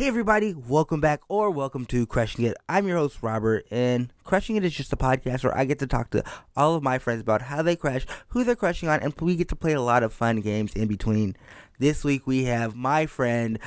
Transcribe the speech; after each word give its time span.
Hey 0.00 0.08
everybody, 0.08 0.54
welcome 0.54 0.98
back 0.98 1.20
or 1.28 1.50
welcome 1.50 1.84
to 1.84 2.06
Crushing 2.06 2.46
It. 2.46 2.56
I'm 2.70 2.88
your 2.88 2.96
host 2.96 3.18
Robert 3.20 3.66
and 3.70 4.10
Crushing 4.24 4.56
It 4.56 4.64
is 4.64 4.72
just 4.72 4.94
a 4.94 4.96
podcast 4.96 5.44
where 5.44 5.54
I 5.54 5.66
get 5.66 5.78
to 5.80 5.86
talk 5.86 6.08
to 6.12 6.24
all 6.56 6.74
of 6.74 6.82
my 6.82 6.98
friends 6.98 7.20
about 7.20 7.42
how 7.42 7.60
they 7.60 7.76
crush, 7.76 8.06
who 8.28 8.42
they're 8.42 8.56
crushing 8.56 8.88
on, 8.88 9.00
and 9.00 9.12
we 9.20 9.36
get 9.36 9.50
to 9.50 9.56
play 9.56 9.74
a 9.74 9.82
lot 9.82 10.02
of 10.02 10.14
fun 10.14 10.40
games 10.40 10.72
in 10.72 10.88
between. 10.88 11.36
This 11.78 12.02
week 12.02 12.26
we 12.26 12.44
have 12.44 12.74
my 12.74 13.04
friend, 13.04 13.58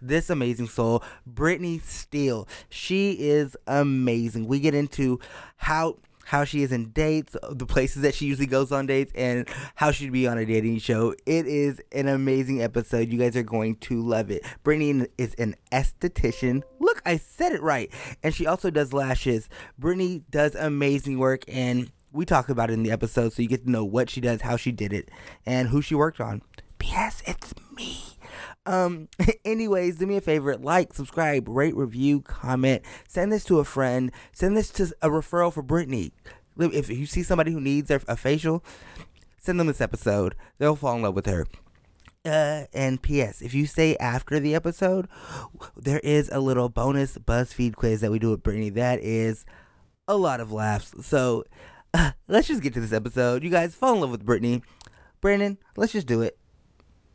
this 0.00 0.30
amazing 0.30 0.68
soul, 0.68 1.04
Brittany 1.26 1.78
Steele. 1.78 2.48
She 2.70 3.18
is 3.20 3.54
amazing. 3.66 4.46
We 4.46 4.60
get 4.60 4.74
into 4.74 5.20
how 5.56 5.98
how 6.30 6.44
she 6.44 6.62
is 6.62 6.70
in 6.70 6.88
dates, 6.92 7.36
the 7.50 7.66
places 7.66 8.02
that 8.02 8.14
she 8.14 8.24
usually 8.24 8.46
goes 8.46 8.70
on 8.70 8.86
dates, 8.86 9.10
and 9.16 9.48
how 9.74 9.90
she'd 9.90 10.12
be 10.12 10.28
on 10.28 10.38
a 10.38 10.46
dating 10.46 10.78
show. 10.78 11.12
It 11.26 11.44
is 11.44 11.82
an 11.90 12.06
amazing 12.06 12.62
episode. 12.62 13.08
You 13.08 13.18
guys 13.18 13.34
are 13.34 13.42
going 13.42 13.74
to 13.78 14.00
love 14.00 14.30
it. 14.30 14.44
Brittany 14.62 15.08
is 15.18 15.34
an 15.34 15.56
esthetician. 15.72 16.62
Look, 16.78 17.02
I 17.04 17.16
said 17.16 17.50
it 17.50 17.60
right. 17.60 17.92
And 18.22 18.32
she 18.32 18.46
also 18.46 18.70
does 18.70 18.92
lashes. 18.92 19.48
Brittany 19.76 20.22
does 20.30 20.54
amazing 20.54 21.18
work, 21.18 21.42
and 21.48 21.90
we 22.12 22.24
talk 22.24 22.48
about 22.48 22.70
it 22.70 22.74
in 22.74 22.84
the 22.84 22.92
episode, 22.92 23.32
so 23.32 23.42
you 23.42 23.48
get 23.48 23.64
to 23.64 23.70
know 23.70 23.84
what 23.84 24.08
she 24.08 24.20
does, 24.20 24.42
how 24.42 24.56
she 24.56 24.70
did 24.70 24.92
it, 24.92 25.10
and 25.44 25.70
who 25.70 25.82
she 25.82 25.96
worked 25.96 26.20
on. 26.20 26.42
P.S. 26.78 27.24
It's 27.26 27.54
me. 27.74 28.19
Um, 28.66 29.08
anyways, 29.44 29.96
do 29.96 30.06
me 30.06 30.16
a 30.16 30.20
favor, 30.20 30.56
like, 30.56 30.92
subscribe, 30.92 31.48
rate, 31.48 31.76
review, 31.76 32.20
comment, 32.20 32.82
send 33.08 33.32
this 33.32 33.44
to 33.44 33.58
a 33.58 33.64
friend, 33.64 34.12
send 34.32 34.56
this 34.56 34.70
to 34.70 34.92
a 35.02 35.08
referral 35.08 35.52
for 35.52 35.62
Brittany. 35.62 36.12
If 36.58 36.90
you 36.90 37.06
see 37.06 37.22
somebody 37.22 37.52
who 37.52 37.60
needs 37.60 37.90
a, 37.90 37.98
facial, 38.16 38.62
send 39.38 39.58
them 39.58 39.66
this 39.66 39.80
episode. 39.80 40.34
They'll 40.58 40.76
fall 40.76 40.96
in 40.96 41.02
love 41.02 41.14
with 41.14 41.26
her. 41.26 41.46
Uh, 42.22 42.64
and 42.74 43.00
P.S. 43.00 43.40
If 43.40 43.54
you 43.54 43.64
stay 43.64 43.96
after 43.96 44.38
the 44.38 44.54
episode, 44.54 45.08
there 45.74 46.00
is 46.00 46.28
a 46.30 46.38
little 46.38 46.68
bonus 46.68 47.16
BuzzFeed 47.16 47.76
quiz 47.76 48.02
that 48.02 48.10
we 48.10 48.18
do 48.18 48.30
with 48.30 48.42
Brittany. 48.42 48.68
That 48.68 48.98
is 49.00 49.46
a 50.06 50.16
lot 50.16 50.40
of 50.40 50.52
laughs. 50.52 50.92
So 51.06 51.44
uh, 51.94 52.10
let's 52.28 52.48
just 52.48 52.62
get 52.62 52.74
to 52.74 52.80
this 52.80 52.92
episode. 52.92 53.42
You 53.42 53.48
guys 53.48 53.74
fall 53.74 53.94
in 53.94 54.00
love 54.00 54.10
with 54.10 54.26
Brittany. 54.26 54.62
Brandon, 55.22 55.56
let's 55.76 55.92
just 55.92 56.06
do 56.06 56.20
it. 56.20 56.39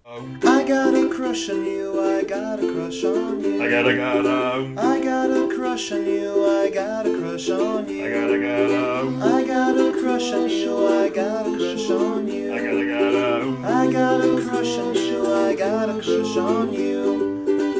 I 0.07 0.63
got 0.67 0.93
a 0.93 1.09
crush 1.09 1.49
on 1.49 1.65
you, 1.65 1.99
I 1.99 2.23
got 2.23 2.63
a 2.63 2.71
crush 2.71 3.03
on 3.03 3.43
you. 3.43 3.59
I 3.59 3.67
got 3.67 3.87
a 3.87 3.95
got 3.95 4.27
um. 4.27 4.77
I 4.77 5.01
got 5.01 5.31
a 5.31 5.47
crush 5.55 5.91
on 5.91 6.05
you, 6.05 6.45
I 6.45 6.69
got 6.69 7.07
a 7.07 7.17
crush 7.17 7.49
on 7.49 7.89
you. 7.89 8.05
I 8.05 8.11
got 8.11 8.29
a 8.29 8.39
got 8.39 8.69
um. 8.69 9.23
I 9.23 9.43
got 9.43 9.75
a 9.75 9.91
crush 9.99 10.31
on 10.31 10.47
you, 10.47 10.87
I 10.87 11.09
got 11.09 11.47
a 11.47 11.57
crush 11.57 11.89
on 11.89 12.27
you. 12.27 12.53
I 12.53 12.59
got 12.59 12.75
a 12.75 12.85
got 12.85 13.15
um. 13.15 13.65
I 13.65 13.91
got 13.91 14.21
a 14.21 14.39
crush 14.47 14.77
on 14.77 14.93
you, 14.93 15.25
I 15.25 15.55
got 15.55 15.89
a 15.89 15.93
crush 15.93 16.37
on 16.37 16.71
you. 16.71 17.01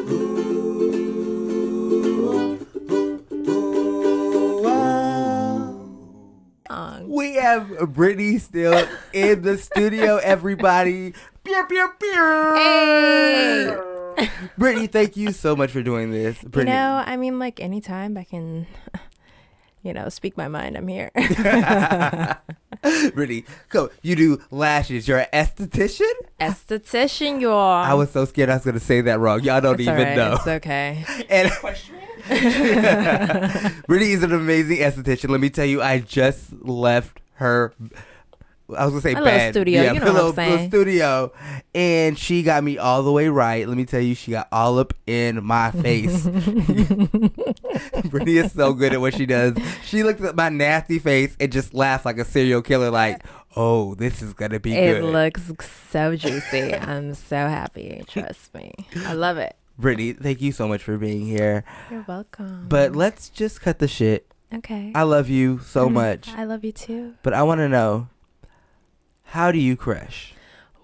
Ooh, 0.10 0.50
ooh, 2.90 3.20
ooh. 6.72 7.06
We 7.08 7.36
have 7.36 7.94
Brittany 7.94 8.40
still 8.40 8.88
in 9.14 9.44
the 9.44 9.60
studio, 9.60 10.18
everybody. 10.18 11.14
Pew, 11.46 11.64
pew, 11.70 11.90
pew. 12.00 12.56
Hey! 12.56 13.78
Brittany, 14.58 14.88
thank 14.88 15.16
you 15.16 15.32
so 15.32 15.56
much 15.56 15.70
for 15.70 15.84
doing 15.84 16.10
this. 16.10 16.42
You 16.42 16.64
know, 16.64 17.04
I 17.06 17.18
mean, 17.18 17.38
like 17.38 17.60
anytime 17.60 18.18
I 18.18 18.24
can, 18.24 18.66
you 19.84 19.94
know, 19.94 20.10
speak 20.10 20.38
my 20.38 20.48
mind, 20.48 20.76
I'm 20.76 20.88
here. 20.88 21.12
Brittany, 23.14 23.46
go. 23.70 23.92
You 24.02 24.16
do 24.16 24.42
lashes. 24.50 25.08
You're 25.08 25.20
an 25.20 25.28
esthetician? 25.34 26.12
Esthetician, 26.40 27.40
y'all. 27.42 27.84
I 27.84 27.94
was 27.94 28.10
so 28.10 28.26
scared 28.26 28.50
I 28.50 28.56
was 28.56 28.64
going 28.64 28.74
to 28.74 28.80
say 28.80 29.02
that 29.02 29.20
wrong. 29.20 29.42
Y'all 29.42 29.62
don't 29.62 29.76
It's 29.80 29.84
even 29.84 30.00
alright, 30.00 30.18
know. 30.18 30.34
It's 30.34 30.48
okay. 30.48 31.06
And 31.30 31.52
Brittany 33.88 34.12
is 34.14 34.24
an 34.24 34.34
amazing 34.34 34.78
esthetician. 34.78 35.30
Let 35.30 35.42
me 35.42 35.52
tell 35.52 35.66
you, 35.66 35.84
I 35.84 36.00
just 36.00 36.52
left 36.64 37.20
her. 37.36 37.72
I 38.76 38.84
was 38.86 38.92
gonna 38.94 39.02
say 39.02 39.10
little 39.10 39.26
bad. 39.26 39.54
studio, 39.54 39.82
Yeah, 39.84 39.92
you 39.94 40.00
know 40.00 40.06
my 40.14 40.24
what 40.24 40.40
I'm 40.40 40.50
little, 40.50 40.52
little 40.52 40.68
studio, 40.70 41.32
and 41.76 42.18
she 42.18 42.42
got 42.42 42.64
me 42.64 42.78
all 42.80 43.04
the 43.04 43.12
way 43.12 43.28
right. 43.30 43.68
Let 43.68 43.78
me 43.78 43.86
tell 43.86 44.00
you, 44.02 44.16
she 44.16 44.32
got 44.32 44.48
all 44.52 44.80
up 44.80 44.94
in 45.06 45.44
my 45.44 45.70
face. 45.72 46.26
Brittany 48.10 48.38
is 48.38 48.52
so 48.54 48.74
good 48.74 48.94
at 48.94 49.02
what 49.02 49.14
she 49.16 49.26
does. 49.26 49.56
She 49.84 50.04
looked 50.04 50.22
at 50.22 50.36
my 50.36 50.50
nasty 50.50 51.00
face 51.00 51.36
and 51.40 51.52
just 51.52 51.74
laughed 51.74 52.06
like 52.06 52.18
a 52.18 52.26
serial 52.26 52.62
killer. 52.62 52.90
Like, 52.90 53.24
oh, 53.56 53.96
this 53.96 54.22
is 54.22 54.34
gonna 54.34 54.60
be 54.60 54.76
It 54.76 55.02
good. 55.02 55.04
looks 55.12 55.70
so 55.92 56.16
juicy. 56.16 56.74
I'm 56.74 57.14
so 57.14 57.36
happy. 57.36 58.04
Trust 58.08 58.54
me. 58.54 58.74
I 59.06 59.14
love 59.14 59.38
it. 59.38 59.56
Brittany, 59.78 60.14
thank 60.14 60.42
you 60.42 60.52
so 60.52 60.68
much 60.68 60.82
for 60.82 60.98
being 60.98 61.26
here. 61.26 61.64
You're 61.92 62.06
welcome. 62.08 62.66
But 62.70 62.96
let's 62.96 63.30
just 63.30 63.62
cut 63.62 63.80
the 63.80 63.88
shit. 63.88 64.26
okay. 64.54 64.92
I 64.96 65.04
love 65.04 65.28
you 65.30 65.60
so 65.60 65.90
much. 66.02 66.30
I 66.30 66.46
love 66.46 66.64
you 66.64 66.72
too. 66.72 67.16
But 67.24 67.34
I 67.34 67.44
want 67.44 67.60
to 67.60 67.68
know, 67.68 68.08
how 69.36 69.52
do 69.52 69.60
you 69.60 69.76
crush? 69.76 70.34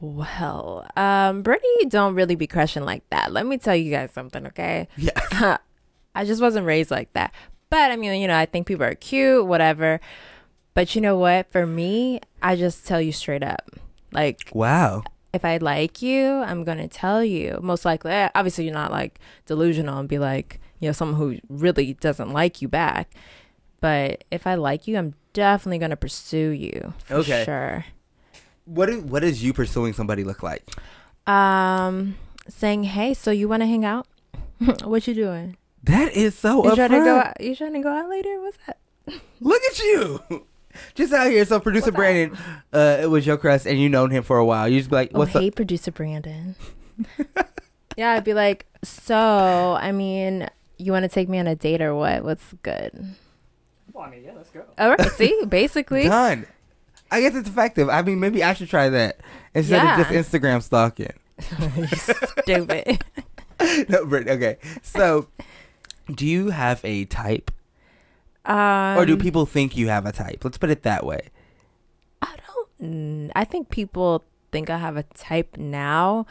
Well, 0.02 0.86
um, 0.98 1.42
Brittany 1.42 1.86
don't 1.88 2.16
really 2.16 2.36
be 2.36 2.48
crushing 2.48 2.84
like 2.84 3.08
that. 3.12 3.32
Let 3.32 3.46
me 3.46 3.58
tell 3.58 3.76
you 3.76 3.92
guys 3.92 4.12
something, 4.12 4.46
okay? 4.48 4.88
Yeah. 4.98 5.58
I 6.16 6.26
just 6.26 6.42
wasn't 6.42 6.66
raised 6.66 6.92
like 6.92 7.14
that. 7.14 7.34
But 7.70 7.92
I 7.92 7.96
mean, 7.96 8.20
you 8.20 8.28
know, 8.28 8.38
I 8.38 8.46
think 8.46 8.68
people 8.68 8.84
are 8.86 8.96
cute, 8.96 9.46
whatever. 9.46 10.02
But 10.74 10.96
you 10.96 11.02
know 11.02 11.18
what? 11.18 11.52
For 11.52 11.66
me, 11.66 12.20
I 12.42 12.56
just 12.56 12.86
tell 12.86 13.00
you 13.02 13.12
straight 13.12 13.44
up. 13.44 13.72
Like, 14.12 14.50
Wow. 14.54 15.04
if 15.34 15.46
I 15.46 15.58
like 15.58 16.02
you, 16.02 16.28
I'm 16.42 16.64
gonna 16.66 16.88
tell 16.90 17.24
you. 17.24 17.60
Most 17.62 17.86
likely, 17.86 18.12
eh, 18.12 18.30
obviously, 18.36 18.66
you're 18.66 18.74
not 18.74 18.92
like 18.92 19.20
delusional 19.46 20.00
and 20.00 20.10
be 20.10 20.20
like, 20.20 20.60
you 20.80 20.90
know, 20.90 20.94
someone 20.94 21.18
who 21.18 21.38
really 21.48 21.94
doesn't 21.94 22.34
like 22.34 22.62
you 22.62 22.68
back. 22.68 23.12
But 23.80 24.24
if 24.32 24.46
I 24.46 24.56
like 24.56 24.88
you, 24.88 24.98
I'm 24.98 25.14
definitely 25.34 25.78
gonna 25.80 25.96
pursue 25.96 26.50
you 26.50 26.94
for 27.06 27.16
Okay. 27.18 27.44
sure. 27.46 27.86
What 28.74 28.90
is, 28.90 29.04
what 29.04 29.20
does 29.20 29.44
you 29.44 29.52
pursuing 29.52 29.92
somebody 29.92 30.24
look 30.24 30.42
like? 30.42 30.64
Um, 31.28 32.16
saying, 32.48 32.86
hey, 32.86 33.14
so 33.14 33.30
you 33.30 33.50
want 33.50 33.64
to 33.64 33.68
hang 33.68 33.84
out? 33.84 34.08
what 34.84 35.08
you 35.08 35.14
doing? 35.14 35.58
That 35.84 36.14
is 36.14 36.38
so 36.38 36.64
You 36.64 36.76
trying 36.76 36.92
to 36.92 37.00
go? 37.00 37.18
Out, 37.18 37.42
you 37.42 37.54
trying 37.54 37.74
to 37.74 37.82
go 37.82 37.90
out 37.90 38.10
later? 38.10 38.40
What's 38.40 38.58
that? 38.68 38.78
Look 39.42 39.62
at 39.64 39.80
you. 39.80 40.22
Just 40.96 41.12
out 41.12 41.30
here. 41.30 41.44
So 41.44 41.60
producer 41.60 41.88
What's 41.88 41.98
Brandon, 41.98 42.38
uh, 42.72 43.00
it 43.02 43.08
was 43.08 43.28
your 43.28 43.36
crush, 43.36 43.66
and 43.66 43.78
you 43.78 43.90
known 43.90 44.10
him 44.10 44.24
for 44.24 44.38
a 44.38 44.46
while. 44.46 44.70
You 44.70 44.80
just 44.80 44.90
be 44.90 44.96
like, 44.96 45.12
Oh, 45.14 45.20
"What's 45.20 45.34
hey, 45.34 45.50
up?" 45.50 45.56
producer 45.56 45.92
Brandon. 45.92 46.56
yeah, 47.98 48.12
I'd 48.12 48.24
be 48.24 48.34
like, 48.34 48.68
so, 48.82 49.78
I 49.82 49.92
mean, 49.92 50.48
you 50.78 50.94
want 50.94 51.04
to 51.04 51.10
take 51.10 51.28
me 51.28 51.40
on 51.40 51.48
a 51.48 51.58
date 51.58 51.82
or 51.82 51.94
what? 51.94 52.24
What's 52.24 52.54
good? 52.64 53.16
Well, 53.92 54.06
I 54.06 54.12
mean, 54.12 54.24
yeah, 54.24 54.32
let's 54.34 54.50
go. 54.50 54.64
All 54.78 54.92
right, 54.92 55.12
see, 55.12 55.44
basically. 55.46 56.04
Done. 56.04 56.48
I 57.12 57.22
guess 57.22 57.36
it's 57.36 57.50
effective. 57.50 57.90
I 57.90 58.02
mean, 58.02 58.20
maybe 58.20 58.44
I 58.44 58.54
should 58.54 58.70
try 58.70 58.90
that 58.90 59.20
instead 59.54 59.84
Yeah. 59.84 60.00
of 60.02 60.08
just 60.08 60.32
Instagram 60.32 60.62
stalking. 60.64 61.14
Stupid. 62.42 63.04
no, 63.90 64.06
but 64.06 64.28
okay. 64.28 64.58
So, 64.82 65.28
do 66.14 66.26
you 66.26 66.50
have 66.52 66.80
a 66.86 67.06
type, 67.06 67.52
Um, 68.46 68.98
or 68.98 69.06
do 69.06 69.18
people 69.18 69.46
think 69.46 69.76
you 69.78 69.90
have 69.90 70.06
a 70.06 70.12
type? 70.12 70.44
Let's 70.44 70.58
put 70.58 70.70
it 70.70 70.84
that 70.84 71.06
way. 71.06 71.30
I 72.22 72.36
don't. 72.80 73.32
I 73.36 73.44
think 73.44 73.70
people 73.70 74.24
think 74.52 74.70
I 74.70 74.78
have 74.78 74.98
a 74.98 75.04
type 75.04 75.58
now. 75.58 76.26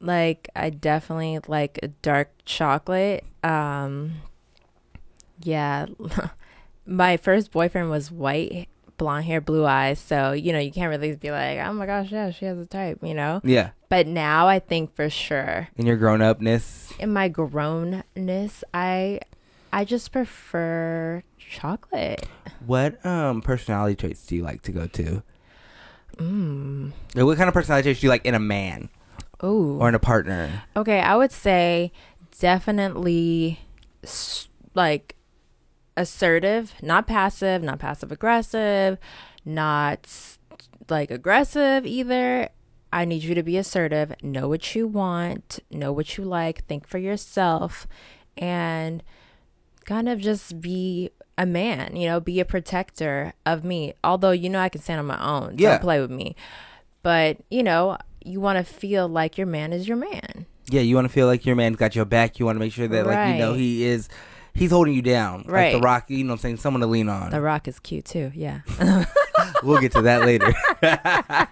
Like 0.00 0.48
I 0.56 0.70
definitely 0.70 1.38
like 1.46 1.78
a 1.82 1.88
dark 1.88 2.30
chocolate. 2.46 3.22
Um 3.44 4.22
yeah. 5.42 5.86
My 6.86 7.16
first 7.18 7.50
boyfriend 7.52 7.90
was 7.90 8.10
white, 8.10 8.68
blonde 9.00 9.24
hair, 9.24 9.40
blue 9.40 9.64
eyes, 9.64 9.98
so 9.98 10.32
you 10.32 10.52
know, 10.52 10.58
you 10.58 10.70
can't 10.70 10.90
really 10.90 11.16
be 11.16 11.30
like, 11.30 11.58
"Oh 11.58 11.72
my 11.72 11.86
gosh, 11.86 12.12
yeah, 12.12 12.30
she 12.30 12.44
has 12.44 12.58
a 12.58 12.66
type," 12.66 12.98
you 13.02 13.14
know? 13.14 13.40
Yeah. 13.42 13.70
But 13.88 14.06
now 14.06 14.46
I 14.46 14.58
think 14.60 14.94
for 14.94 15.08
sure 15.08 15.68
In 15.76 15.86
your 15.86 15.96
grown 15.96 16.20
upness, 16.20 16.92
in 17.00 17.10
my 17.10 17.30
grownness, 17.30 18.62
I 18.74 19.20
I 19.72 19.84
just 19.86 20.12
prefer 20.12 21.22
chocolate. 21.38 22.28
what 22.66 23.00
um 23.06 23.40
personality 23.40 23.96
traits 23.96 24.26
do 24.26 24.36
you 24.36 24.42
like 24.42 24.60
to 24.68 24.72
go 24.72 24.86
to? 24.86 25.22
Mm. 26.16 26.92
What 27.14 27.38
kind 27.38 27.48
of 27.48 27.54
personality 27.54 27.86
traits 27.88 28.00
do 28.00 28.06
you 28.06 28.10
like 28.10 28.26
in 28.26 28.34
a 28.34 28.38
man 28.38 28.90
Ooh. 29.42 29.78
or 29.80 29.88
in 29.88 29.94
a 29.94 29.98
partner? 29.98 30.62
Okay, 30.76 31.00
I 31.00 31.16
would 31.16 31.32
say 31.32 31.90
definitely 32.38 33.60
like 34.74 35.16
assertive, 35.96 36.74
not 36.82 37.06
passive, 37.06 37.62
not 37.62 37.78
passive 37.78 38.12
aggressive, 38.12 38.98
not 39.44 40.08
like 40.88 41.10
aggressive 41.10 41.86
either. 41.86 42.48
I 42.92 43.04
need 43.04 43.22
you 43.22 43.34
to 43.34 43.42
be 43.42 43.56
assertive, 43.56 44.14
know 44.22 44.48
what 44.48 44.74
you 44.74 44.86
want, 44.86 45.60
know 45.70 45.92
what 45.92 46.16
you 46.16 46.24
like, 46.24 46.64
think 46.66 46.88
for 46.88 46.98
yourself, 46.98 47.86
and 48.36 49.02
kind 49.84 50.08
of 50.08 50.18
just 50.20 50.60
be 50.60 51.10
a 51.38 51.46
man, 51.46 51.96
you 51.96 52.06
know, 52.06 52.20
be 52.20 52.40
a 52.40 52.44
protector 52.44 53.32
of 53.46 53.64
me. 53.64 53.94
Although, 54.04 54.32
you 54.32 54.50
know, 54.50 54.60
I 54.60 54.68
can 54.68 54.80
stand 54.80 55.00
on 55.00 55.06
my 55.06 55.24
own. 55.24 55.54
Yeah. 55.56 55.70
Don't 55.70 55.82
play 55.82 56.00
with 56.00 56.10
me. 56.10 56.36
But, 57.02 57.38
you 57.50 57.62
know, 57.62 57.96
you 58.22 58.40
want 58.40 58.58
to 58.58 58.64
feel 58.64 59.08
like 59.08 59.38
your 59.38 59.46
man 59.46 59.72
is 59.72 59.88
your 59.88 59.96
man. 59.96 60.46
Yeah, 60.68 60.82
you 60.82 60.94
want 60.94 61.06
to 61.06 61.12
feel 61.12 61.26
like 61.26 61.46
your 61.46 61.56
man's 61.56 61.76
got 61.76 61.96
your 61.96 62.04
back. 62.04 62.38
You 62.38 62.44
want 62.44 62.56
to 62.56 62.60
make 62.60 62.72
sure 62.72 62.86
that, 62.88 63.06
like, 63.06 63.34
you 63.34 63.38
know, 63.38 63.54
he 63.54 63.84
is, 63.84 64.08
he's 64.60 64.70
holding 64.70 64.94
you 64.94 65.02
down. 65.02 65.44
Like 65.48 65.72
the 65.72 65.80
rock, 65.80 66.08
you 66.08 66.22
know 66.22 66.28
what 66.28 66.32
I'm 66.34 66.38
saying? 66.38 66.56
Someone 66.58 66.82
to 66.82 66.86
lean 66.86 67.08
on. 67.08 67.30
The 67.30 67.40
Rock 67.40 67.66
is 67.66 67.80
cute 67.80 68.04
too. 68.04 68.30
Yeah. 68.34 68.60
we'll 69.64 69.80
get 69.80 69.90
to 69.92 70.02
that 70.02 70.24
later. 70.24 70.52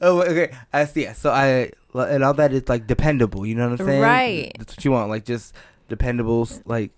oh, 0.00 0.22
okay. 0.22 0.52
I 0.72 0.84
see. 0.86 1.06
So 1.14 1.30
I, 1.30 1.70
and 1.94 2.24
all 2.24 2.34
that 2.34 2.52
is 2.52 2.68
like 2.68 2.86
dependable. 2.86 3.46
You 3.46 3.54
know 3.54 3.70
what 3.70 3.80
I'm 3.80 3.86
saying? 3.86 4.02
Right. 4.02 4.52
That's 4.58 4.76
what 4.76 4.84
you 4.84 4.90
want. 4.90 5.10
Like 5.10 5.24
just 5.24 5.54
dependables. 5.88 6.62
Like 6.64 6.90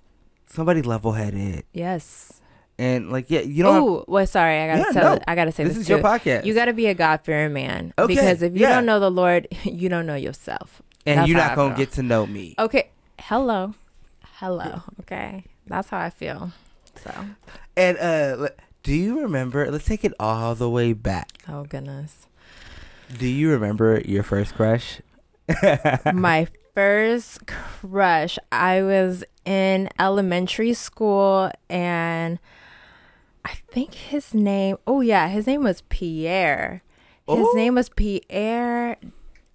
somebody 0.46 0.82
level 0.82 1.12
headed. 1.12 1.64
yes. 1.72 2.32
And 2.78 3.10
like, 3.10 3.30
yeah, 3.30 3.40
you 3.40 3.62
don't. 3.62 3.82
Oh, 3.82 4.04
well, 4.06 4.26
sorry. 4.26 4.60
I 4.60 4.66
gotta 4.66 4.80
Yeah, 4.94 5.00
tell. 5.00 5.16
no. 5.16 5.22
I 5.26 5.34
gotta 5.34 5.50
say 5.50 5.64
This 5.64 5.76
this. 5.76 5.84
is 5.84 5.88
your 5.88 6.00
too. 6.00 6.04
podcast. 6.04 6.44
You 6.44 6.52
gotta 6.52 6.74
be 6.74 6.84
a 6.88 6.94
God 6.94 7.22
fearing 7.24 7.54
man. 7.54 7.94
Okay, 7.98 8.14
Because 8.14 8.42
if 8.42 8.52
you 8.52 8.60
yeah. 8.60 8.74
don't 8.74 8.84
know 8.84 9.00
the 9.00 9.10
Lord, 9.10 9.48
you 9.64 9.88
don't 9.88 10.04
know 10.04 10.14
yourself. 10.14 10.82
and 11.06 11.20
That's 11.20 11.28
you're 11.28 11.38
not 11.38 11.52
I 11.52 11.54
gonna 11.54 11.74
feel. 11.74 11.86
get 11.86 11.92
to 11.92 12.02
know 12.02 12.26
me. 12.26 12.54
Okay. 12.58 12.90
Hello. 13.18 13.72
Hello. 14.38 14.82
Okay. 15.00 15.44
That's 15.66 15.88
how 15.88 15.98
I 15.98 16.10
feel. 16.10 16.52
So. 17.02 17.10
And 17.74 17.96
uh, 17.96 18.48
do 18.82 18.94
you 18.94 19.20
remember? 19.22 19.70
Let's 19.70 19.86
take 19.86 20.04
it 20.04 20.12
all 20.20 20.54
the 20.54 20.68
way 20.68 20.92
back. 20.92 21.30
Oh 21.48 21.64
goodness. 21.64 22.26
Do 23.18 23.26
you 23.26 23.50
remember 23.50 24.02
your 24.04 24.22
first 24.22 24.54
crush? 24.54 25.00
My 26.12 26.48
first 26.74 27.46
crush. 27.46 28.38
I 28.52 28.82
was 28.82 29.24
in 29.46 29.88
elementary 29.98 30.74
school 30.74 31.50
and 31.70 32.38
I 33.42 33.54
think 33.70 33.94
his 33.94 34.34
name 34.34 34.76
oh 34.86 35.00
yeah, 35.00 35.28
his 35.28 35.46
name 35.46 35.62
was 35.62 35.80
Pierre. 35.88 36.82
His 37.26 37.38
Ooh. 37.38 37.52
name 37.54 37.74
was 37.74 37.88
Pierre 37.88 38.98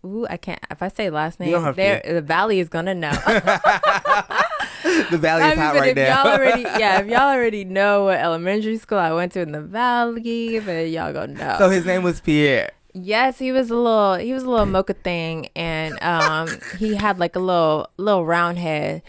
Ooh, 0.04 0.26
I 0.28 0.38
can't 0.38 0.60
if 0.72 0.82
I 0.82 0.88
say 0.88 1.10
last 1.10 1.40
name 1.40 1.52
don't 1.52 1.64
have 1.64 1.76
to. 1.76 1.82
there 1.82 2.02
the 2.04 2.22
valley 2.22 2.60
is 2.60 2.70
gonna 2.70 2.96
know. 2.96 3.12
the 5.10 5.18
valley 5.18 5.44
is 5.44 5.48
I 5.48 5.50
mean, 5.52 5.60
hot 5.60 5.76
right 5.76 5.90
if 5.90 5.96
now. 5.96 6.24
y'all 6.24 6.34
already 6.34 6.62
yeah, 6.64 7.00
if 7.00 7.08
y'all 7.08 7.30
already 7.34 7.64
know 7.78 8.06
what 8.06 8.18
elementary 8.20 8.78
school 8.78 8.98
I 8.98 9.12
went 9.14 9.32
to 9.34 9.42
in 9.42 9.52
the 9.52 9.62
valley, 9.62 10.60
then 10.60 10.90
y'all 10.92 11.14
gonna 11.14 11.34
know. 11.34 11.56
so 11.58 11.70
his 11.70 11.86
name 11.86 12.04
was 12.04 12.22
Pierre. 12.22 12.72
Yes, 12.94 13.40
he 13.40 13.52
was 13.52 13.70
a 13.70 13.76
little 13.76 14.16
he 14.16 14.34
was 14.34 14.44
a 14.44 14.50
little 14.50 14.66
mocha 14.66 14.94
thing 14.94 15.48
and 15.56 16.02
um 16.04 16.62
he 16.72 16.96
had 16.96 17.20
like 17.20 17.36
a 17.36 17.40
little 17.40 17.90
little 17.98 18.26
round 18.26 18.58
head. 18.60 19.02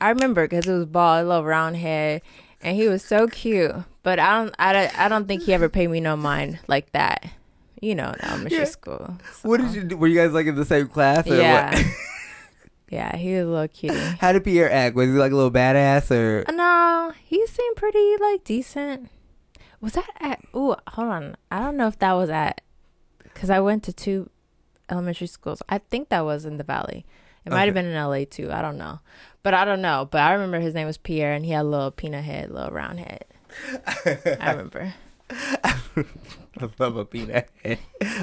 I 0.00 0.10
remember 0.10 0.44
because 0.46 0.66
it 0.68 0.72
was 0.72 0.86
bald, 0.86 1.24
a 1.24 1.28
little 1.28 1.44
round 1.44 1.76
head, 1.76 2.22
and 2.60 2.76
he 2.76 2.88
was 2.88 3.02
so 3.02 3.28
cute. 3.28 3.72
But 4.02 4.18
I 4.18 4.38
don't 4.38 4.54
I 4.58 4.72
don't, 4.72 4.98
I 4.98 5.08
don't 5.08 5.26
think 5.28 5.42
he 5.42 5.52
ever 5.52 5.68
paid 5.68 5.88
me 5.90 6.00
no 6.00 6.16
mind 6.16 6.60
like 6.68 6.92
that. 6.92 7.26
You 7.80 7.94
know, 7.94 8.10
in 8.10 8.24
elementary 8.24 8.58
Yeah. 8.58 8.64
school. 8.64 9.16
What 9.42 9.60
did 9.60 9.72
you 9.72 9.84
do? 9.84 9.96
Were 9.96 10.08
you 10.08 10.16
guys 10.18 10.32
like 10.32 10.46
in 10.46 10.56
the 10.56 10.64
same 10.64 10.88
class? 10.88 11.26
Or 11.30 11.36
Yeah. 11.36 11.80
Yeah, 12.90 13.16
he 13.16 13.34
was 13.34 13.44
a 13.44 13.48
little 13.50 13.68
cutie. 13.68 13.96
How 14.20 14.32
did 14.32 14.44
Pierre 14.44 14.70
act? 14.72 14.96
Was 14.96 15.08
he 15.08 15.12
like 15.12 15.32
a 15.32 15.36
little 15.36 15.50
badass 15.50 16.10
or? 16.10 16.44
Uh, 16.48 16.52
No, 16.52 17.12
he 17.22 17.46
seemed 17.46 17.76
pretty 17.76 18.16
like 18.20 18.44
decent. 18.44 19.10
Was 19.80 19.92
that 19.92 20.08
at? 20.20 20.40
Ooh, 20.56 20.74
hold 20.88 21.08
on. 21.08 21.36
I 21.50 21.60
don't 21.60 21.76
know 21.76 21.86
if 21.86 21.98
that 22.00 22.12
was 22.14 22.30
at, 22.30 22.62
because 23.22 23.50
I 23.50 23.60
went 23.60 23.82
to 23.84 23.92
two 23.92 24.30
elementary 24.90 25.26
schools. 25.26 25.62
I 25.68 25.78
think 25.78 26.08
that 26.08 26.24
was 26.24 26.44
in 26.44 26.56
the 26.56 26.64
Valley. 26.64 27.04
It 27.44 27.50
might 27.52 27.66
have 27.66 27.76
Okay. 27.76 27.82
been 27.82 27.92
in 27.92 28.02
LA 28.02 28.24
too. 28.24 28.50
I 28.50 28.60
don't 28.62 28.76
know, 28.78 29.00
but 29.42 29.54
I 29.54 29.64
don't 29.64 29.80
know. 29.82 30.08
But 30.10 30.22
I 30.22 30.32
remember 30.32 30.58
his 30.60 30.74
name 30.74 30.86
was 30.86 30.98
Pierre, 30.98 31.32
and 31.34 31.44
he 31.44 31.52
had 31.52 31.62
a 31.62 31.68
little 31.68 31.90
peanut 31.90 32.24
head, 32.24 32.50
little 32.50 32.70
round 32.72 32.98
head. 33.00 33.24
I 34.40 34.50
remember 34.50 34.94
I 36.62 36.68
love 36.78 36.96
a 36.96 37.04
peanut 37.04 37.48
head. 37.62 37.78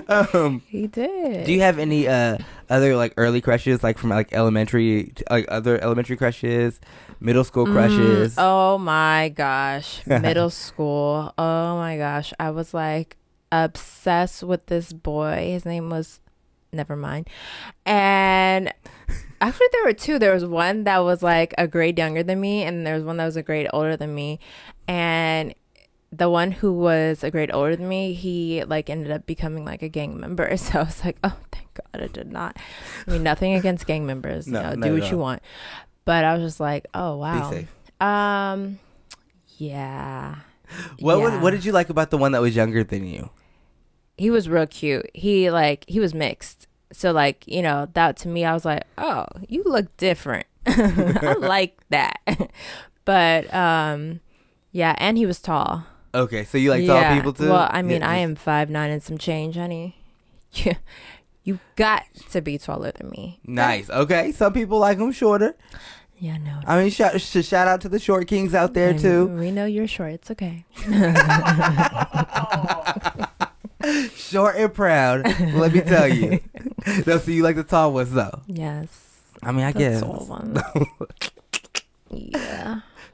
Um, 0.07 0.61
he 0.67 0.87
did. 0.87 1.45
do 1.45 1.51
you 1.53 1.61
have 1.61 1.79
any 1.79 2.07
uh 2.07 2.37
other 2.69 2.95
like 2.95 3.13
early 3.17 3.41
crushes, 3.41 3.83
like 3.83 3.97
from 3.97 4.09
like 4.09 4.33
elementary, 4.33 5.13
like 5.29 5.45
other 5.49 5.81
elementary 5.81 6.17
crushes, 6.17 6.79
middle 7.19 7.43
school 7.43 7.65
crushes? 7.65 8.35
Mm, 8.35 8.43
oh 8.43 8.77
my 8.77 9.29
gosh. 9.29 10.01
Middle 10.07 10.49
school. 10.49 11.33
Oh 11.37 11.77
my 11.77 11.97
gosh. 11.97 12.33
I 12.39 12.51
was 12.51 12.73
like 12.73 13.17
obsessed 13.51 14.43
with 14.43 14.65
this 14.67 14.93
boy. 14.93 15.49
His 15.51 15.65
name 15.65 15.89
was 15.89 16.19
never 16.71 16.95
mind. 16.95 17.29
And 17.85 18.73
actually 19.41 19.67
there 19.71 19.85
were 19.85 19.93
two. 19.93 20.19
There 20.19 20.33
was 20.33 20.45
one 20.45 20.83
that 20.83 20.99
was 20.99 21.23
like 21.23 21.53
a 21.57 21.67
grade 21.67 21.97
younger 21.97 22.23
than 22.23 22.39
me 22.39 22.63
and 22.63 22.85
there 22.85 22.95
was 22.95 23.03
one 23.03 23.17
that 23.17 23.25
was 23.25 23.37
a 23.37 23.43
grade 23.43 23.67
older 23.73 23.97
than 23.97 24.13
me. 24.13 24.39
And 24.87 25.53
the 26.11 26.29
one 26.29 26.51
who 26.51 26.71
was 26.73 27.23
a 27.23 27.31
grade 27.31 27.51
older 27.53 27.75
than 27.75 27.87
me, 27.87 28.13
he 28.13 28.63
like 28.63 28.89
ended 28.89 29.11
up 29.11 29.25
becoming 29.25 29.65
like 29.65 29.81
a 29.81 29.89
gang 29.89 30.19
member. 30.19 30.55
So 30.65 30.79
I 30.79 30.83
was 30.83 31.03
like, 31.03 31.17
oh, 31.23 31.37
thank 31.51 31.67
God 31.73 32.03
I 32.03 32.07
did 32.07 32.31
not. 32.31 32.57
I 33.07 33.11
mean, 33.11 33.23
nothing 33.23 33.53
against 33.53 33.85
gang 33.85 34.05
members. 34.05 34.47
No, 34.47 34.71
you 34.71 34.77
know, 34.77 34.87
do 34.87 34.95
at 34.95 35.01
what 35.01 35.11
you 35.11 35.17
want. 35.17 35.41
But 36.05 36.23
I 36.23 36.33
was 36.33 36.43
just 36.43 36.59
like, 36.59 36.87
oh 36.93 37.17
wow. 37.17 37.51
safe. 37.51 37.71
Um, 38.01 38.79
yeah. 39.57 40.37
what 40.99 41.19
was, 41.19 41.33
what 41.41 41.51
did 41.51 41.65
you 41.65 41.71
like 41.71 41.89
about 41.89 42.09
the 42.09 42.17
one 42.17 42.31
that 42.31 42.41
was 42.41 42.55
younger 42.55 42.83
than 42.83 43.05
you? 43.05 43.29
He 44.17 44.29
was 44.29 44.47
real 44.47 44.67
cute. 44.67 45.09
He 45.13 45.51
like 45.51 45.85
he 45.87 45.99
was 45.99 46.13
mixed. 46.13 46.67
So 46.91 47.11
like 47.11 47.45
you 47.47 47.61
know 47.61 47.89
that 47.93 48.17
to 48.17 48.27
me, 48.27 48.45
I 48.45 48.53
was 48.53 48.65
like, 48.65 48.83
oh, 48.97 49.25
you 49.47 49.63
look 49.63 49.95
different. 49.97 50.45
I 50.65 51.35
like 51.39 51.77
that. 51.89 52.19
but 53.05 53.53
um, 53.53 54.21
yeah, 54.71 54.95
and 54.97 55.17
he 55.17 55.25
was 55.25 55.41
tall. 55.41 55.85
Okay, 56.15 56.45
so 56.45 56.57
you 56.57 56.69
like 56.71 56.85
tall 56.87 57.13
people 57.15 57.33
too? 57.33 57.49
Well, 57.49 57.67
I 57.69 57.81
mean, 57.81 58.01
Yeah, 58.01 58.09
I 58.09 58.15
am 58.17 58.35
five 58.35 58.69
nine 58.69 58.89
and 58.89 59.03
some 59.03 59.17
change, 59.17 59.55
honey. 59.55 59.95
Yeah, 60.53 60.75
you 61.43 61.59
got 61.75 62.03
to 62.31 62.41
be 62.41 62.57
taller 62.57 62.91
than 62.91 63.09
me. 63.09 63.39
Nice. 63.45 63.89
Okay, 63.89 64.31
some 64.31 64.53
people 64.53 64.79
like 64.79 64.97
them 64.97 65.11
shorter. 65.11 65.53
Yeah, 66.17 66.37
no. 66.37 66.61
I 66.65 66.81
mean, 66.81 66.89
shout, 66.91 67.19
shout 67.19 67.67
out 67.67 67.81
to 67.81 67.89
the 67.89 67.99
short 67.99 68.27
kings 68.29 68.53
out 68.55 68.73
there 68.73 68.91
And 68.91 68.99
too. 68.99 69.25
We 69.27 69.51
know 69.51 69.65
you're 69.65 69.85
short. 69.87 70.13
It's 70.13 70.31
okay. 70.31 70.63
Short 74.15 74.55
and 74.55 74.73
proud. 74.73 75.25
let 75.53 75.73
me 75.73 75.81
tell 75.81 76.07
you. 76.07 76.39
no, 77.05 77.17
so 77.19 77.29
you 77.31 77.43
like 77.43 77.55
the 77.55 77.63
tall 77.63 77.93
ones 77.93 78.11
though. 78.11 78.41
yes. 78.47 78.87
I 79.43 79.51
mean, 79.51 79.63
I 79.65 79.71
The 79.73 79.79
guess. 79.79 80.01
tall 80.01 80.25
ones. 80.27 80.57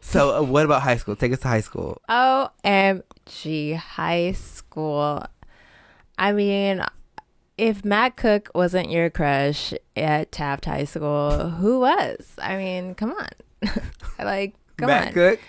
So, 0.01 0.35
uh, 0.35 0.41
what 0.41 0.65
about 0.65 0.81
high 0.81 0.97
school? 0.97 1.15
Take 1.15 1.31
us 1.31 1.39
to 1.39 1.47
high 1.47 1.61
school. 1.61 2.01
OMG, 2.09 3.75
high 3.75 4.33
school. 4.33 5.23
I 6.17 6.33
mean, 6.33 6.83
if 7.57 7.85
Matt 7.85 8.17
Cook 8.17 8.49
wasn't 8.55 8.89
your 8.89 9.09
crush 9.09 9.73
at 9.95 10.31
Taft 10.31 10.65
High 10.65 10.85
School, 10.85 11.49
who 11.49 11.79
was? 11.79 12.35
I 12.41 12.57
mean, 12.57 12.95
come 12.95 13.11
on. 13.11 13.29
like, 14.19 14.55
come 14.77 14.87
Matt 14.87 15.07
on. 15.09 15.13
Cook. 15.13 15.39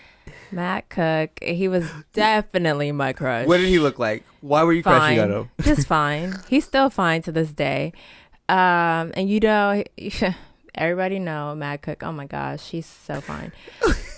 Matt 0.50 0.88
Cook. 0.90 1.30
He 1.42 1.68
was 1.68 1.90
definitely 2.12 2.92
my 2.92 3.14
crush. 3.14 3.46
What 3.46 3.56
did 3.56 3.68
he 3.68 3.78
look 3.78 3.98
like? 3.98 4.24
Why 4.42 4.62
were 4.64 4.74
you 4.74 4.82
crushing 4.82 5.18
on 5.18 5.30
fine. 5.30 5.40
him? 5.40 5.50
Just 5.62 5.86
fine. 5.88 6.34
He's 6.48 6.66
still 6.66 6.90
fine 6.90 7.22
to 7.22 7.32
this 7.32 7.52
day. 7.52 7.94
Um, 8.48 9.12
and 9.14 9.30
you 9.30 9.40
know, 9.40 9.82
everybody 10.74 11.18
know 11.18 11.54
Matt 11.54 11.82
Cook. 11.82 12.02
Oh 12.02 12.12
my 12.12 12.26
gosh, 12.26 12.68
he's 12.68 12.86
so 12.86 13.20
fine. 13.22 13.52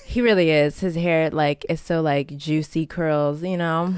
He 0.05 0.21
really 0.21 0.51
is. 0.51 0.81
His 0.81 0.95
hair 0.95 1.31
like 1.31 1.65
is 1.69 1.81
so 1.81 2.01
like 2.01 2.37
juicy 2.37 2.87
curls. 2.87 3.43
You 3.43 3.57
know, 3.57 3.95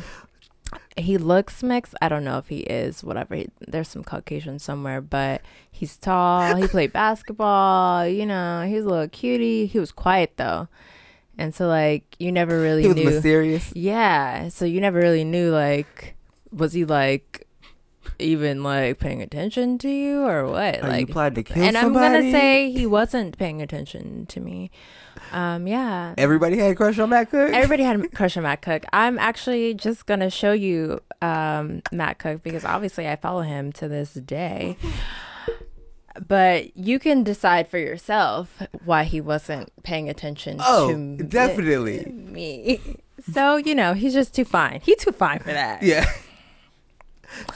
he 0.96 1.18
looks 1.18 1.62
mixed. 1.62 1.94
I 2.00 2.08
don't 2.08 2.24
know 2.24 2.38
if 2.38 2.48
he 2.48 2.60
is. 2.60 3.02
Whatever. 3.04 3.34
He, 3.36 3.48
there's 3.66 3.88
some 3.88 4.04
Caucasian 4.04 4.58
somewhere, 4.58 5.00
but 5.00 5.42
he's 5.70 5.96
tall. 5.96 6.56
He 6.56 6.66
played 6.68 6.92
basketball. 6.92 8.06
You 8.06 8.26
know, 8.26 8.64
he's 8.68 8.84
a 8.84 8.88
little 8.88 9.08
cutie. 9.08 9.66
He 9.66 9.78
was 9.78 9.92
quiet 9.92 10.32
though. 10.36 10.68
And 11.38 11.54
so, 11.54 11.66
like, 11.68 12.16
you 12.18 12.32
never 12.32 12.58
really 12.58 12.80
knew 12.82 12.94
He 12.94 12.94
was 12.94 13.04
knew. 13.04 13.10
mysterious. 13.10 13.72
Yeah. 13.76 14.48
So 14.48 14.64
you 14.64 14.80
never 14.80 14.98
really 14.98 15.22
knew, 15.22 15.50
like, 15.50 16.16
was 16.50 16.72
he 16.72 16.86
like 16.86 17.45
even 18.18 18.62
like 18.62 18.98
paying 18.98 19.22
attention 19.22 19.78
to 19.78 19.88
you 19.88 20.22
or 20.26 20.46
what? 20.46 20.82
Are 20.82 20.86
you 20.86 21.06
like, 21.06 21.10
planning 21.10 21.34
to 21.36 21.42
kill 21.42 21.62
and 21.62 21.76
I'm 21.76 21.92
gonna 21.92 22.30
say 22.30 22.70
he 22.70 22.86
wasn't 22.86 23.38
paying 23.38 23.60
attention 23.62 24.26
to 24.26 24.40
me. 24.40 24.70
Um, 25.32 25.66
yeah. 25.66 26.14
Everybody 26.18 26.58
had 26.58 26.70
a 26.72 26.74
crush 26.74 26.98
on 26.98 27.10
Matt 27.10 27.30
Cook. 27.30 27.50
Everybody 27.52 27.82
had 27.82 28.00
a 28.00 28.08
crush 28.08 28.36
on 28.36 28.44
Matt 28.44 28.62
Cook. 28.62 28.84
I'm 28.92 29.18
actually 29.18 29.74
just 29.74 30.06
gonna 30.06 30.30
show 30.30 30.52
you 30.52 31.00
um, 31.22 31.82
Matt 31.92 32.18
Cook 32.18 32.42
because 32.42 32.64
obviously 32.64 33.08
I 33.08 33.16
follow 33.16 33.42
him 33.42 33.72
to 33.72 33.88
this 33.88 34.14
day. 34.14 34.76
But 36.26 36.74
you 36.76 36.98
can 36.98 37.22
decide 37.24 37.68
for 37.68 37.76
yourself 37.78 38.62
why 38.84 39.04
he 39.04 39.20
wasn't 39.20 39.70
paying 39.82 40.08
attention 40.08 40.58
Oh, 40.64 40.88
to 40.92 41.22
definitely. 41.24 42.04
me. 42.10 42.80
So 43.32 43.56
you 43.56 43.74
know 43.74 43.92
he's 43.92 44.14
just 44.14 44.34
too 44.34 44.44
fine. 44.46 44.80
He's 44.82 44.96
too 44.96 45.12
fine 45.12 45.40
for 45.40 45.52
that. 45.52 45.82
Yeah. 45.82 46.06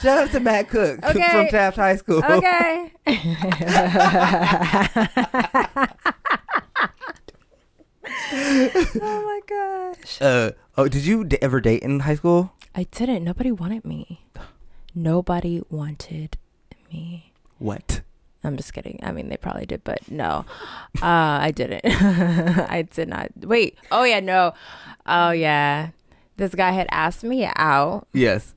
Shout 0.01 0.19
out 0.19 0.31
to 0.33 0.41
Matt 0.41 0.69
Cook 0.69 1.01
Okay. 1.05 1.31
from 1.31 1.49
Taft 1.49 1.77
High 1.77 1.97
School. 1.97 2.23
Okay. 2.25 2.93
oh 8.33 9.23
my 9.25 9.41
gosh. 9.49 10.21
Uh, 10.23 10.53
oh, 10.77 10.89
did 10.89 11.05
you 11.05 11.25
d- 11.25 11.39
ever 11.43 11.61
date 11.61 11.83
in 11.83 12.01
high 12.01 12.15
school? 12.15 12.53
I 12.75 12.85
didn't. 12.91 13.25
Nobody 13.25 13.51
wanted 13.53 13.85
me. 13.85 14.25
Nobody 14.95 15.63
wanted 15.71 16.37
me. 16.93 17.33
What? 17.59 18.01
I'm 18.43 18.57
just 18.57 18.73
kidding. 18.73 18.99
I 19.03 19.13
mean, 19.13 19.29
they 19.29 19.37
probably 19.37 19.67
did, 19.67 19.85
but 19.85 20.11
no, 20.11 20.47
uh, 21.03 21.05
I 21.45 21.53
didn't. 21.55 21.83
I 21.85 22.83
did 22.91 23.09
not. 23.09 23.29
Wait. 23.37 23.77
Oh 23.93 24.05
yeah, 24.05 24.21
no. 24.21 24.55
Oh 25.07 25.31
yeah. 25.31 25.91
This 26.37 26.55
guy 26.55 26.71
had 26.71 26.87
asked 26.91 27.23
me 27.23 27.45
out, 27.55 28.07
Yes. 28.15 28.55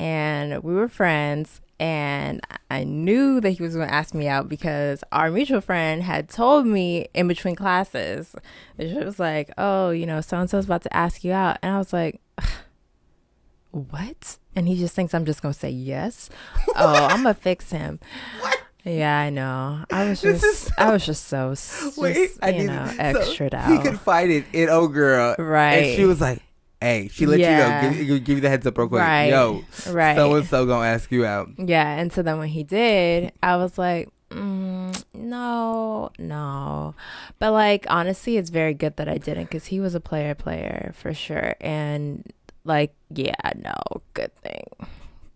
And 0.00 0.62
we 0.62 0.72
were 0.74 0.88
friends. 0.88 1.60
And 1.78 2.40
I 2.70 2.84
knew 2.84 3.40
that 3.40 3.50
he 3.52 3.62
was 3.62 3.74
going 3.74 3.88
to 3.88 3.94
ask 3.94 4.12
me 4.14 4.28
out 4.28 4.50
because 4.50 5.02
our 5.12 5.30
mutual 5.30 5.62
friend 5.62 6.02
had 6.02 6.28
told 6.28 6.66
me 6.66 7.08
in 7.14 7.26
between 7.26 7.54
classes. 7.56 8.34
She 8.78 8.92
was 8.98 9.18
like, 9.18 9.50
"Oh, 9.56 9.88
you 9.90 10.04
know, 10.04 10.20
so 10.20 10.36
and 10.38 10.50
so's 10.50 10.66
about 10.66 10.82
to 10.82 10.94
ask 10.94 11.24
you 11.24 11.32
out," 11.32 11.56
and 11.62 11.72
I 11.74 11.78
was 11.78 11.92
like, 11.94 12.20
"What?" 13.70 14.36
And 14.56 14.66
he 14.68 14.76
just 14.76 14.94
thinks 14.94 15.14
I'm 15.14 15.24
just 15.24 15.42
going 15.42 15.54
to 15.54 15.58
say 15.60 15.70
yes. 15.70 16.28
oh, 16.76 17.06
I'm 17.06 17.22
gonna 17.22 17.34
fix 17.34 17.70
him. 17.70 18.00
What? 18.40 18.58
Yeah, 18.84 19.18
I 19.18 19.30
know. 19.30 19.84
I 19.90 20.08
was 20.08 20.20
This 20.22 20.40
just, 20.40 20.66
is 20.66 20.72
I 20.78 20.90
was 20.92 21.04
just 21.06 21.26
so, 21.28 21.50
s- 21.52 21.94
Wait, 21.98 22.14
just, 22.14 22.38
I 22.42 22.48
you 22.50 22.64
know, 22.66 22.86
so 22.88 22.96
extra 22.98 23.46
He 23.50 23.54
out. 23.76 23.82
could 23.82 24.00
find 24.00 24.30
it 24.32 24.44
in 24.54 24.68
Oh 24.70 24.88
Girl. 24.88 25.34
Right? 25.38 25.74
And 25.84 25.96
she 25.96 26.04
was 26.04 26.20
like, 26.20 26.42
hey, 26.80 27.08
she 27.12 27.26
let 27.26 27.38
Yeah. 27.40 27.82
you 27.82 27.90
know. 27.90 28.04
Give, 28.04 28.24
give 28.24 28.36
you 28.36 28.40
the 28.42 28.48
heads 28.48 28.66
up 28.66 28.76
real 28.78 28.88
quick. 28.88 29.00
Right. 29.02 29.26
Yo, 29.30 29.64
Right. 29.90 30.16
so 30.16 30.34
and 30.34 30.46
so 30.46 30.66
gonna 30.66 30.86
ask 30.86 31.10
you 31.12 31.24
out. 31.26 31.48
Yeah, 31.58 31.88
and 31.98 32.12
so 32.12 32.22
then 32.22 32.38
when 32.38 32.48
he 32.48 32.62
did, 32.64 33.32
I 33.42 33.56
was 33.56 33.76
like, 33.78 34.08
mm, 34.30 35.04
no, 35.14 36.10
no. 36.18 36.94
But 37.38 37.52
like 37.52 37.86
honestly, 37.88 38.36
it's 38.36 38.50
very 38.50 38.74
good 38.74 38.96
that 38.96 39.08
I 39.08 39.18
didn't 39.18 39.44
because 39.44 39.66
he 39.66 39.80
was 39.80 39.94
a 39.94 40.00
player, 40.00 40.34
player 40.34 40.92
for 40.94 41.12
sure. 41.14 41.54
And 41.60 42.30
like, 42.64 42.94
yeah, 43.14 43.34
no, 43.56 43.74
good 44.14 44.34
thing, 44.36 44.64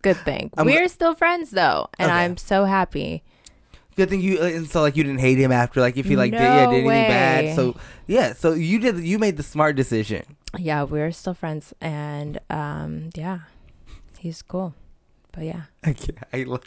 good 0.02 0.16
thing. 0.18 0.50
I'm- 0.56 0.66
We're 0.66 0.88
still 0.88 1.14
friends 1.14 1.50
though, 1.50 1.88
and 1.98 2.10
Okay. 2.10 2.20
I'm 2.20 2.36
so 2.36 2.64
happy. 2.64 3.22
Good 3.96 4.10
thing 4.10 4.20
you, 4.20 4.40
and 4.42 4.68
so 4.68 4.80
like 4.80 4.96
you 4.96 5.04
didn't 5.04 5.20
hate 5.20 5.38
him 5.38 5.52
after, 5.52 5.80
like 5.80 5.96
if 5.96 6.06
he 6.06 6.16
like 6.16 6.32
did, 6.32 6.40
yeah, 6.40 6.66
did 6.66 6.84
anything 6.84 6.86
bad. 6.88 7.54
So 7.56 7.76
yeah, 8.08 8.32
so 8.32 8.52
you 8.52 8.80
did, 8.80 8.98
you 9.00 9.18
made 9.20 9.36
the 9.36 9.44
smart 9.44 9.76
decision. 9.76 10.24
Yeah, 10.58 10.84
we're 10.84 11.12
still 11.12 11.34
friends, 11.34 11.74
and 11.80 12.38
um, 12.50 13.10
yeah, 13.14 13.40
he's 14.18 14.42
cool. 14.42 14.74
But 15.32 15.44
yeah. 15.44 15.62
Can't, 15.84 16.18
I 16.32 16.44
love 16.44 16.62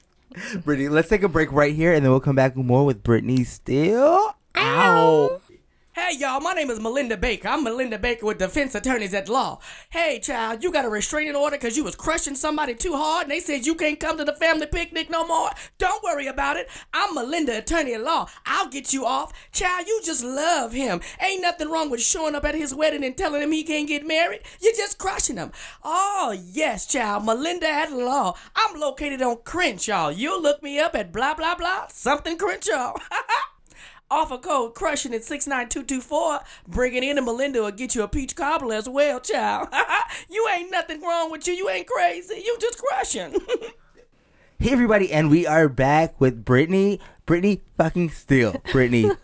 Brittany. 0.63 0.89
Let's 0.89 1.09
take 1.09 1.23
a 1.23 1.29
break 1.29 1.51
right 1.51 1.73
here, 1.73 1.93
and 1.93 2.03
then 2.03 2.11
we'll 2.11 2.19
come 2.19 2.35
back 2.35 2.55
more 2.55 2.85
with 2.85 3.03
Brittany 3.03 3.43
Still. 3.43 4.35
Ow. 4.55 5.41
Hey 5.99 6.15
y'all, 6.19 6.39
my 6.39 6.53
name 6.53 6.69
is 6.69 6.79
Melinda 6.79 7.17
Baker. 7.17 7.47
I'm 7.47 7.63
Melinda 7.63 7.97
Baker 7.97 8.27
with 8.27 8.37
Defense 8.37 8.75
Attorneys 8.75 9.15
at 9.15 9.27
Law. 9.27 9.57
Hey 9.89 10.19
child, 10.19 10.63
you 10.63 10.71
got 10.71 10.85
a 10.85 10.89
restraining 10.89 11.35
order 11.35 11.57
because 11.57 11.75
you 11.75 11.83
was 11.83 11.95
crushing 11.95 12.35
somebody 12.35 12.75
too 12.75 12.93
hard 12.93 13.23
and 13.23 13.31
they 13.31 13.39
said 13.39 13.65
you 13.65 13.73
can't 13.73 13.99
come 13.99 14.15
to 14.19 14.23
the 14.23 14.35
family 14.35 14.67
picnic 14.67 15.09
no 15.09 15.25
more? 15.25 15.49
Don't 15.79 16.03
worry 16.03 16.27
about 16.27 16.55
it. 16.55 16.69
I'm 16.93 17.15
Melinda 17.15 17.57
Attorney 17.57 17.95
at 17.95 18.03
Law. 18.03 18.29
I'll 18.45 18.69
get 18.69 18.93
you 18.93 19.07
off. 19.07 19.33
Child, 19.51 19.87
you 19.87 19.99
just 20.05 20.23
love 20.23 20.71
him. 20.71 21.01
Ain't 21.19 21.41
nothing 21.41 21.67
wrong 21.67 21.89
with 21.89 22.03
showing 22.03 22.35
up 22.35 22.45
at 22.45 22.53
his 22.53 22.75
wedding 22.75 23.03
and 23.03 23.17
telling 23.17 23.41
him 23.41 23.51
he 23.51 23.63
can't 23.63 23.87
get 23.87 24.05
married. 24.05 24.43
You're 24.61 24.73
just 24.73 24.99
crushing 24.99 25.37
him. 25.37 25.51
Oh, 25.83 26.39
yes, 26.53 26.85
child. 26.85 27.25
Melinda 27.25 27.67
at 27.67 27.91
Law. 27.91 28.35
I'm 28.55 28.79
located 28.79 29.23
on 29.23 29.37
Crenshaw. 29.37 30.09
You'll 30.09 30.43
look 30.43 30.61
me 30.61 30.77
up 30.77 30.93
at 30.93 31.11
blah, 31.11 31.33
blah, 31.33 31.55
blah, 31.55 31.87
something 31.87 32.37
Crenshaw. 32.37 32.93
Offer 34.09 34.37
code 34.37 34.73
crushing 34.73 35.13
at 35.13 35.23
69224. 35.25 36.39
Bring 36.67 36.93
it 36.95 37.03
in 37.03 37.17
and 37.17 37.25
Melinda 37.25 37.61
will 37.61 37.71
get 37.71 37.93
you 37.93 38.03
a 38.03 38.07
peach 38.07 38.35
cobbler 38.35 38.75
as 38.75 38.87
well, 38.87 39.19
child. 39.19 39.67
you 40.29 40.47
ain't 40.55 40.71
nothing 40.71 41.01
wrong 41.01 41.29
with 41.29 41.45
you. 41.47 41.53
You 41.53 41.69
ain't 41.69 41.87
crazy. 41.87 42.41
You 42.45 42.57
just 42.59 42.77
crushing. 42.81 43.35
Hey 44.59 44.71
everybody, 44.71 45.11
and 45.11 45.29
we 45.29 45.45
are 45.45 45.69
back 45.69 46.19
with 46.19 46.43
Brittany. 46.43 46.99
Brittany 47.27 47.61
fucking 47.77 48.09
Still. 48.09 48.55
Brittany, 48.71 49.11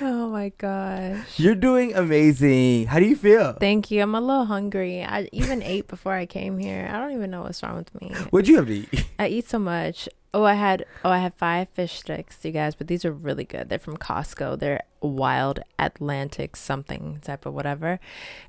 Oh 0.00 0.28
my 0.28 0.50
gosh. 0.56 1.40
you're 1.40 1.56
doing 1.56 1.92
amazing. 1.96 2.86
How 2.86 3.00
do 3.00 3.06
you 3.06 3.16
feel? 3.16 3.54
Thank 3.54 3.90
you. 3.90 4.00
I'm 4.00 4.14
a 4.14 4.20
little 4.20 4.44
hungry. 4.44 5.02
I 5.02 5.28
even 5.32 5.60
ate 5.60 5.88
before 5.88 6.12
I 6.12 6.24
came 6.24 6.58
here. 6.58 6.88
I 6.92 7.00
don't 7.00 7.10
even 7.12 7.32
know 7.32 7.42
what's 7.42 7.62
wrong 7.64 7.76
with 7.76 7.92
me. 8.00 8.10
What'd 8.30 8.46
you 8.46 8.56
have 8.58 8.66
to 8.66 8.74
eat? 8.74 9.06
I 9.18 9.26
eat 9.26 9.48
so 9.48 9.58
much. 9.58 10.08
Oh, 10.34 10.42
I 10.42 10.54
had 10.54 10.84
oh, 11.04 11.10
I 11.10 11.18
had 11.18 11.32
five 11.34 11.68
fish 11.70 12.00
sticks, 12.00 12.38
you 12.42 12.50
guys, 12.50 12.74
but 12.74 12.88
these 12.88 13.04
are 13.04 13.12
really 13.12 13.44
good. 13.44 13.68
They're 13.68 13.78
from 13.78 13.96
Costco. 13.96 14.58
They're 14.58 14.82
wild 15.00 15.60
Atlantic 15.78 16.56
something 16.56 17.20
type 17.22 17.46
of 17.46 17.54
whatever. 17.54 18.00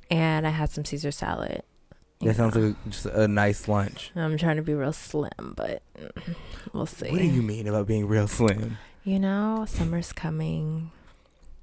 And 0.10 0.48
I 0.48 0.50
had 0.50 0.72
some 0.72 0.84
Caesar 0.84 1.12
salad. 1.12 1.62
That 2.22 2.38
sounds 2.38 2.56
like 2.56 2.76
a, 2.76 2.90
just 2.90 3.06
a 3.06 3.28
nice 3.28 3.68
lunch. 3.68 4.12
I'm 4.16 4.36
trying 4.36 4.56
to 4.56 4.64
be 4.64 4.74
real 4.74 4.94
slim, 4.94 5.54
but 5.56 5.84
we'll 6.74 6.88
see. 6.88 7.12
What 7.12 7.20
do 7.20 7.26
you 7.26 7.44
mean 7.44 7.68
about 7.68 7.86
being 7.86 8.08
real 8.08 8.28
slim? 8.28 8.80
You 9.04 9.20
know, 9.20 9.66
summer's 9.68 10.12
coming. 10.12 10.90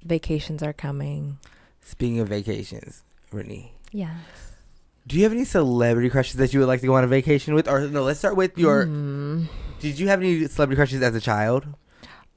Vacations 0.05 0.63
are 0.63 0.71
coming. 0.71 1.39
Speaking 1.81 2.21
of 2.21 2.29
vacations, 2.29 3.03
Brittany, 3.29 3.73
Yes. 3.91 4.52
Do 5.07 5.17
you 5.17 5.23
have 5.23 5.31
any 5.31 5.45
celebrity 5.45 6.09
crushes 6.09 6.35
that 6.35 6.53
you 6.53 6.59
would 6.59 6.67
like 6.67 6.81
to 6.81 6.87
go 6.87 6.95
on 6.95 7.03
a 7.03 7.07
vacation 7.07 7.53
with? 7.53 7.67
Or 7.67 7.87
no, 7.87 8.03
let's 8.03 8.19
start 8.19 8.35
with 8.35 8.57
your. 8.57 8.85
Hmm. 8.85 9.45
Did 9.79 9.99
you 9.99 10.07
have 10.07 10.21
any 10.21 10.47
celebrity 10.47 10.77
crushes 10.77 11.01
as 11.01 11.13
a 11.13 11.21
child? 11.21 11.67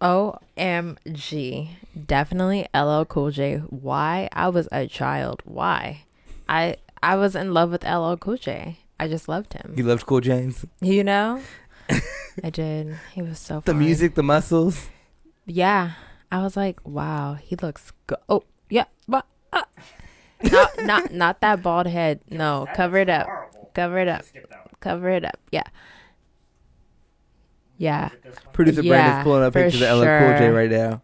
OMG. 0.00 1.70
Definitely 2.06 2.66
LL 2.74 3.04
Cool 3.04 3.30
J. 3.30 3.56
Why? 3.58 4.28
I 4.32 4.48
was 4.48 4.68
a 4.72 4.86
child. 4.86 5.42
Why? 5.44 6.04
I 6.48 6.76
I 7.02 7.16
was 7.16 7.34
in 7.36 7.54
love 7.54 7.70
with 7.70 7.84
LL 7.84 8.16
Cool 8.16 8.36
J. 8.36 8.78
I 8.98 9.08
just 9.08 9.28
loved 9.28 9.52
him. 9.52 9.74
You 9.76 9.84
loved 9.84 10.06
Cool 10.06 10.20
James. 10.20 10.64
You 10.80 11.04
know? 11.04 11.40
I 12.44 12.50
did. 12.50 12.98
He 13.12 13.22
was 13.22 13.38
so 13.38 13.60
The 13.64 13.74
music, 13.74 14.14
the 14.14 14.22
muscles. 14.22 14.88
Yeah. 15.46 15.92
I 16.32 16.42
was 16.42 16.56
like, 16.56 16.80
wow, 16.86 17.34
he 17.34 17.56
looks 17.56 17.92
good. 18.06 18.18
Oh, 18.28 18.42
yeah. 18.68 18.86
But 19.06 19.26
uh. 19.52 19.62
Not 20.42 20.70
not 20.82 21.12
not 21.12 21.40
that 21.40 21.62
bald 21.62 21.86
head. 21.86 22.20
No, 22.30 22.66
cover 22.74 22.98
it 22.98 23.08
up. 23.08 23.26
Cover 23.74 23.98
it 23.98 24.08
up. 24.08 24.24
Cover 24.80 25.08
it 25.10 25.24
up. 25.24 25.38
Yeah. 25.50 25.64
Yeah. 27.78 28.10
Producer 28.52 28.82
yeah, 28.82 28.90
Brandon's 28.90 29.24
pulling 29.24 29.42
up 29.44 29.52
for 29.52 29.62
pictures 29.62 29.82
of 29.82 29.98
LL 29.98 30.04
Cool 30.04 30.32
J 30.32 30.38
sure. 30.38 30.54
right 30.54 30.70
now. 30.70 31.02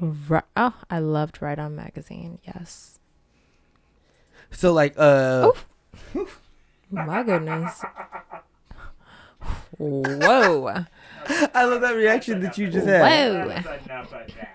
Ri- 0.00 0.40
oh, 0.56 0.74
I 0.90 0.98
loved 0.98 1.40
Right 1.40 1.58
On 1.58 1.76
magazine. 1.76 2.40
Yes. 2.42 2.98
So 4.50 4.72
like 4.72 4.94
uh 4.96 5.50
My 6.90 7.22
goodness. 7.22 7.82
Whoa. 9.78 10.84
I 11.54 11.64
love 11.64 11.80
that 11.80 11.94
reaction 11.96 12.40
that 12.40 12.58
you 12.58 12.68
just 12.68 12.86
had. 12.86 13.62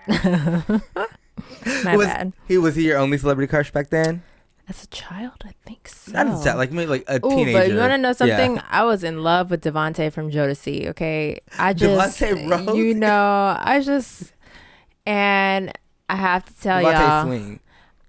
Whoa. 0.08 0.78
My 1.84 1.96
was, 1.96 2.06
bad. 2.06 2.32
He 2.46 2.58
was 2.58 2.74
he 2.76 2.86
your 2.86 2.98
only 2.98 3.18
celebrity 3.18 3.48
crush 3.48 3.70
back 3.70 3.90
then? 3.90 4.22
As 4.68 4.84
a 4.84 4.86
child, 4.88 5.42
I 5.46 5.52
think 5.64 5.88
so. 5.88 6.12
Not 6.12 6.26
as 6.28 6.40
a 6.42 6.44
child, 6.44 6.58
like 6.58 6.72
maybe 6.72 6.90
like 6.90 7.04
a 7.08 7.16
Ooh, 7.24 7.30
teenager. 7.30 7.52
but 7.58 7.68
you 7.70 7.76
want 7.78 7.92
to 7.92 7.98
know 7.98 8.08
Yeah. 8.08 8.12
something? 8.14 8.60
I 8.70 8.84
was 8.84 9.02
in 9.02 9.22
love 9.22 9.50
with 9.50 9.62
DeVante 9.64 10.12
from 10.12 10.30
Jodeci. 10.30 10.88
Okay, 10.88 11.40
I 11.58 11.72
just, 11.72 12.20
DeVante 12.20 12.50
Rose? 12.66 12.76
you 12.76 12.92
know, 12.94 13.56
I 13.58 13.80
just, 13.80 14.34
and 15.06 15.72
I 16.10 16.16
have 16.16 16.44
to 16.44 16.60
tell 16.60 16.82
DeVante 16.82 16.98
y'all, 16.98 17.24
Swing. 17.24 17.60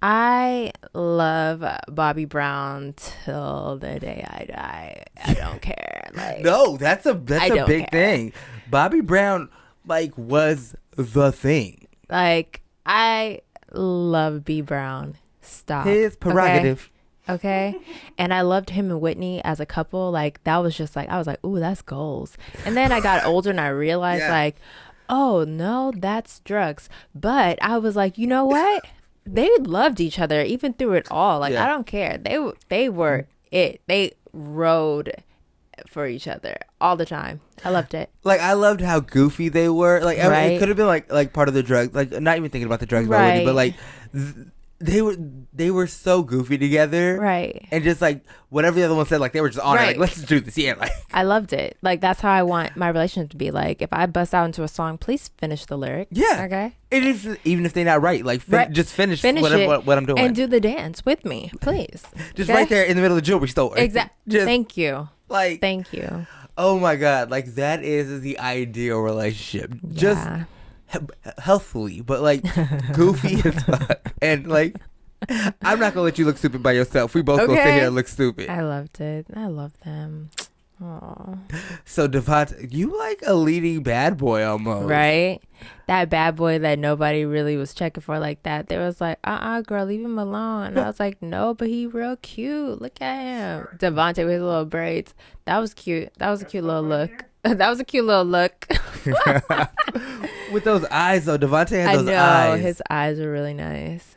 I 0.02 0.72
love 0.94 1.64
Bobby 1.88 2.26
Brown 2.26 2.94
till 2.98 3.78
the 3.78 4.00
day 4.00 4.26
I 4.30 4.46
die. 4.46 5.04
I 5.26 5.34
don't 5.34 5.62
care. 5.72 6.10
Like, 6.14 6.42
No, 6.42 6.78
that's 6.78 7.06
a 7.06 7.14
that's 7.14 7.50
a 7.52 7.66
big 7.66 7.90
care. 7.90 8.02
thing. 8.18 8.34
Bobby 8.70 9.02
Brown 9.02 9.50
like 9.86 10.18
was 10.18 10.76
the 10.96 11.32
thing. 11.32 11.88
like 12.10 12.62
I 12.86 13.42
love 13.72 14.44
B 14.46 14.62
Brown. 14.62 15.16
Stop. 15.42 15.86
His 15.86 16.16
prerogative. 16.16 16.90
Okay. 17.28 17.76
And 18.18 18.34
I 18.34 18.42
loved 18.42 18.72
him 18.72 18.90
and 18.90 19.00
Whitney 19.02 19.42
as 19.44 19.60
a 19.60 19.66
couple. 19.66 20.10
Like 20.12 20.44
that 20.46 20.58
was 20.58 20.76
just 20.76 20.96
like 20.96 21.10
I 21.10 21.18
was 21.18 21.28
like, 21.28 21.44
ooh, 21.46 21.60
that's 21.60 21.82
goals. 21.82 22.36
And 22.66 22.76
then 22.76 22.92
I 22.92 23.00
got 23.02 23.26
older 23.26 23.52
and 23.52 23.62
I 23.62 23.68
realized 23.70 24.22
Yeah. 24.22 24.32
like, 24.32 24.56
oh 25.10 25.44
no, 25.48 25.92
that's 25.96 26.40
drugs. 26.40 26.90
But 27.14 27.60
I 27.62 27.78
was 27.78 27.96
like, 27.96 28.18
you 28.18 28.26
know 28.28 28.46
what? 28.46 28.86
They 29.26 29.50
loved 29.60 30.00
each 30.00 30.18
other 30.18 30.42
even 30.42 30.74
through 30.74 30.94
it 30.94 31.08
all. 31.12 31.40
Like 31.40 31.54
Yeah. 31.54 31.66
I 31.66 31.68
don't 31.68 31.86
care. 31.86 32.18
They 32.18 32.38
they 32.70 32.90
were 32.90 33.28
it. 33.52 33.82
They 33.88 34.14
rode 34.34 35.24
for 35.90 36.08
each 36.08 36.28
other 36.28 36.58
all 36.80 36.96
the 36.96 37.06
time. 37.06 37.42
I 37.66 37.70
loved 37.72 37.94
it. 37.94 38.10
Like 38.24 38.40
I 38.42 38.54
loved 38.54 38.82
how 38.82 39.00
goofy 39.00 39.50
they 39.50 39.70
were. 39.70 40.00
Like 40.02 40.18
Right. 40.20 40.54
it 40.54 40.60
could 40.60 40.68
have 40.70 40.78
been 40.78 40.88
like 40.88 41.12
like 41.12 41.34
part 41.34 41.48
of 41.48 41.54
the 41.54 41.64
drug. 41.64 41.94
Like 41.96 42.12
not 42.12 42.38
even 42.38 42.50
thinking 42.50 42.68
about 42.68 42.80
the 42.80 42.86
drugs 42.86 43.08
already, 43.10 43.44
but 43.46 43.56
like 43.56 43.76
th- 44.14 44.48
they 44.82 45.02
were 45.02 45.18
they 45.52 45.70
were 45.70 45.88
so 45.88 46.24
goofy 46.24 46.58
together. 46.58 47.20
Right. 47.20 47.68
And 47.70 47.84
just 47.84 48.02
like 48.02 48.24
whatever 48.48 48.80
the 48.80 48.86
other 48.86 48.96
one 48.96 49.06
said, 49.08 49.20
like 49.20 49.34
they 49.34 49.42
were 49.42 49.50
just 49.50 49.60
on 49.60 49.78
it. 49.78 49.82
Like 49.82 49.98
let's 49.98 50.16
just 50.16 50.28
do 50.30 50.40
this. 50.40 50.58
Yeah. 50.58 50.76
Like 50.80 50.92
I 51.12 51.24
loved 51.24 51.52
it. 51.52 51.76
Like 51.82 52.00
that's 52.00 52.22
how 52.22 52.32
I 52.32 52.44
want 52.44 52.78
my 52.78 52.88
relationship 52.88 53.32
to 53.32 53.36
be. 53.38 53.52
Like 53.52 53.82
if 53.82 53.90
I 53.92 54.06
bust 54.06 54.34
out 54.34 54.46
into 54.46 54.64
a 54.64 54.70
song, 54.70 54.98
please 54.98 55.28
finish 55.38 55.66
the 55.66 55.78
lyric. 55.78 56.08
yeah. 56.12 56.44
Okay. 56.46 56.76
It 56.92 57.04
is 57.04 57.38
even 57.44 57.66
if 57.66 57.74
they're 57.74 57.84
not 57.84 58.02
right. 58.02 58.24
Like 58.24 58.40
fin- 58.42 58.56
Right. 58.56 58.72
just 58.72 58.94
finish, 58.94 59.22
Finish 59.22 59.42
whatever 59.42 59.64
it 59.64 59.68
what, 59.68 59.86
what 59.86 59.98
I'm 59.98 60.06
doing. 60.06 60.20
and 60.20 60.34
do 60.34 60.48
the 60.48 60.62
dance 60.62 61.04
with 61.06 61.26
me, 61.26 61.52
please. 61.60 62.04
just 62.36 62.50
Okay? 62.50 62.54
right 62.60 62.70
there 62.70 62.84
in 62.86 62.96
the 62.96 63.02
middle 63.02 63.18
of 63.18 63.22
the 63.22 63.28
jewelry 63.28 63.50
store. 63.50 63.78
Exactly. 63.78 64.40
Thank 64.46 64.78
you. 64.78 65.10
Like 65.30 65.62
Thank 65.62 65.94
you. 65.94 66.26
oh 66.58 66.80
my 66.80 66.96
god, 66.96 67.30
like 67.32 67.46
that 67.56 67.84
is 67.84 68.22
the 68.22 68.40
ideal 68.40 69.00
relationship. 69.00 69.72
Just 69.94 70.26
Yeah. 70.26 70.44
he- 70.92 71.32
healthfully, 71.42 72.02
but 72.02 72.22
like 72.22 72.44
goofy 72.94 73.36
as 73.48 73.64
fuck. 73.64 74.14
And 74.22 74.48
like, 74.48 74.76
I'm 75.30 75.80
not 75.80 75.94
gonna 75.94 76.04
let 76.04 76.18
you 76.20 76.26
look 76.26 76.38
stupid 76.38 76.64
by 76.64 76.72
yourself. 76.74 77.14
We 77.14 77.22
both 77.22 77.40
gonna 77.48 77.56
sit 77.62 77.74
here 77.74 77.86
and 77.88 77.96
look 77.96 78.08
stupid. 78.08 78.50
I 78.50 78.62
loved 78.62 79.00
it. 79.02 79.28
I 79.36 79.48
love 79.48 79.74
them. 79.82 80.30
Oh, 80.82 81.38
So 81.86 82.08
Devont, 82.08 82.72
you 82.74 82.98
like 82.98 83.22
a 83.26 83.34
leading 83.34 83.84
bad 83.84 84.18
boy 84.18 84.46
almost, 84.46 84.88
right. 84.90 85.42
That 85.88 86.10
bad 86.10 86.38
boy 86.38 86.60
that 86.60 86.80
nobody 86.80 87.26
really 87.26 87.58
was 87.58 87.74
checking 87.74 88.02
for 88.02 88.18
like 88.18 88.44
that. 88.44 88.68
They 88.68 88.78
was 88.78 89.02
like, 89.02 89.20
uh 89.26 89.40
uh 89.42 89.62
girl, 89.62 89.86
leave 89.86 90.06
him 90.06 90.18
alone. 90.18 90.68
And 90.68 90.80
I 90.80 90.88
was 90.88 91.00
like, 91.00 91.22
no, 91.22 91.54
but 91.54 91.68
he 91.68 91.86
real 91.86 92.16
cute. 92.18 92.82
Look 92.82 93.02
at 93.02 93.22
him. 93.22 93.68
DeVante 93.78 94.24
with 94.24 94.34
his 94.36 94.42
little 94.42 94.66
braids. 94.66 95.14
That 95.46 95.58
was 95.60 95.74
cute. 95.74 96.14
That 96.18 96.30
was 96.30 96.42
a 96.42 96.46
cute 96.46 96.64
little 96.64 96.84
look. 96.84 97.26
that 97.44 97.70
was 97.70 97.80
a 97.80 97.86
cute 97.86 98.06
little 98.06 98.26
look. 98.26 98.68
With 100.52 100.64
those 100.64 100.84
eyes 100.86 101.26
though, 101.26 101.38
DeVante 101.38 101.74
I 101.86 101.90
had 101.92 102.00
those 102.00 102.06
know 102.06 102.16
eyes. 102.18 102.62
his 102.62 102.82
eyes 102.90 103.20
are 103.20 103.32
really 103.32 103.54
nice. 103.54 104.16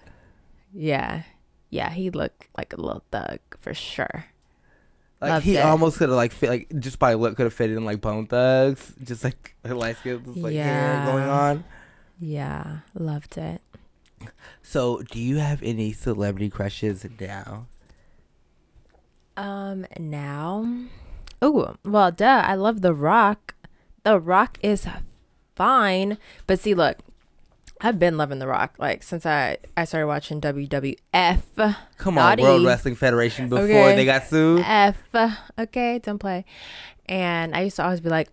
Yeah, 0.73 1.23
yeah, 1.71 1.91
he 1.91 2.11
looked 2.11 2.49
like 2.57 2.73
a 2.73 2.81
little 2.81 3.05
thug 3.11 3.39
for 3.61 3.75
sure. 3.75 4.27
Like 5.23 5.31
loved 5.31 5.45
he 5.47 5.57
it. 5.57 5.65
almost 5.65 5.99
could 5.99 6.09
have 6.09 6.17
like 6.17 6.33
fit 6.33 6.51
like 6.51 6.73
just 6.81 6.99
by 6.99 7.15
look 7.15 7.37
could 7.37 7.45
have 7.45 7.55
fit 7.55 7.71
in 7.71 7.85
like 7.85 8.01
Bone 8.01 8.27
Thugs, 8.27 8.93
just 9.03 9.25
like 9.25 9.55
light 9.65 9.97
skin, 9.97 10.23
like 10.37 10.55
hair 10.55 11.05
going 11.07 11.29
on. 11.29 11.65
Yeah, 12.19 12.79
loved 12.95 13.39
it. 13.39 13.63
So, 14.63 15.03
do 15.11 15.19
you 15.21 15.39
have 15.39 15.63
any 15.63 15.93
celebrity 15.93 16.49
crushes 16.49 17.05
now? 17.19 17.67
Um, 19.37 19.87
now, 19.99 20.69
oh 21.41 21.77
well, 21.85 22.11
duh. 22.13 22.43
I 22.47 22.55
love 22.55 22.81
The 22.83 22.95
Rock. 22.95 23.55
The 24.05 24.21
Rock 24.21 24.59
is 24.63 24.87
fine, 25.57 26.19
but 26.47 26.59
see, 26.61 26.75
look, 26.75 26.99
I've 27.83 27.99
been 27.99 28.17
loving 28.17 28.39
The 28.39 28.47
Rock 28.47 28.75
like 28.79 29.03
since 29.03 29.27
I 29.27 29.59
I 29.77 29.85
started 29.85 30.07
watching 30.07 30.41
WWF. 30.41 31.77
Come 31.99 32.19
on, 32.19 32.31
Naughty. 32.31 32.43
World 32.43 32.65
Wrestling 32.65 32.95
Federation 32.95 33.49
before 33.49 33.65
Okay. 33.65 33.97
they 33.97 34.05
got 34.05 34.27
sued. 34.27 34.63
F. 34.65 34.97
Okay, 35.59 35.99
don't 35.99 36.19
play. 36.19 36.45
And 37.07 37.55
I 37.55 37.63
used 37.63 37.77
to 37.77 37.85
always 37.85 38.01
be 38.01 38.09
like, 38.09 38.29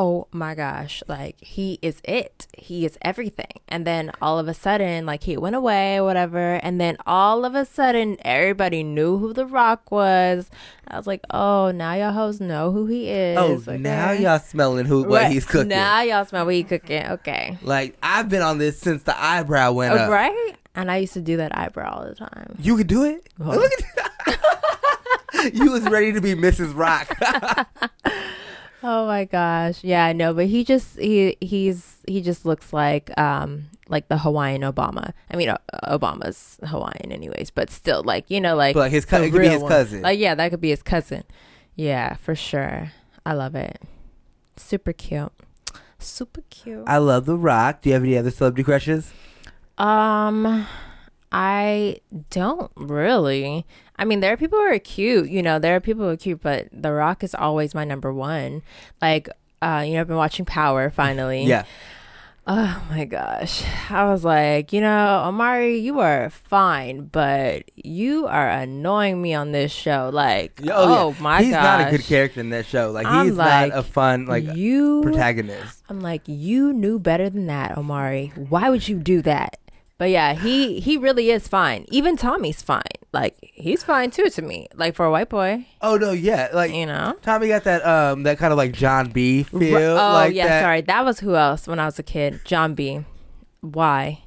oh 0.00 0.28
my 0.30 0.54
gosh, 0.54 1.02
like 1.08 1.34
he 1.40 1.76
is 1.82 2.00
it. 2.04 2.46
He 2.56 2.86
is 2.86 2.96
everything. 3.02 3.50
And 3.68 3.84
then 3.84 4.12
all 4.22 4.38
of 4.38 4.46
a 4.46 4.54
sudden, 4.54 5.04
like 5.06 5.24
he 5.24 5.36
went 5.36 5.56
away 5.56 6.00
whatever. 6.00 6.54
And 6.62 6.80
then 6.80 6.96
all 7.04 7.44
of 7.44 7.56
a 7.56 7.64
sudden, 7.64 8.16
everybody 8.24 8.84
knew 8.84 9.18
who 9.18 9.32
The 9.32 9.44
Rock 9.44 9.90
was. 9.90 10.50
I 10.86 10.96
was 10.96 11.08
like, 11.08 11.22
oh, 11.30 11.72
now 11.72 11.94
y'all 11.94 12.12
hoes 12.12 12.40
know 12.40 12.70
who 12.70 12.86
he 12.86 13.10
is. 13.10 13.36
Oh, 13.36 13.54
okay? 13.72 13.76
now 13.76 14.12
y'all 14.12 14.38
smelling 14.38 14.86
who 14.86 15.02
what 15.02 15.22
Right. 15.24 15.32
he's 15.32 15.44
cooking. 15.44 15.68
Now 15.68 16.00
y'all 16.02 16.24
smell 16.24 16.44
what 16.46 16.54
he 16.54 16.62
cooking. 16.62 17.04
Okay. 17.04 17.58
Like 17.62 17.96
I've 18.00 18.28
been 18.28 18.42
on 18.42 18.58
this 18.58 18.78
since 18.78 19.02
the 19.02 19.20
eyebrow 19.20 19.72
went 19.72 19.94
Oh, 19.94 19.96
up. 19.96 20.10
right? 20.10 20.54
And 20.76 20.92
I 20.92 20.98
used 20.98 21.14
to 21.14 21.20
do 21.20 21.38
that 21.38 21.58
eyebrow 21.58 21.92
all 21.98 22.04
the 22.08 22.14
time. 22.14 22.54
You 22.60 22.76
could 22.76 22.86
do 22.86 23.02
it. 23.04 23.28
Oh. 23.40 23.50
Look 23.50 23.72
at 24.28 25.54
you 25.54 25.72
was 25.72 25.82
ready 25.88 26.12
to 26.12 26.20
be 26.20 26.34
Mrs. 26.36 26.72
Rock. 26.76 27.18
Oh 28.90 29.06
my 29.06 29.26
gosh. 29.26 29.84
Yeah, 29.84 30.06
I 30.06 30.14
know, 30.14 30.32
but 30.32 30.46
he 30.46 30.64
just 30.64 30.98
he 30.98 31.36
he's 31.42 31.98
he 32.08 32.22
just 32.22 32.46
looks 32.46 32.72
like 32.72 33.10
um 33.18 33.66
like 33.88 34.08
the 34.08 34.16
Hawaiian 34.16 34.62
Obama. 34.62 35.12
I 35.30 35.36
mean, 35.36 35.52
Obama's 35.84 36.56
Hawaiian 36.66 37.12
anyways, 37.12 37.50
but 37.50 37.68
still 37.68 38.02
like, 38.02 38.30
you 38.30 38.40
know 38.40 38.56
like 38.56 38.72
But, 38.72 38.80
like, 38.80 38.92
his 38.92 39.04
cou- 39.04 39.18
the 39.18 39.24
it 39.26 39.30
could 39.32 39.42
be 39.42 39.48
his 39.48 39.60
one. 39.60 39.70
cousin. 39.70 40.00
Like 40.00 40.18
yeah, 40.18 40.34
that 40.34 40.48
could 40.50 40.62
be 40.62 40.70
his 40.70 40.82
cousin. 40.82 41.24
Yeah, 41.76 42.14
for 42.14 42.34
sure. 42.34 42.92
I 43.26 43.34
love 43.34 43.54
it. 43.54 43.78
Super 44.56 44.94
cute. 44.94 45.32
Super 45.98 46.40
cute. 46.48 46.84
I 46.86 46.96
love 46.96 47.26
The 47.26 47.36
Rock. 47.36 47.82
Do 47.82 47.90
you 47.90 47.94
have 47.94 48.04
any 48.04 48.16
other 48.16 48.30
celebrity 48.30 48.64
crushes? 48.64 49.12
Um, 49.76 50.66
I 51.30 51.98
don't 52.30 52.72
really. 52.74 53.66
I 53.98 54.04
mean, 54.04 54.20
there 54.20 54.32
are 54.32 54.36
people 54.36 54.58
who 54.58 54.64
are 54.64 54.78
cute. 54.78 55.28
You 55.28 55.42
know, 55.42 55.58
there 55.58 55.74
are 55.76 55.80
people 55.80 56.04
who 56.04 56.10
are 56.10 56.16
cute, 56.16 56.40
but 56.42 56.68
The 56.72 56.92
Rock 56.92 57.24
is 57.24 57.34
always 57.34 57.74
my 57.74 57.84
number 57.84 58.12
one. 58.12 58.62
Like, 59.02 59.28
uh, 59.60 59.82
you 59.86 59.94
know, 59.94 60.00
I've 60.02 60.08
been 60.08 60.16
watching 60.16 60.44
Power 60.44 60.90
finally. 60.94 61.44
Yeah. 61.44 61.64
Oh 62.50 62.82
my 62.88 63.04
gosh. 63.04 63.62
I 63.90 64.04
was 64.10 64.24
like, 64.24 64.72
you 64.72 64.80
know, 64.80 65.24
Omari, 65.26 65.80
you 65.80 66.00
are 66.00 66.30
fine, 66.30 67.04
but 67.04 67.64
you 67.76 68.26
are 68.26 68.48
annoying 68.48 69.20
me 69.20 69.34
on 69.34 69.52
this 69.52 69.70
show. 69.70 70.08
Like, 70.10 70.58
Yeah, 70.62 70.72
oh, 70.76 71.10
yeah. 71.10 71.22
my 71.22 71.42
He's 71.42 71.52
gosh. 71.52 71.62
not 71.62 71.88
a 71.88 71.90
good 71.90 72.06
character 72.06 72.40
in 72.40 72.48
that 72.50 72.64
show. 72.64 72.90
Like 72.90 73.04
I'm 73.06 73.26
he's 73.26 73.36
like, 73.36 73.70
not 73.72 73.78
a 73.78 73.82
fun 73.82 74.24
like 74.24 74.44
you 74.54 75.02
protagonist. 75.02 75.82
I'm 75.90 76.00
like, 76.00 76.22
you 76.24 76.72
knew 76.72 76.98
better 76.98 77.28
than 77.28 77.48
that, 77.48 77.76
Omari. 77.76 78.32
Why 78.34 78.70
would 78.70 78.88
you 78.88 78.96
do 78.98 79.20
that? 79.22 79.58
But 79.98 80.10
yeah, 80.10 80.34
he 80.34 80.78
he 80.80 80.96
really 80.96 81.30
is 81.30 81.48
fine. 81.48 81.84
Even 81.90 82.16
Tommy's 82.16 82.62
fine. 82.62 82.82
Like 83.12 83.36
he's 83.40 83.82
fine 83.82 84.10
too 84.12 84.30
to 84.30 84.42
me. 84.42 84.68
Like 84.74 84.94
for 84.94 85.04
a 85.04 85.10
white 85.10 85.28
boy, 85.28 85.66
Oh 85.82 85.96
no, 85.96 86.12
yeah, 86.12 86.48
like 86.54 86.72
you 86.72 86.86
know. 86.86 87.16
Tommy 87.22 87.48
got 87.48 87.64
that 87.64 87.84
um 87.84 88.22
that 88.22 88.38
kind 88.38 88.52
of 88.52 88.58
like 88.58 88.72
Jon 88.72 89.10
B 89.10 89.42
feel. 89.42 89.98
Oh 89.98 90.12
like 90.12 90.34
yeah, 90.34 90.46
that. 90.46 90.62
sorry. 90.62 90.80
That 90.82 91.04
was 91.04 91.18
who 91.20 91.34
else 91.34 91.66
when 91.66 91.80
I 91.80 91.86
was 91.86 91.98
a 91.98 92.04
kid. 92.04 92.40
Jon 92.44 92.74
B. 92.74 93.04
Why? 93.60 94.22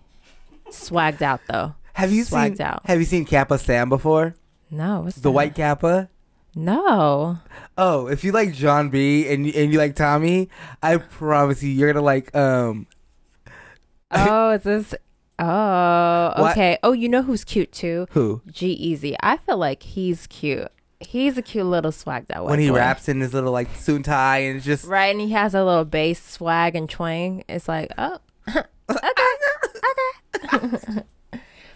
Swagged 0.69 1.21
out 1.21 1.39
though. 1.47 1.75
Have 1.93 2.12
you 2.12 2.23
Swagged 2.25 2.57
seen 2.57 2.65
out. 2.65 2.81
Have 2.86 2.99
you 2.99 3.05
seen 3.05 3.23
Kappa 3.25 3.57
Sam 3.57 3.88
before? 3.88 4.36
No, 4.69 5.01
what's 5.01 5.15
The 5.15 5.21
that? 5.23 5.31
white 5.31 5.55
Kappa. 5.55 6.10
No. 6.53 7.38
Oh, 7.77 8.07
if 8.07 8.25
you 8.25 8.34
like 8.34 8.53
Jon 8.53 8.89
B 8.89 9.25
and 9.29 9.45
and 9.47 9.71
you 9.71 9.77
like 9.77 9.95
Tommy, 9.95 10.49
I 10.84 10.97
promise 10.97 11.63
you, 11.63 11.69
you're 11.69 11.91
gonna 11.93 12.03
like 12.05 12.36
um. 12.36 12.88
Oh, 14.12 14.51
is 14.51 14.63
this? 14.63 14.95
Oh, 15.43 16.34
What? 16.38 16.51
okay. 16.51 16.77
Oh, 16.84 16.91
you 16.93 17.10
know 17.10 17.23
who's 17.23 17.43
cute 17.43 17.71
too? 17.71 18.06
Who? 18.12 18.41
G-Eazy. 18.51 19.15
I 19.21 19.38
feel 19.38 19.58
like 19.58 19.82
he's 19.84 20.27
cute. 20.27 20.67
He's 20.99 21.36
a 21.38 21.41
cute 21.41 21.65
little 21.65 21.91
swag 21.91 22.25
out 22.32 22.43
white 22.43 22.51
when 22.51 22.60
he 22.60 22.69
raps 22.69 23.10
in 23.10 23.21
his 23.21 23.34
little 23.34 23.51
like 23.51 23.75
suit 23.75 23.95
and 23.95 24.06
tie 24.06 24.38
and 24.39 24.58
it's 24.58 24.65
just 24.65 24.86
Right, 24.86 25.08
and 25.12 25.19
he 25.19 25.32
has 25.32 25.56
a 25.56 25.63
little 25.63 25.84
bass 25.86 26.21
swag 26.23 26.75
and 26.75 26.88
twang. 26.88 27.43
It's 27.49 27.67
like, 27.67 27.91
oh, 27.97 28.19
okay, 28.49 28.65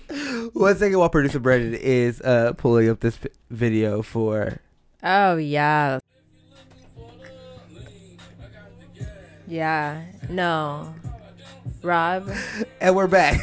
One 0.53 0.75
second 0.77 0.99
while 0.99 1.09
producer 1.09 1.39
Brandon 1.39 1.73
is 1.73 2.21
uh, 2.21 2.53
pulling 2.55 2.87
up 2.89 2.99
this 2.99 3.17
vi- 3.17 3.29
video 3.49 4.03
for. 4.03 4.59
Oh 5.01 5.37
yeah. 5.37 5.97
Yeah. 9.47 10.03
No. 10.29 10.93
Rob. 11.81 12.29
And 12.81 12.95
we're 12.95 13.07
back. 13.07 13.39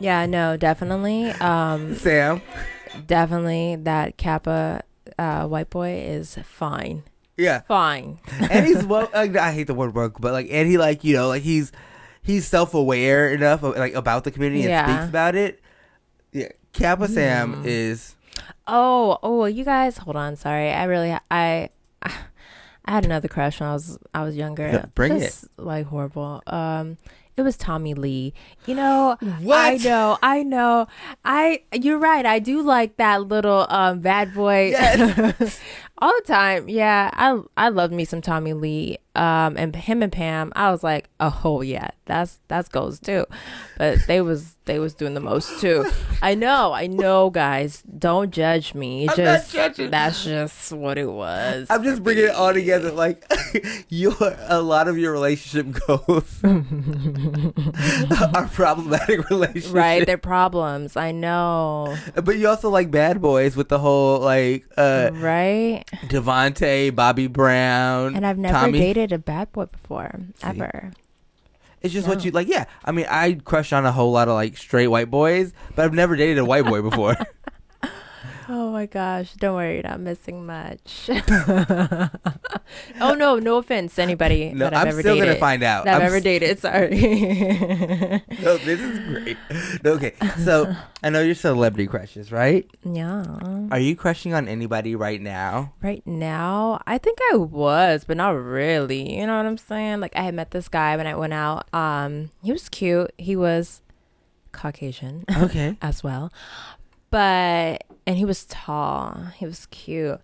Yeah, 0.00 0.26
no, 0.26 0.56
definitely. 0.56 1.30
Um 1.32 1.96
Sam. 1.96 2.40
definitely 3.06 3.76
that 3.76 4.16
Kappa 4.16 4.82
uh 5.18 5.46
white 5.46 5.70
boy 5.70 6.02
is 6.06 6.38
fine. 6.44 7.02
Yeah. 7.36 7.60
Fine. 7.62 8.18
and 8.50 8.66
he's 8.66 8.84
well. 8.84 9.08
Like, 9.14 9.36
I 9.36 9.52
hate 9.52 9.66
the 9.68 9.74
word 9.74 9.94
woke, 9.94 10.20
but 10.20 10.32
like, 10.32 10.48
and 10.50 10.68
he 10.68 10.78
like 10.78 11.04
you 11.04 11.14
know 11.16 11.28
like 11.28 11.42
he's 11.42 11.72
he's 12.22 12.46
self 12.46 12.74
aware 12.74 13.30
enough 13.32 13.62
of, 13.62 13.76
like 13.76 13.94
about 13.94 14.24
the 14.24 14.30
community 14.30 14.62
and 14.62 14.70
Yeah. 14.70 14.86
speaks 14.98 15.08
about 15.08 15.34
it. 15.34 15.60
Yeah, 16.32 16.48
Kappa 16.72 17.08
Sam 17.08 17.62
Mm. 17.62 17.66
is 17.66 18.14
Oh, 18.70 19.18
oh, 19.22 19.46
you 19.46 19.64
guys, 19.64 19.96
hold 19.96 20.14
on. 20.16 20.36
Sorry, 20.36 20.70
I 20.70 20.84
really, 20.84 21.10
I, 21.30 21.70
I 22.02 22.10
had 22.86 23.04
another 23.06 23.26
crush 23.26 23.60
when 23.60 23.68
I 23.68 23.72
was 23.72 23.98
I 24.14 24.22
was 24.22 24.36
younger. 24.36 24.88
Bring 24.94 25.20
it. 25.20 25.42
Like 25.56 25.86
horrible. 25.86 26.42
Um, 26.46 26.98
it 27.38 27.42
was 27.42 27.56
Tommy 27.56 27.94
Lee. 27.94 28.34
You 28.66 28.74
know, 28.74 29.16
what? 29.40 29.58
I 29.58 29.76
know, 29.76 30.18
I 30.22 30.42
know. 30.42 30.86
I, 31.24 31.62
you're 31.72 31.98
right. 31.98 32.26
I 32.26 32.38
do 32.38 32.62
like 32.62 32.96
that 32.96 33.22
little 33.28 33.66
um 33.68 34.00
bad 34.00 34.34
boy. 34.34 34.74
All 36.00 36.12
the 36.20 36.24
time, 36.26 36.68
yeah. 36.68 37.10
I 37.14 37.40
I 37.56 37.70
loved 37.70 37.92
me 37.92 38.04
some 38.04 38.20
Tommy 38.20 38.52
Lee. 38.52 38.98
Um, 39.16 39.56
and 39.56 39.74
him 39.74 40.02
and 40.02 40.12
Pam, 40.12 40.52
I 40.54 40.70
was 40.70 40.84
like, 40.84 41.08
oh 41.18 41.60
yeah, 41.62 41.88
that's 42.04 42.38
that's 42.46 42.68
goes 42.68 43.00
too. 43.00 43.26
But 43.78 44.06
they 44.06 44.20
was 44.20 44.56
they 44.68 44.78
was 44.78 44.94
doing 44.94 45.14
the 45.14 45.20
most 45.20 45.60
too. 45.60 45.84
I 46.22 46.34
know, 46.36 46.72
I 46.72 46.86
know, 46.86 47.30
guys. 47.30 47.82
Don't 47.98 48.30
judge 48.30 48.74
me. 48.74 49.02
I'm 49.02 49.06
not 49.08 49.16
just 49.16 49.52
judging. 49.52 49.90
that's 49.90 50.22
just 50.24 50.72
what 50.72 50.98
it 50.98 51.10
was. 51.10 51.66
I'm 51.70 51.82
just 51.82 52.04
bringing 52.04 52.24
it 52.24 52.30
all 52.30 52.52
together. 52.52 52.92
Like 52.92 53.24
your 53.88 54.14
a 54.46 54.60
lot 54.60 54.86
of 54.86 54.96
your 54.98 55.10
relationship 55.12 55.66
goals 55.86 56.38
are 56.44 58.48
problematic 58.48 59.28
relationships, 59.30 59.72
right, 59.72 60.06
their 60.06 60.18
problems. 60.18 60.96
I 60.96 61.12
know. 61.12 61.96
But 62.14 62.36
you 62.38 62.48
also 62.48 62.70
like 62.70 62.90
bad 62.90 63.20
boys 63.20 63.56
with 63.56 63.68
the 63.68 63.78
whole 63.78 64.20
like 64.20 64.64
uh 64.76 65.10
Right. 65.14 65.84
DeVante, 66.06 66.94
Bobby 66.94 67.26
Brown, 67.26 68.14
And 68.14 68.26
I've 68.26 68.38
never 68.38 68.58
Tommy. 68.58 68.78
dated 68.78 69.12
a 69.12 69.18
bad 69.18 69.50
boy 69.52 69.66
before, 69.66 70.20
ever. 70.42 70.92
It's 71.80 71.94
just 71.94 72.08
what 72.08 72.24
you 72.24 72.30
like. 72.32 72.48
Yeah, 72.48 72.64
I 72.84 72.92
mean, 72.92 73.06
I 73.08 73.34
crush 73.44 73.72
on 73.72 73.86
a 73.86 73.92
whole 73.92 74.10
lot 74.10 74.28
of 74.28 74.34
like 74.34 74.56
straight 74.56 74.88
white 74.88 75.10
boys, 75.10 75.52
but 75.74 75.84
I've 75.84 75.94
never 75.94 76.16
dated 76.16 76.38
a 76.38 76.44
white 76.44 76.64
boy 76.64 76.82
before. 76.82 77.16
Oh 78.50 78.70
my 78.72 78.86
gosh! 78.86 79.34
Don't 79.34 79.54
worry, 79.56 79.74
you're 79.74 79.82
not 79.82 80.00
missing 80.00 80.46
much. 80.46 81.10
oh 83.00 83.14
no, 83.14 83.38
no 83.38 83.56
offense 83.58 83.94
to 83.96 84.02
anybody 84.02 84.50
No, 84.54 84.64
that 84.66 84.74
I've 84.74 84.82
I'm 84.82 84.88
ever 84.88 85.00
still 85.00 85.14
gonna 85.16 85.26
dated. 85.26 85.40
find 85.40 85.62
out. 85.62 85.84
That 85.84 85.96
I've 85.96 86.00
I'm 86.02 86.06
ever 86.06 86.16
s- 86.16 86.22
dated. 86.22 86.58
Sorry. 86.58 86.88
no, 88.42 88.56
this 88.58 88.80
is 88.80 88.98
great. 89.00 89.36
Okay, 89.84 90.14
so 90.38 90.74
I 91.02 91.10
know 91.10 91.20
you're 91.20 91.34
celebrity 91.34 91.86
crushes, 91.86 92.32
right? 92.32 92.66
yeah. 92.84 93.22
Are 93.70 93.78
you 93.78 93.94
crushing 93.96 94.32
on 94.34 94.48
anybody 94.48 94.94
right 94.96 95.20
now? 95.20 95.74
Right 95.82 96.06
now, 96.06 96.80
I 96.86 96.96
think 96.98 97.18
I 97.32 97.36
was, 97.36 98.04
but 98.04 98.16
not 98.16 98.30
really. 98.30 99.18
You 99.18 99.26
know 99.26 99.36
what 99.36 99.46
I'm 99.46 99.58
saying? 99.58 100.00
Like 100.00 100.16
I 100.16 100.22
had 100.22 100.34
met 100.34 100.52
this 100.52 100.68
guy 100.68 100.96
when 100.96 101.06
I 101.06 101.14
went 101.14 101.34
out. 101.34 101.72
Um, 101.74 102.30
he 102.42 102.52
was 102.52 102.68
cute. 102.70 103.12
He 103.18 103.36
was 103.36 103.82
Caucasian. 104.52 105.24
Okay. 105.36 105.76
as 105.82 106.02
well. 106.02 106.32
But 107.10 107.84
and 108.08 108.16
he 108.16 108.24
was 108.24 108.46
tall. 108.46 109.26
He 109.36 109.44
was 109.44 109.66
cute. 109.66 110.18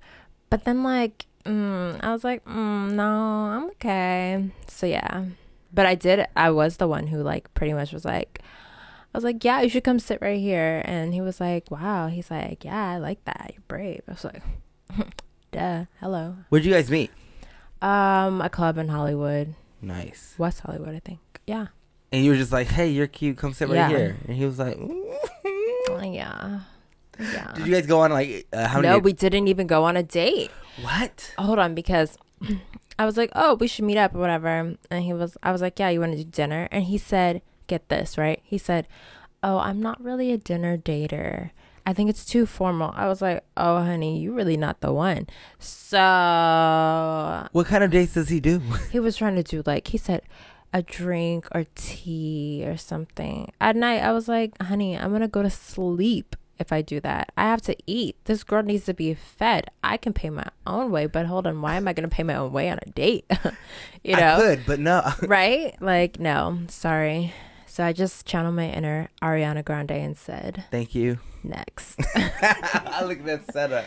But 0.49 0.65
then 0.65 0.83
like 0.83 1.27
mm, 1.45 2.01
I 2.03 2.11
was 2.13 2.25
like, 2.25 2.43
mm, 2.47 2.93
no, 2.93 3.05
I'm 3.05 3.65
okay. 3.77 4.49
So 4.69 4.87
yeah. 4.87 5.27
But 5.73 5.85
I 5.87 5.95
did 5.95 6.27
I 6.35 6.51
was 6.51 6.79
the 6.79 6.89
one 6.89 7.07
who 7.09 7.23
like 7.23 7.53
pretty 7.53 7.75
much 7.75 7.93
was 7.93 8.05
like 8.07 8.41
I 9.15 9.19
was 9.19 9.23
like, 9.25 9.45
yeah, 9.45 9.61
you 9.61 9.69
should 9.69 9.85
come 9.85 9.99
sit 10.01 10.21
right 10.23 10.41
here. 10.41 10.83
And 10.87 11.13
he 11.15 11.21
was 11.21 11.41
like, 11.41 11.71
wow. 11.71 12.09
He's 12.09 12.31
like, 12.31 12.65
yeah, 12.65 12.91
I 12.93 12.99
like 12.99 13.23
that. 13.27 13.53
You're 13.55 13.63
brave. 13.69 14.03
I 14.09 14.13
was 14.13 14.25
like, 14.25 14.43
duh. 15.53 15.85
Hello. 16.01 16.37
Where'd 16.49 16.65
you 16.65 16.73
guys 16.73 16.91
meet? 16.91 17.11
Um, 17.83 18.41
a 18.41 18.49
club 18.49 18.79
in 18.79 18.89
Hollywood, 18.89 19.55
Nice. 19.83 20.35
West 20.39 20.61
Hollywood, 20.61 20.95
I 20.97 21.01
think. 21.01 21.21
Yeah. 21.47 21.67
And 22.11 22.25
you 22.25 22.31
were 22.31 22.37
just 22.39 22.51
like, 22.53 22.69
"Hey, 22.69 22.89
you're 22.89 23.07
cute. 23.09 23.37
Come 23.37 23.53
sit 23.53 23.69
right 23.69 23.75
Yeah. 23.77 23.89
here." 23.89 24.17
And 24.27 24.37
he 24.37 24.47
was 24.47 24.59
like. 24.59 24.79
Yeah. 26.03 26.61
Yeah. 27.19 27.53
"Did 27.55 27.67
you 27.67 27.73
guys 27.75 27.87
go 27.87 28.01
on 28.01 28.11
like 28.13 28.47
uh, 28.53 28.67
how 28.69 28.81
many? 28.81 28.89
no, 28.95 28.99
we 28.99 29.13
didn't 29.13 29.49
even 29.49 29.67
go 29.67 29.85
on 29.85 29.97
a 29.97 30.03
date. 30.03 30.51
what? 30.83 31.33
hold 31.39 31.59
on 31.59 31.75
because 31.75 32.19
I 32.99 33.05
was 33.07 33.17
like, 33.17 33.31
"Oh, 33.35 33.55
we 33.55 33.67
should 33.69 33.85
meet 33.85 33.97
up 33.99 34.15
or 34.15 34.19
whatever." 34.19 34.75
And 34.91 35.05
he 35.05 35.13
was 35.13 35.37
I 35.43 35.53
was 35.53 35.61
like, 35.63 35.79
"Yeah, 35.79 35.89
you 35.91 36.01
want 36.01 36.13
to 36.13 36.19
do 36.25 36.31
dinner?" 36.31 36.69
And 36.71 36.85
he 36.85 36.99
said, 36.99 37.43
"Get 37.67 37.89
this, 37.89 38.17
right?" 38.19 38.41
He 38.45 38.59
said, 38.59 38.87
"Oh, 39.43 39.59
I'm 39.59 39.81
not 39.81 40.03
really 40.03 40.33
a 40.33 40.39
dinner 40.39 40.77
dater. 40.77 41.51
I 41.87 41.93
think 41.93 42.09
it's 42.09 42.25
too 42.25 42.47
formal." 42.47 42.93
I 42.97 43.07
was 43.09 43.21
like, 43.23 43.43
"Oh, 43.57 43.79
honey, 43.83 44.19
you 44.21 44.33
really 44.33 44.57
not 44.57 44.81
the 44.81 44.93
one." 44.93 45.27
So, 45.59 47.49
What 47.53 47.67
kind 47.67 47.85
of 47.85 47.91
dates 47.91 48.15
does 48.15 48.29
he 48.29 48.41
do? 48.41 48.61
he 48.93 49.01
was 49.01 49.17
trying 49.17 49.37
to 49.37 49.43
do 49.43 49.63
like 49.67 49.89
he 49.89 49.99
said 49.99 50.23
a 50.73 50.83
drink 50.83 51.47
or 51.55 51.65
tea 51.75 52.65
or 52.67 52.77
something. 52.77 53.53
At 53.61 53.77
night, 53.77 54.03
I 54.03 54.13
was 54.13 54.29
like, 54.29 54.61
"Honey, 54.63 54.97
I'm 54.99 55.11
going 55.11 55.23
to 55.23 55.29
go 55.29 55.43
to 55.43 55.51
sleep." 55.51 56.37
If 56.59 56.73
I 56.73 56.83
do 56.83 57.01
that, 57.01 57.33
I 57.37 57.43
have 57.45 57.63
to 57.63 57.77
eat. 57.87 58.17
This 58.25 58.45
girl 58.45 58.63
needs 58.63 58.85
to 58.85 58.95
be 58.95 59.15
fed. 59.15 59.71
I 59.83 59.97
can 59.97 60.13
pay 60.13 60.31
my 60.31 60.47
own 60.67 60.91
way, 60.91 61.07
but 61.07 61.27
hold 61.27 61.47
on, 61.47 61.61
why 61.61 61.77
am 61.77 61.89
I 61.89 61.93
going 61.93 62.09
to 62.09 62.15
pay 62.15 62.23
my 62.23 62.37
own 62.37 62.53
way 62.53 62.71
on 62.71 62.79
a 62.87 62.91
date? 62.91 63.25
you 64.05 64.17
know, 64.17 64.35
I 64.35 64.41
could, 64.41 64.67
but 64.67 64.79
no. 64.79 65.03
right? 65.23 65.75
Like, 65.81 66.21
no, 66.21 66.61
sorry. 66.69 67.33
So 67.67 67.85
I 67.85 67.93
just 67.93 68.25
channeled 68.25 68.55
my 68.55 68.69
inner 68.71 69.09
Ariana 69.21 69.65
Grande 69.65 69.91
and 69.93 70.17
said, 70.17 70.65
Thank 70.71 70.95
you. 70.95 71.19
next. 71.43 72.01
I 72.15 73.03
look 73.05 73.19
at 73.19 73.25
that 73.27 73.53
setup. 73.53 73.85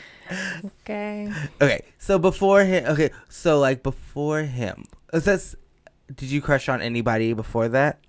okay. 0.81 1.31
Okay, 1.61 1.81
so 1.97 2.19
before 2.19 2.65
him, 2.65 2.85
okay, 2.85 3.11
so 3.29 3.59
like 3.59 3.83
before 3.83 4.41
him, 4.41 4.83
is 5.13 5.23
this? 5.23 5.55
Did 6.13 6.29
you 6.29 6.41
crush 6.41 6.67
on 6.67 6.81
anybody 6.81 7.31
before 7.31 7.69
that? 7.69 7.99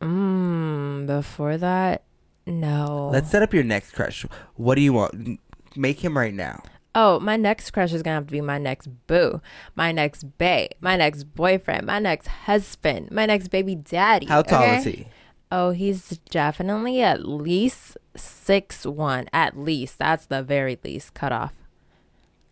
Mm, 0.00 1.06
before 1.06 1.56
that, 1.56 2.02
no. 2.46 3.10
Let's 3.12 3.30
set 3.30 3.42
up 3.42 3.54
your 3.54 3.64
next 3.64 3.92
crush. 3.92 4.24
What 4.56 4.74
do 4.74 4.80
you 4.80 4.92
want? 4.92 5.40
Make 5.76 6.00
him 6.00 6.16
right 6.16 6.34
now. 6.34 6.62
Oh, 6.94 7.18
my 7.20 7.36
next 7.36 7.70
crush 7.70 7.92
is 7.92 8.02
gonna 8.02 8.16
have 8.16 8.26
to 8.26 8.32
be 8.32 8.42
my 8.42 8.58
next 8.58 8.88
boo, 9.06 9.40
my 9.74 9.92
next 9.92 10.24
bae, 10.36 10.68
my 10.80 10.96
next 10.96 11.24
boyfriend, 11.24 11.86
my 11.86 11.98
next 11.98 12.28
husband, 12.28 13.10
my 13.10 13.24
next 13.24 13.48
baby 13.48 13.74
daddy. 13.74 14.26
How 14.26 14.42
tall 14.42 14.62
okay? 14.62 14.76
is 14.76 14.84
he? 14.84 15.06
Oh, 15.50 15.70
he's 15.70 16.18
definitely 16.30 17.00
at 17.02 17.26
least 17.26 17.96
six 18.14 18.86
one. 18.86 19.28
At 19.32 19.56
least 19.56 19.98
that's 19.98 20.26
the 20.26 20.42
very 20.42 20.78
least. 20.84 21.14
Cut 21.14 21.32
off. 21.32 21.54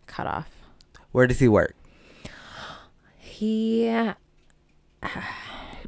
Cut 0.06 0.26
off. 0.26 0.50
Where 1.12 1.26
does 1.26 1.40
he 1.40 1.48
work? 1.48 1.74
He, 3.18 3.88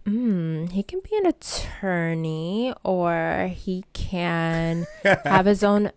mm, 0.07 0.71
he 0.71 0.83
can 0.83 1.01
be 1.01 1.17
an 1.19 1.27
attorney, 1.27 2.73
or 2.85 3.51
he 3.55 3.85
can 3.93 4.87
have 5.05 5.47
his 5.47 5.63
own 5.65 5.91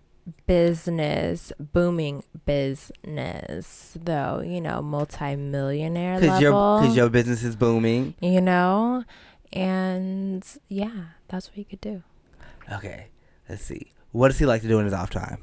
business, 0.47 1.51
booming 1.59 2.23
business. 2.45 3.97
Though 4.01 4.41
you 4.41 4.61
know, 4.61 4.81
multi-millionaire 4.81 6.19
Because 6.19 6.41
your 6.41 6.51
level. 6.53 6.79
because 6.81 6.95
your 6.97 7.09
business 7.09 7.43
is 7.43 7.55
booming. 7.55 8.15
you 8.21 8.41
know, 8.41 9.03
and 9.53 10.45
yeah, 10.67 11.05
that's 11.27 11.47
what 11.47 11.55
he 11.55 11.63
could 11.63 11.81
do. 11.81 12.03
Okay, 12.71 13.07
let's 13.49 13.61
see. 13.63 13.91
What 14.11 14.29
does 14.29 14.39
he 14.39 14.45
like 14.45 14.61
to 14.61 14.67
do 14.67 14.79
in 14.79 14.85
his 14.85 14.93
off 14.93 15.09
time? 15.09 15.39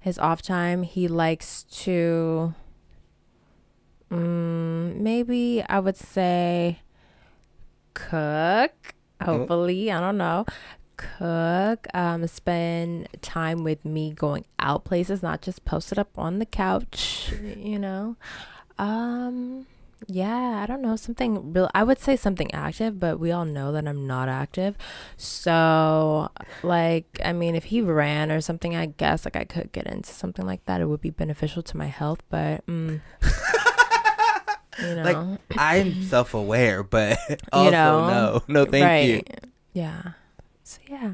His 0.00 0.18
off 0.18 0.42
time, 0.42 0.82
he 0.82 1.08
likes 1.08 1.62
to. 1.84 2.54
Mm, 4.10 4.96
maybe 5.00 5.64
I 5.68 5.80
would 5.80 5.96
say 5.96 6.80
cook. 7.94 8.94
Hopefully, 9.22 9.90
I 9.90 10.00
don't 10.00 10.18
know. 10.18 10.44
Cook. 10.96 11.86
Um, 11.94 12.26
spend 12.26 13.08
time 13.22 13.64
with 13.64 13.84
me 13.84 14.12
going 14.12 14.44
out 14.58 14.84
places, 14.84 15.22
not 15.22 15.42
just 15.42 15.64
posted 15.64 15.98
up 15.98 16.10
on 16.18 16.38
the 16.38 16.46
couch. 16.46 17.32
You 17.56 17.78
know. 17.78 18.16
Um. 18.78 19.66
Yeah, 20.06 20.60
I 20.62 20.66
don't 20.66 20.82
know 20.82 20.96
something 20.96 21.52
real. 21.52 21.70
I 21.74 21.82
would 21.82 21.98
say 21.98 22.16
something 22.16 22.52
active, 22.52 23.00
but 23.00 23.18
we 23.18 23.30
all 23.30 23.44
know 23.44 23.72
that 23.72 23.86
I'm 23.88 24.06
not 24.06 24.28
active. 24.28 24.76
So, 25.16 26.28
like, 26.62 27.06
I 27.24 27.32
mean, 27.32 27.54
if 27.54 27.64
he 27.64 27.80
ran 27.80 28.30
or 28.30 28.40
something, 28.40 28.76
I 28.76 28.86
guess 28.86 29.24
like 29.24 29.36
I 29.36 29.44
could 29.44 29.72
get 29.72 29.86
into 29.86 30.12
something 30.12 30.44
like 30.44 30.64
that. 30.66 30.80
It 30.80 30.86
would 30.86 31.00
be 31.00 31.10
beneficial 31.10 31.62
to 31.62 31.76
my 31.76 31.86
health, 31.86 32.22
but 32.28 32.66
mm, 32.66 33.00
you 34.82 34.94
know, 34.96 35.02
Like 35.02 35.40
I'm 35.56 36.02
self 36.08 36.34
aware, 36.34 36.82
but 36.82 37.18
also 37.52 37.64
you 37.66 37.70
know, 37.70 38.06
no, 38.08 38.42
no, 38.48 38.64
thank 38.70 39.08
you. 39.08 39.22
Yeah. 39.72 40.12
So 40.62 40.80
yeah. 40.88 41.12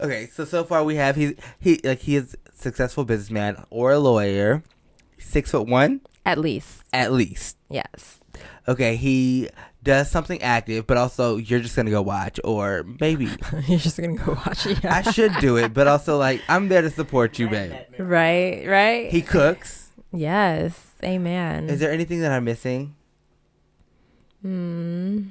Okay, 0.00 0.26
so 0.26 0.44
so 0.44 0.64
far 0.64 0.84
we 0.84 0.96
have 0.96 1.16
he 1.16 1.36
he 1.60 1.80
like 1.84 2.00
he 2.00 2.16
is 2.16 2.36
a 2.46 2.52
successful 2.52 3.04
businessman 3.04 3.64
or 3.70 3.92
a 3.92 3.98
lawyer, 3.98 4.62
six 5.18 5.50
foot 5.50 5.66
one 5.66 6.00
At 6.26 6.38
least. 6.38 6.82
at 6.92 7.12
least. 7.12 7.56
Yes. 7.70 8.20
Okay, 8.68 8.96
he 8.96 9.48
does 9.82 10.10
something 10.10 10.40
active, 10.42 10.86
but 10.86 10.96
also 10.96 11.36
you're 11.36 11.60
just 11.60 11.76
gonna 11.76 11.90
go 11.90 12.00
watch, 12.02 12.40
or 12.44 12.84
maybe 13.00 13.26
You're 13.68 13.78
just 13.78 13.96
gonna 13.98 14.16
go 14.16 14.32
watch 14.32 14.66
it. 14.66 14.84
I 14.84 15.02
should 15.02 15.32
do 15.40 15.56
it, 15.58 15.72
but 15.74 15.86
also 15.86 16.16
like 16.18 16.40
I'm 16.48 16.68
there 16.68 16.82
to 16.82 16.90
support 16.90 17.38
you, 17.38 17.48
babe. 17.48 17.72
Right, 17.98 18.66
right. 18.66 19.10
He 19.10 19.20
cooks. 19.22 19.90
yes. 20.12 20.78
Amen. 21.04 21.68
Is 21.68 21.80
there 21.80 21.90
anything 21.92 22.20
that 22.20 22.32
I'm 22.32 22.44
missing? 22.44 22.94
Hmm. 24.42 25.22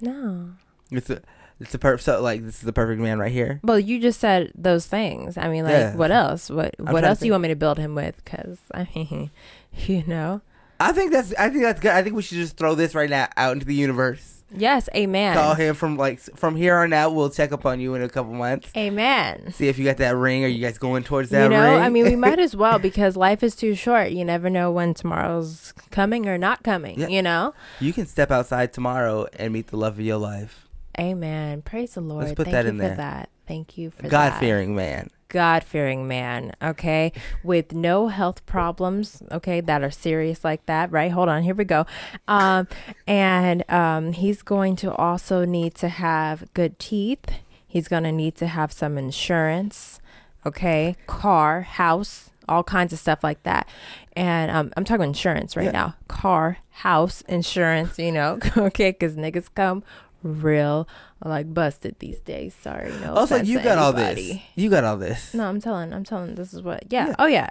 No. 0.00 0.50
It's 0.90 1.10
a 1.10 1.22
it's 1.58 1.74
a 1.74 1.78
per 1.78 1.96
so 1.98 2.20
like 2.20 2.44
this 2.44 2.56
is 2.56 2.62
the 2.62 2.72
perfect 2.72 3.00
man 3.00 3.18
right 3.18 3.32
here. 3.32 3.60
Well, 3.62 3.78
you 3.78 4.00
just 4.00 4.20
said 4.20 4.52
those 4.54 4.86
things. 4.86 5.38
I 5.38 5.48
mean, 5.48 5.64
like, 5.64 5.72
Yeah. 5.72 5.96
what 5.96 6.10
else? 6.10 6.50
What 6.50 6.74
I'm 6.78 6.92
What 6.92 7.04
else 7.04 7.20
do 7.20 7.26
you 7.26 7.32
want 7.32 7.42
me 7.42 7.48
to 7.48 7.56
build 7.56 7.78
him 7.78 7.94
with? 7.94 8.22
Because 8.24 8.58
I 8.74 8.86
mean, 8.94 9.30
you 9.72 10.04
know. 10.06 10.42
I 10.78 10.92
think 10.92 11.12
that's 11.12 11.32
I 11.34 11.48
think 11.48 11.62
that's 11.62 11.80
good. 11.80 11.92
I 11.92 12.02
think 12.02 12.14
we 12.14 12.22
should 12.22 12.36
just 12.36 12.56
throw 12.56 12.74
this 12.74 12.94
right 12.94 13.08
now 13.08 13.28
out 13.36 13.52
into 13.54 13.64
the 13.66 13.74
universe. 13.74 14.35
Yes. 14.54 14.88
Amen. 14.94 15.34
Call 15.34 15.54
him 15.54 15.74
from 15.74 15.96
like 15.96 16.20
from 16.20 16.56
here 16.56 16.76
on 16.76 16.92
out. 16.92 17.14
We'll 17.14 17.30
check 17.30 17.52
up 17.52 17.66
on 17.66 17.80
you 17.80 17.94
in 17.94 18.02
a 18.02 18.08
couple 18.08 18.32
months. 18.32 18.70
Amen. 18.76 19.52
See 19.52 19.68
if 19.68 19.78
you 19.78 19.84
got 19.84 19.96
that 19.98 20.16
ring. 20.16 20.44
Are 20.44 20.48
you 20.48 20.60
guys 20.64 20.78
going 20.78 21.02
towards 21.02 21.30
that 21.30 21.44
You 21.44 21.48
know, 21.50 21.62
ring? 21.74 21.82
I 21.82 21.88
mean, 21.88 22.04
we 22.04 22.16
might 22.26 22.38
as 22.38 22.54
well 22.54 22.78
because 22.78 23.16
life 23.16 23.42
is 23.42 23.56
too 23.56 23.74
short. 23.74 24.10
You 24.10 24.24
never 24.24 24.48
know 24.48 24.70
when 24.70 24.94
tomorrow's 24.94 25.72
coming 25.90 26.28
or 26.28 26.38
not 26.38 26.62
coming. 26.62 27.00
Yeah. 27.00 27.08
You 27.08 27.22
know. 27.22 27.54
you 27.80 27.92
can 27.92 28.06
step 28.06 28.30
outside 28.30 28.72
tomorrow 28.72 29.26
and 29.38 29.52
meet 29.52 29.68
the 29.68 29.76
love 29.76 29.94
of 29.94 30.04
your 30.04 30.18
life. 30.18 30.68
Amen. 30.98 31.62
Praise 31.62 31.94
the 31.94 32.00
Lord. 32.00 32.28
put 32.36 32.46
Thank 32.46 32.52
that 32.52 32.64
you 32.64 32.70
in 32.70 32.76
for 32.76 32.82
there. 32.82 32.96
that. 32.96 33.30
Thank 33.46 33.76
you 33.76 33.90
for 33.90 34.02
that. 34.02 34.10
God 34.10 34.38
fearing 34.40 34.74
man. 34.74 35.10
God 35.28 35.64
fearing 35.64 36.06
man, 36.06 36.52
okay, 36.62 37.12
with 37.42 37.72
no 37.72 38.08
health 38.08 38.44
problems, 38.46 39.22
okay, 39.32 39.60
that 39.60 39.82
are 39.82 39.90
serious 39.90 40.44
like 40.44 40.64
that, 40.66 40.90
right? 40.92 41.10
Hold 41.10 41.28
on, 41.28 41.42
here 41.42 41.54
we 41.54 41.64
go. 41.64 41.84
Um, 42.28 42.68
and 43.06 43.68
um, 43.70 44.12
he's 44.12 44.42
going 44.42 44.76
to 44.76 44.92
also 44.94 45.44
need 45.44 45.74
to 45.76 45.88
have 45.88 46.52
good 46.54 46.78
teeth. 46.78 47.24
He's 47.66 47.88
going 47.88 48.04
to 48.04 48.12
need 48.12 48.36
to 48.36 48.46
have 48.46 48.72
some 48.72 48.96
insurance, 48.96 50.00
okay, 50.46 50.96
car, 51.06 51.62
house, 51.62 52.30
all 52.48 52.62
kinds 52.62 52.92
of 52.92 52.98
stuff 52.98 53.24
like 53.24 53.42
that. 53.42 53.68
And 54.14 54.50
um, 54.50 54.72
I'm 54.76 54.84
talking 54.84 55.04
insurance 55.06 55.56
right 55.56 55.66
Yeah. 55.66 55.70
now 55.72 55.94
car, 56.08 56.58
house, 56.70 57.22
insurance, 57.22 57.98
you 57.98 58.12
know, 58.12 58.38
okay, 58.56 58.92
because 58.92 59.16
niggas 59.16 59.48
come 59.54 59.82
real 60.22 60.88
like 61.24 61.52
busted 61.52 61.98
these 61.98 62.20
days. 62.20 62.54
Sorry, 62.54 62.92
no. 63.00 63.14
also, 63.14 63.36
you 63.36 63.60
got 63.60 63.78
all 63.78 63.92
this. 63.92 64.38
You 64.54 64.70
got 64.70 64.84
all 64.84 64.96
this. 64.96 65.34
No, 65.34 65.48
I'm 65.48 65.60
telling. 65.60 65.92
I'm 65.92 66.04
telling. 66.04 66.34
This 66.34 66.52
is 66.52 66.62
what. 66.62 66.84
Yeah. 66.90 67.08
Yeah. 67.08 67.14
Oh 67.18 67.26
yeah. 67.26 67.50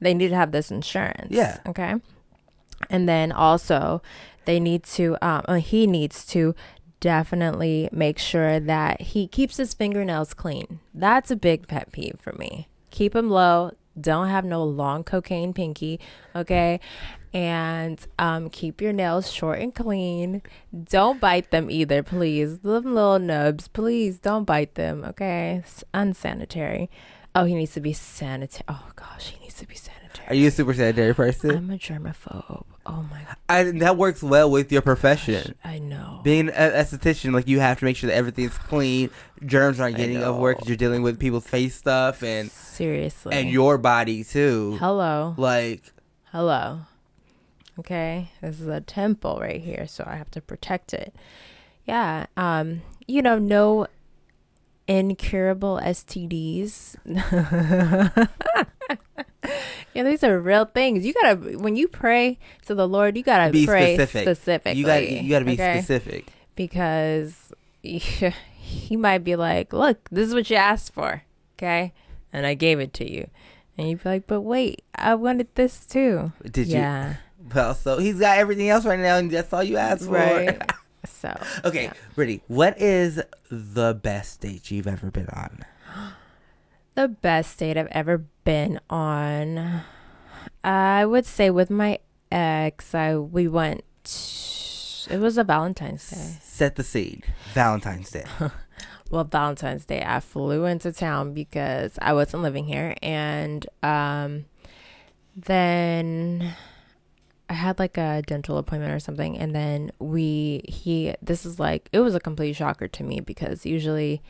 They 0.00 0.14
need 0.14 0.28
to 0.28 0.36
have 0.36 0.52
this 0.52 0.70
insurance. 0.70 1.28
Yeah. 1.30 1.58
Okay. 1.66 1.94
And 2.90 3.08
then 3.08 3.30
also, 3.30 4.02
they 4.46 4.58
need 4.58 4.82
to. 4.84 5.16
Um, 5.22 5.42
uh, 5.46 5.54
he 5.54 5.86
needs 5.86 6.24
to 6.26 6.54
definitely 7.00 7.88
make 7.92 8.18
sure 8.18 8.60
that 8.60 9.00
he 9.00 9.26
keeps 9.26 9.56
his 9.56 9.74
fingernails 9.74 10.34
clean. 10.34 10.80
That's 10.94 11.30
a 11.30 11.36
big 11.36 11.66
pet 11.66 11.92
peeve 11.92 12.18
for 12.20 12.32
me. 12.34 12.68
Keep 12.90 13.12
them 13.14 13.28
low. 13.28 13.72
Don't 14.00 14.28
have 14.28 14.44
no 14.44 14.64
long 14.64 15.04
cocaine 15.04 15.52
pinky. 15.52 16.00
Okay. 16.34 16.80
And 17.34 17.98
um, 18.18 18.50
keep 18.50 18.80
your 18.80 18.92
nails 18.92 19.30
short 19.32 19.58
and 19.60 19.74
clean. 19.74 20.42
Don't 20.84 21.20
bite 21.20 21.50
them 21.50 21.70
either, 21.70 22.02
please. 22.02 22.58
Them 22.58 22.94
little 22.94 23.18
nubs, 23.18 23.68
please 23.68 24.18
don't 24.18 24.44
bite 24.44 24.74
them. 24.74 25.02
Okay. 25.04 25.62
It's 25.64 25.82
unsanitary. 25.94 26.90
Oh, 27.34 27.44
he 27.44 27.54
needs 27.54 27.72
to 27.72 27.80
be 27.80 27.94
sanitary. 27.94 28.64
Oh 28.68 28.88
gosh, 28.94 29.30
he 29.30 29.40
needs 29.40 29.54
to 29.54 29.66
be 29.66 29.74
sanitary. 29.74 30.28
Are 30.28 30.34
you 30.34 30.48
a 30.48 30.50
super 30.50 30.74
sanitary 30.74 31.14
person? 31.14 31.50
I'm 31.50 31.70
a 31.70 31.78
germaphobe. 31.78 32.64
Oh 32.84 33.06
my 33.10 33.22
god. 33.22 33.36
I, 33.48 33.62
that 33.78 33.96
works 33.96 34.22
well 34.22 34.50
with 34.50 34.70
your 34.70 34.82
profession. 34.82 35.54
I 35.64 35.78
know. 35.78 36.20
Being 36.24 36.50
an 36.50 36.72
esthetician, 36.72 37.32
like 37.32 37.48
you 37.48 37.60
have 37.60 37.78
to 37.78 37.84
make 37.86 37.96
sure 37.96 38.08
that 38.08 38.16
everything's 38.16 38.58
clean, 38.58 39.08
germs 39.46 39.80
aren't 39.80 39.96
getting 39.96 40.22
over 40.22 40.52
because 40.54 40.68
you're 40.68 40.76
dealing 40.76 41.02
with 41.02 41.18
people's 41.18 41.46
face 41.46 41.74
stuff 41.74 42.22
and 42.22 42.50
Seriously. 42.50 43.34
and 43.34 43.48
your 43.48 43.78
body 43.78 44.24
too. 44.24 44.76
Hello. 44.78 45.34
Like 45.38 45.82
Hello. 46.32 46.80
Okay. 47.78 48.30
This 48.40 48.60
is 48.60 48.66
a 48.66 48.80
temple 48.80 49.38
right 49.40 49.60
here, 49.60 49.86
so 49.86 50.04
I 50.06 50.16
have 50.16 50.30
to 50.32 50.40
protect 50.40 50.92
it. 50.92 51.14
Yeah. 51.86 52.26
Um, 52.36 52.82
you 53.06 53.22
know, 53.22 53.38
no 53.38 53.86
incurable 54.86 55.80
STDs. 55.82 56.96
yeah, 59.94 60.02
these 60.02 60.24
are 60.24 60.38
real 60.40 60.64
things. 60.66 61.04
You 61.06 61.12
gotta 61.14 61.58
when 61.58 61.76
you 61.76 61.88
pray 61.88 62.38
to 62.66 62.74
the 62.74 62.88
Lord, 62.88 63.16
you 63.16 63.22
gotta 63.22 63.50
be 63.52 63.66
pray 63.66 63.94
specific. 63.94 64.22
specifically. 64.22 64.78
You 64.78 64.86
gotta 64.86 65.22
you 65.22 65.30
got 65.30 65.40
to 65.40 65.44
be 65.44 65.52
okay? 65.52 65.80
specific. 65.80 66.32
because 66.56 67.52
he 67.82 68.96
might 68.96 69.24
be 69.24 69.36
like, 69.36 69.72
"Look, 69.72 70.08
this 70.10 70.28
is 70.28 70.34
what 70.34 70.50
you 70.50 70.56
asked 70.56 70.92
for, 70.92 71.22
okay?" 71.56 71.92
And 72.32 72.46
I 72.46 72.54
gave 72.54 72.80
it 72.80 72.92
to 72.94 73.10
you, 73.10 73.28
and 73.76 73.88
you'd 73.88 74.02
be 74.02 74.08
like, 74.08 74.26
"But 74.26 74.42
wait, 74.42 74.82
I 74.94 75.14
wanted 75.14 75.48
this 75.54 75.86
too." 75.86 76.32
Did 76.50 76.68
you? 76.68 76.78
Yeah, 77.54 77.54
Well, 77.54 77.74
so 77.74 77.98
he's 77.98 78.18
got 78.18 78.38
everything 78.38 78.68
else 78.68 78.84
right 78.84 78.98
now, 78.98 79.16
and 79.16 79.30
that's 79.30 79.52
all 79.52 79.62
you 79.62 79.76
asked 79.76 80.04
for. 80.04 80.12
right. 80.12 80.60
so 81.06 81.36
okay, 81.64 81.90
Brittany, 82.14 82.42
what 82.48 82.80
is 82.80 83.20
the 83.50 83.98
best 84.00 84.40
date 84.40 84.70
you've 84.70 84.86
ever 84.86 85.10
been 85.10 85.28
on? 85.28 85.64
the 86.94 87.08
best 87.08 87.58
date 87.58 87.76
I've 87.76 87.88
ever 87.90 88.24
been 88.44 88.80
on, 88.88 89.82
I 90.62 91.04
would 91.06 91.26
say 91.26 91.50
with 91.50 91.70
my 91.70 91.98
ex. 92.30 92.94
I 92.94 93.16
we 93.16 93.48
went. 93.48 93.84
It 95.10 95.18
was 95.18 95.36
a 95.36 95.44
Valentine's 95.44 96.08
Day. 96.08 96.38
Set 96.42 96.76
the 96.76 96.84
scene. 96.84 97.22
Valentine's 97.54 98.10
Day. 98.10 98.24
well 99.12 99.24
valentine's 99.24 99.84
day 99.84 100.02
i 100.04 100.18
flew 100.18 100.64
into 100.64 100.90
town 100.90 101.34
because 101.34 101.98
i 102.00 102.12
wasn't 102.12 102.42
living 102.42 102.64
here 102.64 102.96
and 103.02 103.66
um 103.82 104.46
then 105.36 106.54
i 107.52 107.54
had 107.54 107.78
like 107.78 107.96
a 107.98 108.22
dental 108.26 108.56
appointment 108.58 108.92
or 108.92 108.98
something 108.98 109.36
and 109.38 109.54
then 109.54 109.90
we 109.98 110.62
he 110.68 111.14
this 111.20 111.44
is 111.46 111.60
like 111.60 111.88
it 111.92 112.00
was 112.00 112.14
a 112.14 112.20
complete 112.20 112.54
shocker 112.54 112.88
to 112.88 113.02
me 113.04 113.20
because 113.20 113.66
usually 113.66 114.22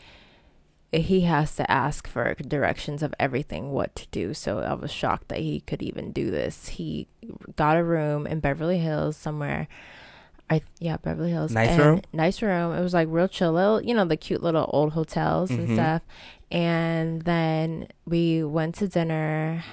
he 0.93 1.23
has 1.23 1.57
to 1.57 1.65
ask 1.71 2.07
for 2.07 2.35
directions 2.35 3.03
of 3.03 3.15
everything 3.19 3.71
what 3.71 3.95
to 3.95 4.07
do 4.11 4.35
so 4.35 4.59
i 4.59 4.75
was 4.75 4.91
shocked 4.91 5.29
that 5.29 5.39
he 5.39 5.61
could 5.61 5.83
even 5.83 6.13
do 6.13 6.31
this 6.31 6.69
he 6.69 7.07
got 7.57 7.77
a 7.79 7.85
room 7.85 8.27
in 8.27 8.41
beverly 8.41 8.79
hills 8.79 9.17
somewhere 9.17 9.69
I 10.51 10.61
yeah, 10.81 10.99
Beverly 10.99 11.31
Hills. 11.31 11.53
Nice 11.53 11.71
And- 11.71 11.79
room? 11.81 12.01
Nice 12.13 12.43
room. 12.43 12.75
It 12.77 12.83
was 12.83 12.93
like 12.93 13.09
real 13.11 13.27
chill, 13.29 13.53
little, 13.53 13.81
you 13.81 13.95
know, 13.95 14.05
the 14.05 14.19
cute 14.19 14.43
little 14.43 14.69
old 14.71 14.93
hotels 14.93 15.51
and 15.51 15.67
Mhm. 15.69 15.75
stuff. 15.77 16.03
And 16.51 17.23
then 17.23 17.89
we 18.05 18.45
went 18.45 18.75
to 18.75 18.89
dinner 18.89 19.65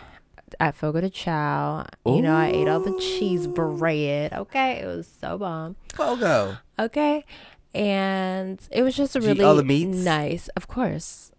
at 0.60 0.76
Fogo 0.76 1.02
de 1.02 1.10
Chao. 1.10 1.86
You 2.06 2.22
know, 2.22 2.36
I 2.36 2.48
ate 2.48 2.68
all 2.68 2.80
the 2.80 2.98
cheese 3.00 3.48
bread. 3.48 4.34
Okay, 4.34 4.74
it 4.82 4.86
was 4.86 5.08
so 5.22 5.38
bomb. 5.38 5.76
Fogo. 5.94 6.58
Okay, 6.78 7.26
and 7.74 8.60
it 8.72 8.84
was 8.84 8.96
just 8.96 9.16
a 9.16 9.20
Did 9.20 9.26
you 9.26 9.32
eat 9.32 9.38
really 9.40 9.46
all 9.50 9.56
the 9.56 9.64
meats? 9.64 9.98
nice. 9.98 10.48
Of 10.50 10.68
course, 10.68 11.32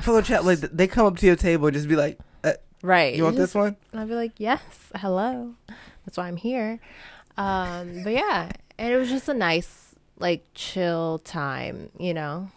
Fogo 0.00 0.20
Chao 0.22 0.42
like 0.42 0.58
they 0.60 0.86
come 0.86 1.06
up 1.06 1.16
to 1.18 1.26
your 1.26 1.36
table 1.36 1.66
and 1.66 1.74
just 1.76 1.88
be 1.88 1.96
like, 1.96 2.18
uh, 2.42 2.52
right. 2.82 3.14
You 3.14 3.24
want 3.24 3.36
just- 3.36 3.52
this 3.52 3.54
one? 3.54 3.76
And 3.92 4.00
I'd 4.00 4.08
be 4.08 4.14
like, 4.14 4.32
yes, 4.38 4.62
hello. 4.96 5.54
That's 6.06 6.16
why 6.18 6.28
I'm 6.28 6.36
here. 6.36 6.80
Um, 7.36 8.02
but 8.04 8.12
yeah, 8.12 8.50
and 8.78 8.92
it 8.92 8.96
was 8.96 9.08
just 9.08 9.28
a 9.28 9.34
nice, 9.34 9.94
like, 10.18 10.44
chill 10.54 11.18
time. 11.24 11.90
You 11.98 12.14
know, 12.14 12.50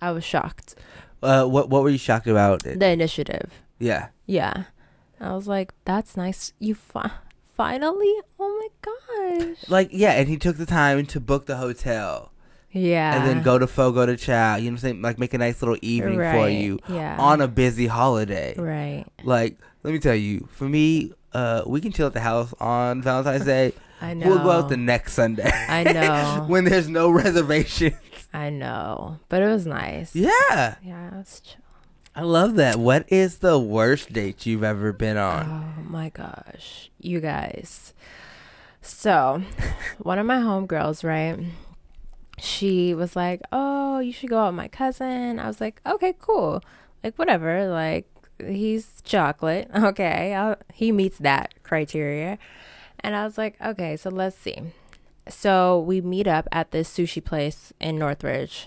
I 0.00 0.10
was 0.12 0.24
shocked. 0.24 0.74
uh, 1.22 1.44
what 1.44 1.68
what 1.68 1.82
were 1.82 1.90
you 1.90 1.98
shocked 1.98 2.26
about? 2.26 2.62
The 2.62 2.88
initiative. 2.88 3.50
yeah. 3.78 4.08
Yeah, 4.26 4.64
I 5.22 5.34
was 5.34 5.46
like, 5.46 5.72
that's 5.84 6.16
nice. 6.16 6.52
You 6.58 6.74
fi- 6.74 7.10
finally. 7.56 8.14
Oh 8.38 8.68
my 8.82 9.46
gosh. 9.46 9.68
Like 9.68 9.88
yeah, 9.92 10.12
and 10.12 10.28
he 10.28 10.36
took 10.36 10.56
the 10.56 10.66
time 10.66 11.06
to 11.06 11.20
book 11.20 11.46
the 11.46 11.56
hotel. 11.56 12.32
Yeah. 12.72 13.16
And 13.16 13.28
then 13.28 13.42
go 13.42 13.58
to 13.58 13.66
Fogo 13.66 14.06
de 14.06 14.16
Chao. 14.16 14.56
You 14.56 14.62
know 14.62 14.66
what 14.66 14.72
I'm 14.72 14.78
saying? 14.78 15.02
Like 15.02 15.18
make 15.18 15.34
a 15.34 15.38
nice 15.38 15.60
little 15.62 15.76
evening 15.82 16.18
for 16.18 16.48
you 16.48 16.78
yeah. 16.88 17.16
on 17.18 17.40
a 17.40 17.48
busy 17.48 17.86
holiday. 17.86 18.54
Right. 18.56 19.04
Like, 19.22 19.58
let 19.82 19.92
me 19.92 19.98
tell 19.98 20.14
you, 20.14 20.48
for 20.50 20.64
me, 20.64 21.12
uh, 21.34 21.62
we 21.66 21.80
can 21.80 21.92
chill 21.92 22.06
at 22.06 22.14
the 22.14 22.20
house 22.20 22.54
on 22.60 23.02
Valentine's 23.02 23.44
Day. 23.44 23.74
I 24.00 24.14
know. 24.14 24.26
We'll 24.26 24.42
go 24.42 24.50
out 24.50 24.68
the 24.68 24.76
next 24.76 25.12
Sunday. 25.12 25.48
I 25.48 25.84
know. 25.84 26.44
when 26.48 26.64
there's 26.64 26.88
no 26.88 27.10
reservation. 27.10 27.94
I 28.34 28.50
know, 28.50 29.20
but 29.28 29.42
it 29.42 29.46
was 29.46 29.66
nice. 29.66 30.16
Yeah. 30.16 30.76
Yeah, 30.82 31.08
it 31.08 31.14
was 31.14 31.40
chill. 31.44 31.61
I 32.14 32.22
love 32.22 32.56
that. 32.56 32.76
What 32.76 33.10
is 33.10 33.38
the 33.38 33.58
worst 33.58 34.12
date 34.12 34.44
you've 34.44 34.64
ever 34.64 34.92
been 34.92 35.16
on? 35.16 35.74
Oh 35.78 35.82
my 35.82 36.10
gosh, 36.10 36.90
you 36.98 37.20
guys. 37.20 37.94
So, 38.82 39.42
one 39.98 40.18
of 40.18 40.26
my 40.26 40.38
homegirls, 40.38 41.04
right? 41.04 41.38
she 42.38 42.94
was 42.94 43.14
like, 43.14 43.40
"Oh, 43.52 44.00
you 44.00 44.12
should 44.12 44.30
go 44.30 44.40
out 44.40 44.48
with 44.48 44.56
my 44.56 44.68
cousin." 44.68 45.38
I 45.38 45.46
was 45.46 45.60
like, 45.60 45.80
"Okay, 45.86 46.14
cool. 46.18 46.62
Like 47.04 47.16
whatever. 47.18 47.68
Like 47.68 48.06
he's 48.38 49.00
chocolate. 49.04 49.70
Okay, 49.74 50.34
I'll, 50.34 50.56
he 50.72 50.92
meets 50.92 51.18
that 51.18 51.54
criteria." 51.62 52.38
And 53.00 53.14
I 53.16 53.24
was 53.24 53.38
like, 53.38 53.56
"Okay, 53.60 53.96
so 53.96 54.10
let's 54.10 54.36
see." 54.36 54.58
So 55.28 55.78
we 55.80 56.00
meet 56.00 56.26
up 56.26 56.48
at 56.50 56.72
this 56.72 56.90
sushi 56.92 57.24
place 57.24 57.72
in 57.80 57.98
Northridge. 57.98 58.66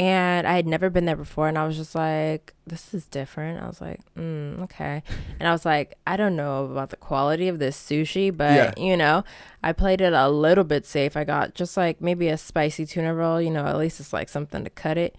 And 0.00 0.46
I 0.46 0.54
had 0.54 0.66
never 0.66 0.88
been 0.88 1.04
there 1.04 1.14
before, 1.16 1.46
and 1.46 1.58
I 1.58 1.66
was 1.66 1.76
just 1.76 1.94
like, 1.94 2.54
"This 2.66 2.94
is 2.94 3.04
different." 3.06 3.62
I 3.62 3.66
was 3.66 3.82
like, 3.82 4.00
mm, 4.16 4.58
"Okay," 4.62 5.02
and 5.38 5.46
I 5.46 5.52
was 5.52 5.66
like, 5.66 5.94
"I 6.06 6.16
don't 6.16 6.36
know 6.36 6.64
about 6.64 6.88
the 6.88 6.96
quality 6.96 7.48
of 7.48 7.58
this 7.58 7.76
sushi, 7.76 8.34
but 8.34 8.54
Yeah. 8.56 8.72
you 8.82 8.96
know, 8.96 9.24
I 9.62 9.72
played 9.74 10.00
it 10.00 10.14
a 10.14 10.30
little 10.30 10.64
bit 10.64 10.86
safe. 10.86 11.18
I 11.18 11.24
got 11.24 11.54
just 11.54 11.76
like 11.76 12.00
maybe 12.00 12.28
a 12.28 12.38
spicy 12.38 12.86
tuna 12.86 13.14
roll, 13.14 13.42
you 13.42 13.50
know, 13.50 13.66
at 13.66 13.76
least 13.76 14.00
it's 14.00 14.14
like 14.14 14.30
something 14.30 14.64
to 14.64 14.70
cut 14.70 14.96
it. 14.96 15.16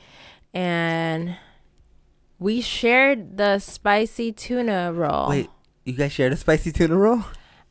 And 0.51 1.35
we 2.39 2.59
shared 2.61 3.37
the 3.37 3.59
spicy 3.59 4.31
tuna 4.31 4.91
roll. 4.91 5.29
Wait, 5.29 5.49
you 5.85 5.93
guys 5.93 6.11
shared 6.11 6.33
a 6.33 6.37
spicy 6.37 6.71
tuna 6.71 6.95
roll? 6.97 7.23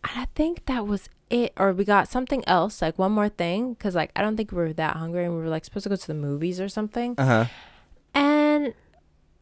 And 0.04 0.12
I 0.14 0.26
think 0.36 0.66
that 0.66 0.86
was 0.86 1.08
it. 1.30 1.52
Or 1.56 1.72
we 1.72 1.84
got 1.84 2.08
something 2.08 2.44
else, 2.46 2.82
like 2.82 2.98
one 2.98 3.12
more 3.12 3.28
thing, 3.28 3.74
because 3.74 3.94
like 3.94 4.10
I 4.14 4.22
don't 4.22 4.36
think 4.36 4.52
we 4.52 4.58
were 4.58 4.72
that 4.74 4.96
hungry 4.96 5.24
and 5.24 5.34
we 5.34 5.40
were 5.40 5.48
like 5.48 5.64
supposed 5.64 5.84
to 5.84 5.88
go 5.88 5.96
to 5.96 6.06
the 6.06 6.14
movies 6.14 6.60
or 6.60 6.68
something. 6.68 7.14
Uh 7.16 7.24
huh. 7.24 7.44
And 8.12 8.74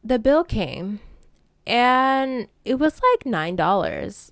the 0.05 0.19
bill 0.19 0.45
came 0.45 1.01
and 1.67 2.49
it 2.65 2.79
was 2.79 3.01
like 3.15 3.25
$9. 3.25 4.31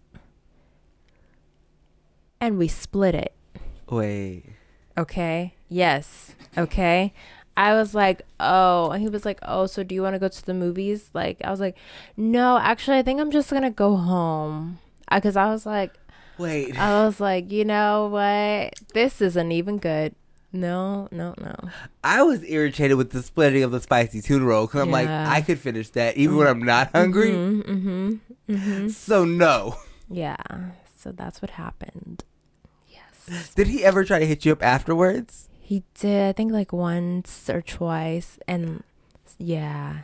And 2.40 2.59
we 2.59 2.69
split 2.69 3.14
it. 3.14 3.35
Wait. 3.88 4.45
Okay. 4.99 5.55
Yes. 5.69 6.35
Okay. 6.57 7.12
I 7.57 7.73
was 7.73 7.95
like, 7.95 8.23
oh, 8.38 8.90
and 8.90 9.03
he 9.03 9.09
was 9.09 9.25
like, 9.25 9.38
oh, 9.42 9.64
so 9.66 9.83
do 9.83 9.95
you 9.95 10.03
want 10.03 10.14
to 10.14 10.19
go 10.19 10.29
to 10.29 10.45
the 10.45 10.53
movies? 10.53 11.09
Like, 11.14 11.38
I 11.42 11.51
was 11.51 11.61
like, 11.61 11.79
no, 12.16 12.59
actually, 12.59 12.99
I 12.99 13.03
think 13.03 13.19
I'm 13.19 13.31
just 13.31 13.51
gonna 13.51 13.71
go 13.71 13.97
home, 13.97 14.79
because 15.11 15.37
I 15.37 15.47
was 15.47 15.64
like, 15.64 15.95
Wait. 16.38 16.79
I 16.79 17.07
was 17.07 17.20
like, 17.20 17.51
you 17.51 17.64
know 17.64 18.09
what, 18.09 18.75
this 18.94 19.20
isn't 19.20 19.53
even 19.53 19.79
good. 19.79 20.14
No, 20.53 21.09
no, 21.11 21.35
no. 21.38 21.55
I 22.03 22.22
was 22.22 22.42
irritated 22.44 22.96
with 22.96 23.11
the 23.11 23.22
splitting 23.22 23.62
of 23.62 23.72
the 23.72 23.81
spicy 23.81 24.22
tuna 24.22 24.44
roll 24.44 24.66
because 24.66 24.83
I'm 24.83 24.90
like, 24.90 25.09
I 25.09 25.42
could 25.42 25.59
finish 25.59 25.90
that 25.90 26.16
even 26.16 26.37
when 26.37 26.46
I'm 26.46 26.62
not 26.62 26.90
hungry. 26.92 27.33
Mm-hmm. 27.33 28.14
Mm-hmm. 28.49 28.88
So 28.88 29.25
no. 29.25 29.77
Yeah. 30.09 30.37
So 30.96 31.12
that's 31.12 31.42
what 31.42 31.51
happened. 31.51 32.25
Yes. 32.88 33.55
Did 33.55 33.66
he 33.66 33.85
ever 33.85 34.05
try 34.05 34.18
to 34.18 34.27
hit 34.27 34.44
you 34.44 34.53
up 34.53 34.62
afterwards? 34.62 35.49
He 35.61 35.83
did, 35.94 36.29
I 36.29 36.33
think 36.33 36.53
like 36.53 36.72
once 36.72 37.51
or 37.51 37.61
twice. 37.61 38.38
And 38.49 38.83
yeah, 39.38 39.99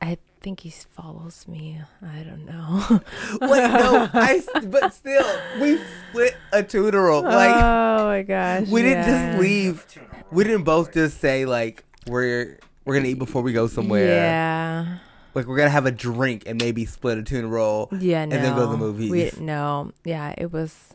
I 0.00 0.18
think 0.40 0.60
he 0.60 0.70
follows 0.70 1.46
me. 1.48 1.80
I 2.02 2.22
don't 2.22 2.44
know. 2.44 3.00
Wait, 3.40 3.68
no. 3.68 4.08
I. 4.14 4.42
But 4.66 4.94
still, 4.94 5.26
we 5.60 5.78
split 6.10 6.36
a 6.52 6.62
tuna 6.62 6.98
roll. 6.98 7.22
Like 7.22 7.62
oh 7.62 8.06
my 8.06 8.22
gosh. 8.22 8.68
we 8.68 8.82
didn't 8.82 9.04
just 9.04 9.40
leave. 9.40 9.86
We 10.30 10.44
didn't 10.44 10.64
both 10.64 10.92
just 10.92 11.20
say 11.20 11.44
like 11.44 11.84
we're 12.06 12.58
we're 12.84 12.94
gonna 12.94 13.08
eat 13.08 13.18
before 13.18 13.42
we 13.42 13.52
go 13.52 13.66
somewhere. 13.66 14.06
Yeah. 14.06 14.98
Like 15.34 15.46
we're 15.46 15.56
gonna 15.56 15.70
have 15.70 15.86
a 15.86 15.92
drink 15.92 16.44
and 16.46 16.60
maybe 16.60 16.84
split 16.86 17.18
a 17.18 17.22
tuna 17.22 17.48
roll. 17.48 17.88
Yeah, 17.92 18.24
no. 18.24 18.36
And 18.36 18.44
then 18.44 18.54
go 18.54 18.66
to 18.66 18.72
the 18.72 18.78
movies. 18.78 19.10
We, 19.10 19.44
no. 19.44 19.92
Yeah, 20.04 20.34
it 20.36 20.52
was. 20.52 20.94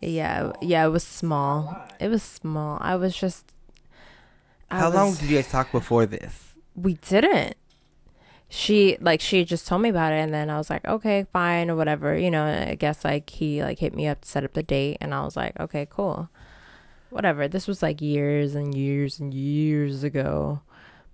Yeah, 0.00 0.52
yeah, 0.62 0.86
it 0.86 0.88
was 0.88 1.04
small. 1.04 1.76
It 2.00 2.08
was 2.08 2.22
small. 2.22 2.78
I 2.80 2.96
was 2.96 3.14
just. 3.14 3.52
I 4.70 4.78
How 4.78 4.90
long 4.90 5.14
did 5.14 5.22
you 5.28 5.36
guys 5.36 5.50
talk 5.50 5.72
before 5.72 6.06
this? 6.06 6.50
we 6.74 6.94
didn't 6.94 7.56
she 8.52 8.96
like 9.00 9.20
she 9.20 9.44
just 9.44 9.66
told 9.66 9.80
me 9.80 9.88
about 9.88 10.12
it 10.12 10.16
and 10.16 10.34
then 10.34 10.50
i 10.50 10.58
was 10.58 10.68
like 10.68 10.84
okay 10.86 11.24
fine 11.32 11.70
or 11.70 11.76
whatever 11.76 12.18
you 12.18 12.30
know 12.30 12.44
i 12.44 12.74
guess 12.74 13.04
like 13.04 13.30
he 13.30 13.62
like 13.62 13.78
hit 13.78 13.94
me 13.94 14.06
up 14.08 14.20
to 14.20 14.28
set 14.28 14.42
up 14.44 14.52
the 14.54 14.62
date 14.62 14.98
and 15.00 15.14
i 15.14 15.22
was 15.24 15.36
like 15.36 15.58
okay 15.60 15.86
cool. 15.88 16.28
Whatever 17.10 17.48
this 17.48 17.66
was 17.66 17.82
like 17.82 18.00
years 18.00 18.54
and 18.54 18.74
years 18.74 19.18
and 19.20 19.32
years 19.32 20.02
ago 20.04 20.60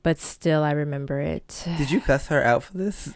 but 0.03 0.19
still 0.19 0.63
i 0.63 0.71
remember 0.73 1.21
it. 1.21 1.63
Did 1.79 1.91
you 1.91 2.01
cuss 2.01 2.27
her 2.29 2.43
out 2.43 2.63
for 2.65 2.77
this? 2.79 3.15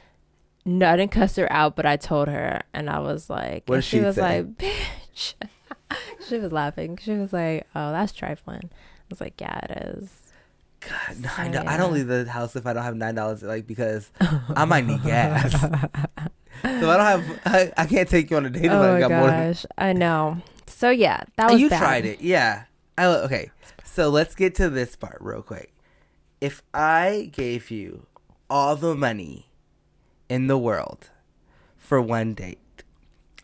no 0.66 0.90
i 0.90 0.96
didn't 0.96 1.12
cuss 1.12 1.37
her 1.37 1.50
out 1.50 1.74
but 1.74 1.87
i 1.87 1.96
told 1.96 2.28
her 2.28 2.61
and 2.74 2.90
i 2.90 2.98
was 2.98 3.30
like 3.30 3.62
What 3.66 3.76
and 3.76 3.83
did 3.83 3.88
she 3.88 4.00
was 4.00 4.14
say? 4.16 4.22
like 4.22 4.56
bitch. 4.59 5.35
She 6.28 6.38
was 6.38 6.52
laughing. 6.52 6.98
She 7.02 7.14
was 7.14 7.33
like 7.33 7.66
oh 7.74 7.90
that's 7.92 8.12
trifling. 8.12 8.70
I 8.72 9.04
was 9.09 9.20
like 9.20 9.40
yeah 9.40 9.59
it 9.64 9.96
is 9.98 10.11
God, 10.81 11.16
So, 11.16 11.43
nine 11.43 11.57
I 11.57 11.77
don't 11.77 11.93
leave 11.93 12.07
the 12.07 12.25
house 12.29 12.57
if 12.57 12.66
I 12.66 12.73
don't 12.73 12.85
have 12.85 12.97
nine 12.97 13.14
dollars, 13.14 13.43
like 13.43 13.66
because 13.66 14.11
I 14.21 14.64
might 14.64 14.87
need 14.87 15.03
gas. 15.05 15.53
so 15.61 15.69
I 16.62 16.97
don't 16.97 17.01
have. 17.01 17.40
I, 17.45 17.73
I 17.77 17.87
can't 17.87 18.09
take 18.09 18.31
you 18.31 18.37
on 18.37 18.47
a 18.47 18.51
date 18.51 18.64
if 18.64 18.73
oh 18.73 18.83
I 18.83 18.93
my 18.95 19.01
got 19.01 19.11
more. 19.11 19.27
Than, 19.29 19.53
gosh 19.53 19.66
i 19.79 19.93
know 19.93 20.40
so 20.66 20.88
yeah 20.90 21.23
that 21.37 21.51
oh, 21.51 21.53
was 21.53 21.61
you 21.61 21.69
bad. 21.69 21.79
tried 21.79 22.07
it, 22.07 22.21
yeah. 22.21 22.64
I 22.97 23.07
okay. 23.07 23.51
So 23.85 24.09
let's 24.09 24.35
get 24.35 24.55
to 24.57 24.71
this 24.71 24.97
part 24.97 25.19
real 25.21 25.43
quick. 25.43 25.73
If 26.40 26.62
I 26.73 27.29
gave 27.33 27.71
you 27.71 28.07
all 28.49 28.77
the 28.77 28.95
money 28.95 29.47
in 30.29 30.47
the 30.47 30.57
world 30.57 31.11
for 31.77 32.01
one 32.01 32.35
date, 32.35 32.59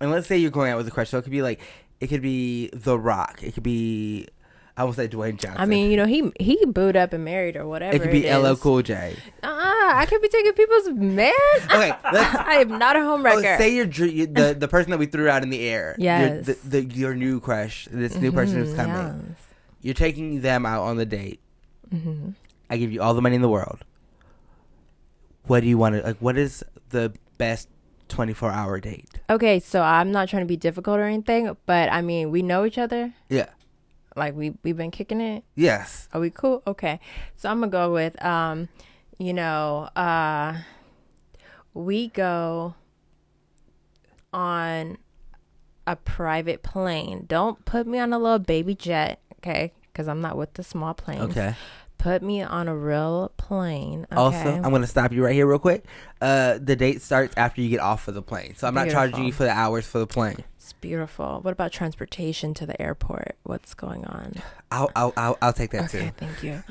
and 0.00 0.10
let's 0.10 0.26
say 0.26 0.36
you're 0.38 0.50
going 0.50 0.72
out 0.72 0.78
with 0.78 0.88
a 0.88 0.90
crush, 0.90 1.10
so 1.10 1.18
it 1.18 1.22
could 1.22 1.32
be 1.32 1.42
like 1.42 1.60
it 2.00 2.06
could 2.06 2.22
be 2.22 2.70
The 2.72 2.98
Rock, 2.98 3.42
it 3.42 3.54
could 3.54 3.62
be 3.62 4.28
I 4.78 4.82
almost 4.82 4.96
say 4.98 5.08
Dwayne 5.08 5.38
Johnson. 5.38 5.58
I 5.60 5.64
mean, 5.64 5.90
you 5.90 5.96
know, 5.96 6.04
he 6.04 6.30
he 6.38 6.62
booed 6.66 6.96
up 6.96 7.12
and 7.14 7.24
married 7.24 7.56
or 7.56 7.66
whatever. 7.66 7.96
it 7.96 8.02
could 8.02 8.10
be 8.10 8.26
is. 8.26 8.36
LL 8.44 8.54
Cool 8.56 8.82
J. 8.82 9.16
Uh, 9.42 9.48
I 9.48 10.04
could 10.06 10.20
be 10.20 10.28
taking 10.28 10.52
people's 10.52 10.90
man. 10.90 11.32
Okay, 11.64 11.90
I 12.04 12.58
am 12.60 12.78
not 12.78 12.94
a 12.96 13.00
Oh, 13.00 13.16
homewrecker. 13.18 13.56
say 13.58 13.74
your 13.74 13.86
the 13.86 14.54
the 14.58 14.68
person 14.68 14.90
that 14.90 14.98
we 14.98 15.06
threw 15.06 15.28
out 15.30 15.42
in 15.42 15.48
the 15.50 15.60
air. 15.66 15.94
your- 15.98 16.04
Yes. 16.04 16.46
the, 16.46 16.52
the, 16.68 16.84
your 16.84 17.14
new 17.14 17.40
crush, 17.40 17.88
this 17.90 18.14
new 18.16 18.30
person 18.32 18.58
who's 18.58 18.72
Mhm, 18.74 18.76
coming. 18.76 19.24
yes. 19.30 19.38
You're 19.80 19.94
taking 19.94 20.42
them 20.42 20.66
out 20.66 20.82
on 20.82 20.96
the 20.98 21.06
date. 21.06 21.40
Mhm. 21.94 22.34
I 22.68 22.76
give 22.76 22.92
you 22.92 23.00
all 23.00 23.14
the 23.14 23.22
money 23.22 23.36
in 23.36 23.42
the 23.42 23.48
world. 23.48 23.82
What 25.46 25.60
do 25.60 25.68
you 25.68 25.78
want 25.78 25.94
to 25.96 26.02
like? 26.02 26.16
What 26.18 26.36
is 26.36 26.64
the 26.90 27.12
best 27.38 27.68
24 28.08 28.50
hour 28.50 28.80
date? 28.80 29.08
Okay, 29.30 29.60
so 29.60 29.80
I'm 29.82 30.10
not 30.12 30.28
trying 30.28 30.42
to 30.42 30.46
be 30.46 30.56
difficult 30.56 30.98
or 30.98 31.04
anything, 31.04 31.56
but 31.66 31.90
I 31.90 32.02
mean, 32.02 32.30
we 32.30 32.42
know 32.42 32.64
each 32.66 32.78
other. 32.78 33.14
Yeah. 33.28 33.46
Like 34.16 34.34
we 34.34 34.54
we've 34.62 34.76
been 34.76 34.90
kicking 34.90 35.20
it. 35.20 35.44
Yes. 35.54 36.08
Are 36.12 36.20
we 36.20 36.30
cool? 36.30 36.62
Okay. 36.66 37.00
So 37.36 37.50
I'm 37.50 37.60
gonna 37.60 37.70
go 37.70 37.92
with 37.92 38.22
um, 38.24 38.68
you 39.18 39.32
know, 39.32 39.88
uh, 39.94 40.58
we 41.74 42.08
go 42.08 42.74
on 44.32 44.98
a 45.86 45.96
private 45.96 46.62
plane. 46.62 47.24
Don't 47.26 47.64
put 47.64 47.86
me 47.86 47.98
on 47.98 48.12
a 48.12 48.18
little 48.18 48.38
baby 48.38 48.74
jet, 48.74 49.20
okay? 49.38 49.72
Because 49.92 50.08
I'm 50.08 50.20
not 50.20 50.36
with 50.36 50.54
the 50.54 50.62
small 50.62 50.94
planes. 50.94 51.22
Okay. 51.22 51.54
Put 51.98 52.22
me 52.22 52.42
on 52.42 52.68
a 52.68 52.76
real 52.76 53.32
plane. 53.36 54.06
Okay? 54.12 54.16
Also, 54.16 54.38
I'm 54.38 54.70
gonna 54.70 54.86
stop 54.86 55.12
you 55.12 55.24
right 55.24 55.34
here 55.34 55.46
real 55.46 55.58
quick. 55.58 55.84
Uh, 56.20 56.58
the 56.60 56.76
date 56.76 57.02
starts 57.02 57.34
after 57.36 57.60
you 57.60 57.68
get 57.68 57.80
off 57.80 58.06
of 58.08 58.14
the 58.14 58.22
plane, 58.22 58.54
so 58.56 58.66
I'm 58.68 58.74
not 58.74 58.90
charging 58.90 59.24
you 59.24 59.32
for 59.32 59.44
the 59.44 59.50
hours 59.50 59.86
for 59.86 59.98
the 59.98 60.06
plane. 60.06 60.44
It's 60.56 60.72
beautiful. 60.74 61.40
What 61.42 61.52
about 61.52 61.72
transportation 61.72 62.52
to 62.54 62.66
the 62.66 62.80
airport? 62.80 63.36
What's 63.44 63.74
going 63.74 64.04
on? 64.04 64.34
I'll 64.70 64.90
I'll 64.96 65.12
I'll, 65.16 65.38
I'll 65.40 65.52
take 65.52 65.70
that 65.70 65.84
Okay, 65.94 66.06
too. 66.06 66.12
thank 66.16 66.42
you. 66.42 66.62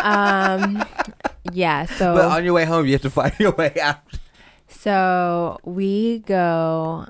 um, 0.00 0.84
yeah. 1.52 1.84
So 1.86 2.14
But 2.14 2.24
on 2.26 2.44
your 2.44 2.54
way 2.54 2.64
home, 2.64 2.86
you 2.86 2.92
have 2.92 3.02
to 3.02 3.10
find 3.10 3.32
your 3.38 3.52
way 3.52 3.74
out. 3.80 3.98
So 4.68 5.58
we 5.64 6.20
go 6.20 7.06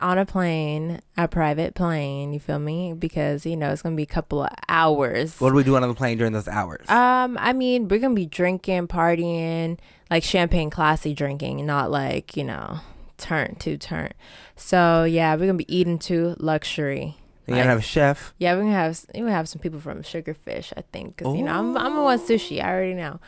on 0.00 0.18
a 0.18 0.26
plane, 0.26 1.00
a 1.16 1.28
private 1.28 1.74
plane, 1.74 2.32
you 2.32 2.40
feel 2.40 2.58
me? 2.58 2.94
Because, 2.94 3.46
you 3.46 3.56
know, 3.56 3.70
it's 3.70 3.82
going 3.82 3.94
to 3.94 3.96
be 3.96 4.02
a 4.02 4.06
couple 4.06 4.42
of 4.42 4.50
hours. 4.68 5.40
What 5.40 5.52
are 5.52 5.54
we 5.54 5.64
doing 5.64 5.82
on 5.82 5.88
the 5.88 5.94
plane 5.94 6.18
during 6.18 6.32
those 6.32 6.48
hours? 6.48 6.88
Um, 6.88 7.36
I 7.40 7.52
mean, 7.52 7.88
we're 7.88 7.98
going 7.98 8.14
to 8.14 8.20
be 8.20 8.26
drinking, 8.26 8.88
partying, 8.88 9.78
like 10.10 10.22
champagne 10.22 10.70
classy 10.70 11.14
drinking, 11.14 11.64
not 11.66 11.90
like, 11.90 12.36
you 12.36 12.44
know, 12.44 12.80
turn 13.16 13.56
to 13.56 13.76
turn. 13.76 14.10
So, 14.56 15.04
yeah, 15.04 15.34
we're 15.34 15.46
going 15.46 15.58
to 15.58 15.64
be 15.64 15.74
eating 15.74 15.98
to 16.00 16.36
luxury. 16.38 17.16
You're 17.48 17.56
gonna 17.56 17.70
have 17.70 17.78
a 17.78 17.82
chef. 17.82 18.34
Yeah, 18.36 18.54
we're 18.54 18.64
gonna 18.64 18.74
have 18.74 19.06
we're 19.14 19.22
gonna 19.22 19.32
have 19.32 19.48
some 19.48 19.60
people 19.60 19.80
from 19.80 20.02
Sugarfish, 20.02 20.74
I 20.76 20.82
think, 20.92 21.16
because 21.16 21.34
you 21.34 21.42
know 21.42 21.58
I'm 21.58 21.78
I'm 21.78 21.96
a 21.96 22.02
one 22.02 22.18
sushi. 22.18 22.62
I 22.62 22.68
already 22.68 22.92
know, 22.92 23.20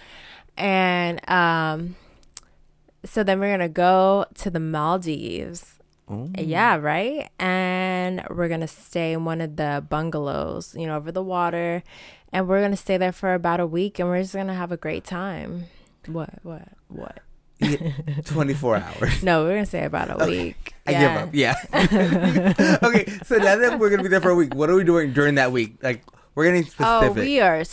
and 0.59 1.27
um, 1.31 1.97
so 3.03 3.25
then 3.25 3.41
we're 3.41 3.51
gonna 3.51 3.71
go 3.71 4.27
to 4.35 4.51
the 4.51 4.61
Maldives. 4.61 5.80
Yeah, 6.39 6.77
right. 6.77 7.29
And 7.39 8.23
we're 8.31 8.49
gonna 8.49 8.67
stay 8.69 9.13
in 9.13 9.25
one 9.25 9.41
of 9.41 9.57
the 9.57 9.85
bungalows, 9.89 10.75
you 10.77 10.87
know, 10.87 10.97
over 10.97 11.13
the 11.13 11.23
water, 11.23 11.83
and 12.33 12.49
we're 12.49 12.61
gonna 12.61 12.77
stay 12.77 12.97
there 12.97 13.13
for 13.13 13.35
about 13.35 13.61
a 13.61 13.67
week, 13.67 13.99
and 13.99 14.09
we're 14.09 14.23
just 14.23 14.35
gonna 14.35 14.55
have 14.55 14.73
a 14.73 14.77
great 14.77 15.05
time. 15.05 15.65
What? 16.07 16.31
What? 16.43 16.69
What? 16.89 17.21
Yeah, 17.61 17.93
24 18.25 18.77
hours. 18.85 19.23
No, 19.23 19.45
we're 19.45 19.55
gonna 19.55 19.67
stay 19.67 19.85
about 19.85 20.11
a 20.11 20.15
Okay. 20.23 20.27
week. 20.47 20.75
I 20.87 20.93
give 20.93 21.11
up. 21.13 21.29
Yeah. 21.33 21.55
okay, 22.83 23.07
so 23.25 23.37
now 23.37 23.57
that 23.57 23.77
we're 23.79 23.91
gonna 23.91 24.03
be 24.03 24.09
there 24.09 24.21
for 24.21 24.31
a 24.31 24.35
week, 24.35 24.55
what 24.55 24.71
are 24.71 24.75
we 24.75 24.83
doing 24.85 25.13
during 25.13 25.35
that 25.37 25.53
week? 25.53 25.77
Like, 25.83 26.03
we're 26.35 26.45
We're 26.47 26.63
getting 26.63 26.71
Oh, 26.81 27.13
we 27.13 27.41
are 27.41 27.65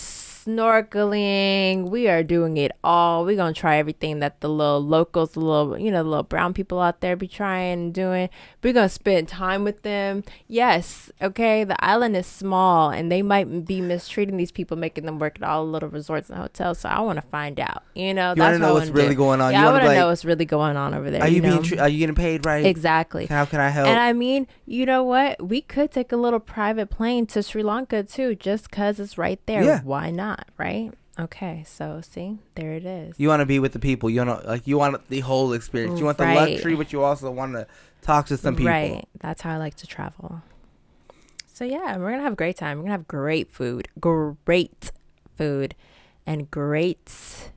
snorkeling. 0.47 1.89
We 1.89 2.07
are 2.07 2.23
doing 2.23 2.57
it 2.57 2.71
all. 2.83 3.25
We're 3.25 3.35
gonna 3.35 3.53
try 3.53 3.77
everything 3.77 4.19
that 4.19 4.41
the 4.41 4.49
little 4.49 4.81
locals, 4.83 5.31
the 5.31 5.39
little 5.41 5.77
you 5.77 5.91
know, 5.91 6.03
the 6.03 6.09
little 6.09 6.23
brown 6.23 6.53
people 6.53 6.79
out 6.79 7.01
there 7.01 7.15
be 7.15 7.27
trying 7.27 7.73
and 7.79 7.93
doing. 7.93 8.29
We're 8.63 8.73
gonna 8.73 8.89
spend 8.89 9.27
time 9.27 9.63
with 9.63 9.83
them. 9.83 10.23
Yes, 10.47 11.11
okay. 11.21 11.63
The 11.63 11.83
island 11.83 12.15
is 12.15 12.25
small, 12.27 12.89
and 12.89 13.11
they 13.11 13.21
might 13.21 13.65
be 13.65 13.81
mistreating 13.81 14.37
these 14.37 14.51
people, 14.51 14.77
making 14.77 15.05
them 15.05 15.19
work 15.19 15.37
at 15.41 15.47
all 15.47 15.65
the 15.65 15.71
little 15.71 15.89
resorts 15.89 16.29
and 16.29 16.39
hotels. 16.39 16.79
So 16.79 16.89
I 16.89 16.99
want 17.01 17.17
to 17.17 17.27
find 17.27 17.59
out. 17.59 17.83
You 17.95 18.13
know, 18.13 18.33
You 18.35 18.41
wanna 18.41 18.53
that's 18.53 18.59
know 18.61 18.73
what 18.73 18.79
what's 18.81 18.91
really 18.91 19.09
do. 19.09 19.15
going 19.15 19.41
on. 19.41 19.51
You 19.53 19.59
Yeah, 19.59 19.63
I 19.69 19.71
wanna 19.71 19.83
want 19.85 19.93
to 19.95 19.99
know 19.99 20.07
what's 20.07 20.25
really 20.25 20.45
going 20.45 20.77
on 20.77 20.93
over 20.93 21.09
there. 21.09 21.21
are 21.21 21.27
you, 21.27 21.41
being? 21.41 21.55
know? 21.55 21.61
Tre- 21.61 21.77
are 21.79 21.89
you 21.89 21.99
getting 21.99 22.15
paid 22.15 22.45
right? 22.45 22.65
Exactly. 22.65 23.25
How 23.25 23.45
can 23.45 23.59
I 23.59 23.69
help? 23.69 23.87
And 23.87 23.99
I 23.99 24.13
mean, 24.13 24.47
you 24.65 24.85
know 24.85 25.03
what? 25.03 25.45
We 25.47 25.61
could 25.61 25.91
take 25.91 26.11
a 26.11 26.17
little 26.17 26.39
private 26.39 26.89
plane 26.89 27.25
to 27.27 27.41
Sri 27.43 27.63
Lanka 27.63 28.03
too, 28.03 28.35
just 28.35 28.71
cause 28.71 28.99
it's 28.99 29.17
right 29.17 29.39
there. 29.45 29.63
Yeah. 29.63 29.81
Why 29.83 30.11
not? 30.11 30.36
Right? 30.57 30.91
Okay. 31.19 31.63
So 31.67 32.01
see, 32.01 32.37
there 32.55 32.73
it 32.73 32.85
is. 32.85 33.15
you 33.17 33.27
want 33.27 33.41
to 33.41 33.45
be 33.45 33.59
with 33.59 33.73
the 33.73 33.79
people. 33.79 34.09
You 34.09 34.25
want 34.25 34.41
to 34.41 34.47
like. 34.47 34.67
You 34.67 34.77
want 34.77 35.07
the 35.09 35.21
whole 35.21 35.53
experience. 35.53 35.99
You 35.99 36.05
want 36.05 36.17
the 36.17 36.25
luxury, 36.25 36.75
but 36.75 36.93
you 36.93 37.03
also 37.03 37.31
want 37.31 37.53
to 37.53 37.67
talk 38.01 38.27
to 38.27 38.37
some 38.37 38.55
people. 38.55 38.71
Right. 38.71 39.07
That's 39.19 39.41
how 39.41 39.53
I 39.53 39.57
like 39.57 39.75
to 39.75 39.87
travel. 39.87 40.41
So 41.53 41.65
yeah, 41.65 41.97
we're 41.97 42.11
gonna 42.11 42.23
have 42.23 42.33
a 42.33 42.37
great 42.37 42.55
time. 42.55 42.77
We're 42.77 42.83
gonna 42.83 42.93
have 42.93 43.07
great 43.07 43.51
food, 43.51 43.87
great 43.99 44.91
food, 45.35 45.73
and 46.25 46.51
great 46.51 47.51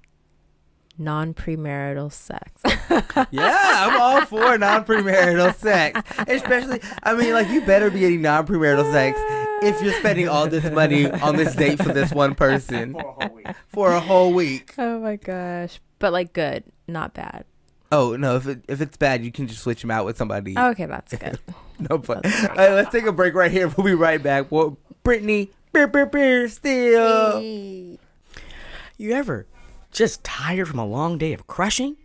non-premarital 0.97 2.13
sex. 2.13 2.63
Yeah, 3.31 3.57
I'm 3.57 4.01
all 4.01 4.25
for 4.27 4.57
non-premarital 4.59 5.55
sex. 5.57 6.01
Especially, 6.27 6.81
I 7.03 7.15
mean, 7.15 7.33
like 7.33 7.49
you 7.49 7.61
better 7.61 7.91
be 7.91 8.01
getting 8.01 8.23
non-premarital 8.23 8.91
sex 8.91 9.19
if 9.63 9.83
you're 9.83 9.95
spending 9.95 10.29
all 10.29 10.47
this 10.49 10.65
money 10.73 11.11
on 11.11 11.37
this 11.37 11.55
date 11.55 11.83
for 11.83 11.93
this 11.93 12.13
one 12.13 12.35
person 12.35 12.95
For 12.95 13.03
a 13.03 13.11
whole 13.21 13.33
week. 13.35 13.55
for 13.69 13.93
a 13.93 14.01
whole 14.01 14.33
week. 14.33 14.75
oh 14.79 14.99
my 15.01 15.17
gosh! 15.17 15.81
But 15.99 16.13
like 16.13 16.33
good, 16.33 16.65
not 16.89 17.15
bad. 17.15 17.45
Oh 17.93 18.17
no, 18.17 18.37
if 18.37 18.47
it, 18.47 18.65
if 18.69 18.81
it's 18.81 18.97
bad, 18.97 19.25
you 19.25 19.33
can 19.33 19.47
just 19.47 19.63
switch 19.63 19.81
them 19.83 19.91
out 19.91 20.05
with 20.05 20.17
somebody. 20.17 20.55
Oh, 20.57 20.69
okay, 20.71 20.87
that's 20.87 21.15
good. 21.17 21.39
no 21.91 21.99
fun. 21.99 22.23
All 22.25 22.55
right, 22.57 22.71
let's 22.73 22.91
take 22.93 23.05
a 23.07 23.13
break 23.13 23.35
right 23.35 23.51
here. 23.51 23.69
We'll 23.69 23.85
be 23.87 23.95
right 23.95 24.23
back. 24.23 24.51
Well, 24.53 24.79
Brittany, 25.03 25.51
beer, 25.73 25.87
beer, 25.89 26.07
beer, 26.07 26.49
still. 26.49 27.41
You 27.41 29.13
ever 29.13 29.47
just 29.91 30.23
tired 30.23 30.69
from 30.69 30.79
a 30.79 30.87
long 30.87 31.19
day 31.19 31.33
of 31.33 31.47
crushing? 31.47 31.97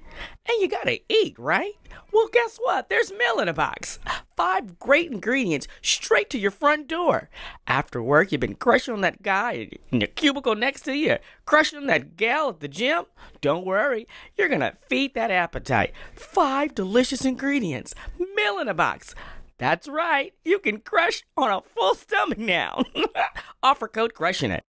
And 0.50 0.62
you 0.62 0.68
gotta 0.70 1.00
eat, 1.10 1.38
right? 1.38 1.74
Well, 2.12 2.30
guess 2.32 2.58
what? 2.62 2.90
There's 2.90 3.12
meal 3.12 3.40
in 3.40 3.48
a 3.50 3.54
box. 3.54 4.00
Five 4.36 4.80
great 4.80 5.12
ingredients 5.12 5.68
straight 5.82 6.30
to 6.32 6.38
your 6.38 6.52
front 6.52 6.88
door. 6.88 7.30
After 7.68 8.02
work, 8.04 8.32
you've 8.32 8.42
been 8.42 8.56
crushing 8.56 8.94
on 8.94 9.02
that 9.02 9.22
guy 9.22 9.70
in 9.92 10.02
your 10.02 10.10
cubicle 10.10 10.56
next 10.56 10.82
to 10.82 10.94
you, 10.94 11.18
crushing 11.46 11.80
on 11.80 11.88
that 11.88 12.18
gal 12.18 12.50
at 12.50 12.60
the 12.60 12.68
gym. 12.68 13.06
Don't 13.40 13.66
worry, 13.66 14.08
you're 14.38 14.50
gonna 14.50 14.74
feed 14.90 15.14
that 15.14 15.32
appetite. 15.32 15.94
Five 16.14 16.76
delicious 16.76 17.24
ingredients. 17.24 17.96
Meal 18.36 18.60
in 18.60 18.68
a 18.68 18.74
box. 18.74 19.16
That's 19.58 19.88
right, 19.88 20.34
you 20.44 20.60
can 20.60 20.82
crush 20.82 21.24
on 21.38 21.50
a 21.50 21.62
full 21.62 21.96
stomach 21.96 22.38
now. 22.38 22.84
Offer 23.64 23.88
code 23.88 24.14
crushing 24.14 24.52
it. 24.52 24.64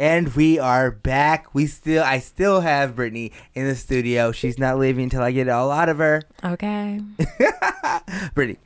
And 0.00 0.34
we 0.34 0.58
are 0.58 0.90
back. 0.90 1.54
We 1.54 1.66
still, 1.66 2.02
I 2.02 2.20
still 2.20 2.62
have 2.62 2.96
Brittany 2.96 3.32
in 3.54 3.66
the 3.66 3.74
studio. 3.76 4.32
She's 4.32 4.58
not 4.58 4.78
leaving 4.78 5.04
until 5.04 5.20
I 5.20 5.30
get 5.30 5.46
it 5.46 5.50
all 5.50 5.70
out 5.70 5.90
of 5.90 5.98
her. 5.98 6.22
Okay. 6.42 6.98
Brittany, 8.34 8.58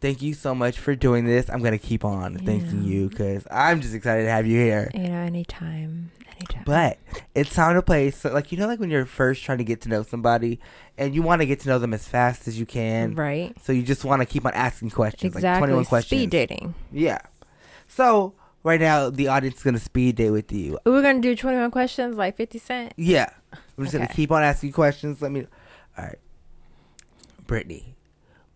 thank 0.00 0.22
you 0.22 0.32
so 0.32 0.54
much 0.54 0.78
for 0.78 0.94
doing 0.96 1.26
this. 1.26 1.50
I'm 1.50 1.62
gonna 1.62 1.76
keep 1.76 2.02
on 2.02 2.38
thanking 2.38 2.82
you 2.82 3.10
because 3.10 3.46
I'm 3.50 3.82
just 3.82 3.94
excited 3.94 4.22
to 4.24 4.30
have 4.30 4.46
you 4.46 4.58
here. 4.58 4.90
You 4.94 5.08
know, 5.08 5.18
anytime, 5.18 6.10
anytime. 6.38 6.62
But 6.64 6.96
it's 7.34 7.54
time 7.54 7.74
to 7.74 7.82
play. 7.82 8.10
So, 8.10 8.32
like 8.32 8.50
you 8.52 8.56
know, 8.56 8.66
like 8.66 8.80
when 8.80 8.88
you're 8.88 9.04
first 9.04 9.44
trying 9.44 9.58
to 9.58 9.64
get 9.64 9.82
to 9.82 9.90
know 9.90 10.02
somebody, 10.02 10.60
and 10.96 11.14
you 11.14 11.20
want 11.20 11.42
to 11.42 11.46
get 11.46 11.60
to 11.60 11.68
know 11.68 11.78
them 11.78 11.92
as 11.92 12.08
fast 12.08 12.48
as 12.48 12.58
you 12.58 12.64
can, 12.64 13.14
Right. 13.14 13.54
So 13.62 13.72
you 13.72 13.82
just 13.82 14.02
want 14.06 14.22
to 14.22 14.26
keep 14.26 14.46
on 14.46 14.54
asking 14.54 14.90
questions, 14.90 15.34
like 15.34 15.40
Exactly. 15.42 15.66
21 15.66 15.84
questions. 15.84 16.20
Speed 16.20 16.30
dating. 16.30 16.74
Yeah. 16.90 17.18
So 17.86 18.32
right 18.62 18.80
now, 18.80 19.10
the 19.10 19.28
audience 19.28 19.58
is 19.58 19.62
gonna 19.62 19.78
speed 19.78 20.16
date 20.16 20.30
with 20.30 20.52
you. 20.52 20.78
We're 20.84 21.02
gonna 21.02 21.20
do 21.20 21.34
twenty 21.36 21.58
one 21.58 21.70
questions 21.70 22.16
like 22.16 22.36
fifty 22.36 22.58
cent. 22.58 22.92
Yeah. 22.96 23.30
I'm 23.52 23.84
just 23.84 23.92
gonna 23.92 24.08
keep 24.08 24.30
on 24.30 24.42
asking 24.42 24.68
you 24.68 24.74
questions. 24.74 25.22
Let 25.22 25.32
me. 25.32 25.46
All 25.96 26.04
right. 26.04 26.18
Brittany, 27.46 27.96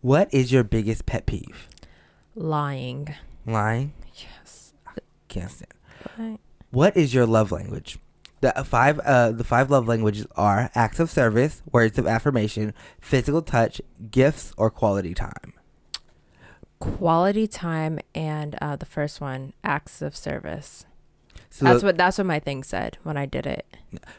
what 0.01 0.33
is 0.33 0.53
your 0.53 0.65
biggest 0.65 1.07
pet 1.07 1.27
peeve? 1.27 1.69
Lying. 2.35 3.15
Lying. 3.47 3.93
Yes. 4.15 4.73
I 4.87 4.93
Can't 5.29 5.51
stand. 5.51 5.73
Right. 6.19 6.39
What 6.71 6.97
is 6.97 7.15
your 7.15 7.27
love 7.27 7.51
language? 7.53 7.99
The 8.41 8.53
five 8.65 9.01
uh 9.01 9.33
the 9.33 9.45
five 9.45 9.71
love 9.71 9.89
languages 9.89 10.27
are 10.37 10.71
acts 10.75 11.01
of 11.01 11.11
service, 11.11 11.63
words 11.73 11.99
of 11.99 12.07
affirmation, 12.07 12.75
physical 13.01 13.41
touch, 13.41 13.81
gifts, 14.11 14.53
or 14.57 14.71
quality 14.71 15.15
time. 15.15 15.55
Quality 16.81 17.47
time 17.47 17.99
and 18.15 18.57
uh, 18.61 18.77
the 18.77 18.85
first 18.87 19.21
one, 19.21 19.53
acts 19.63 20.03
of 20.03 20.15
service. 20.17 20.85
So 21.51 21.65
that's 21.65 21.81
the- 21.81 21.87
what 21.87 21.97
that's 21.99 22.19
what 22.19 22.27
my 22.27 22.39
thing 22.41 22.63
said 22.63 22.99
when 23.05 23.17
I 23.17 23.27
did 23.27 23.47
it. 23.47 23.65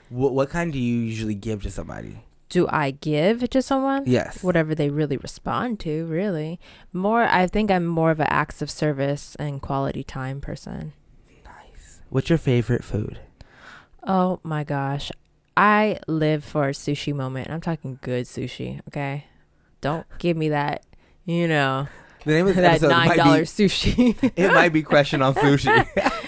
What 0.10 0.34
what 0.34 0.50
kind 0.50 0.72
do 0.74 0.80
you 0.80 0.98
usually 1.00 1.36
give 1.36 1.62
to 1.64 1.72
somebody? 1.72 2.24
Do 2.48 2.68
I 2.70 2.92
give 2.92 3.50
to 3.50 3.62
someone? 3.62 4.04
Yes. 4.06 4.42
Whatever 4.44 4.74
they 4.74 4.90
really 4.90 5.18
respond 5.18 5.80
to, 5.82 6.06
really. 6.06 6.60
More 6.94 7.24
I 7.24 7.48
think 7.48 7.70
I'm 7.72 7.86
more 7.86 8.12
of 8.12 8.20
an 8.20 8.28
acts 8.30 8.62
of 8.62 8.70
service 8.72 9.36
and 9.38 9.62
quality 9.62 10.04
time 10.04 10.40
person. 10.42 10.94
Nice. 11.44 12.00
What's 12.10 12.30
your 12.30 12.38
favorite 12.38 12.84
food? 12.84 13.20
Oh 14.08 14.40
my 14.44 14.64
gosh. 14.64 15.12
I 15.58 16.00
live 16.08 16.44
for 16.44 16.70
a 16.70 16.72
sushi 16.72 17.14
moment. 17.14 17.50
I'm 17.50 17.62
talking 17.62 18.00
good 18.02 18.26
sushi, 18.26 18.80
okay? 18.88 19.26
Don't 19.82 20.06
give 20.20 20.36
me 20.38 20.50
that, 20.50 20.84
you 21.26 21.48
know, 21.48 21.88
The 22.26 22.32
name 22.32 22.48
of 22.48 22.56
the 22.56 22.62
that 22.62 22.72
episode 22.74 22.90
nine 22.90 23.18
dollar 23.18 23.42
sushi. 23.44 24.32
It 24.36 24.52
might 24.52 24.70
be 24.70 24.84
question 24.84 25.22
on 25.22 25.34
sushi. 25.36 25.88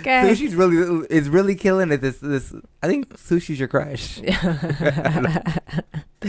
Okay. 0.00 0.28
Sushi's 0.30 0.54
really 0.54 1.06
is 1.08 1.30
really 1.30 1.54
killing 1.54 1.90
it. 1.92 2.02
This 2.02 2.18
this 2.18 2.52
I 2.82 2.88
think 2.88 3.08
sushi's 3.16 3.58
your 3.58 3.68
crush. 3.68 4.18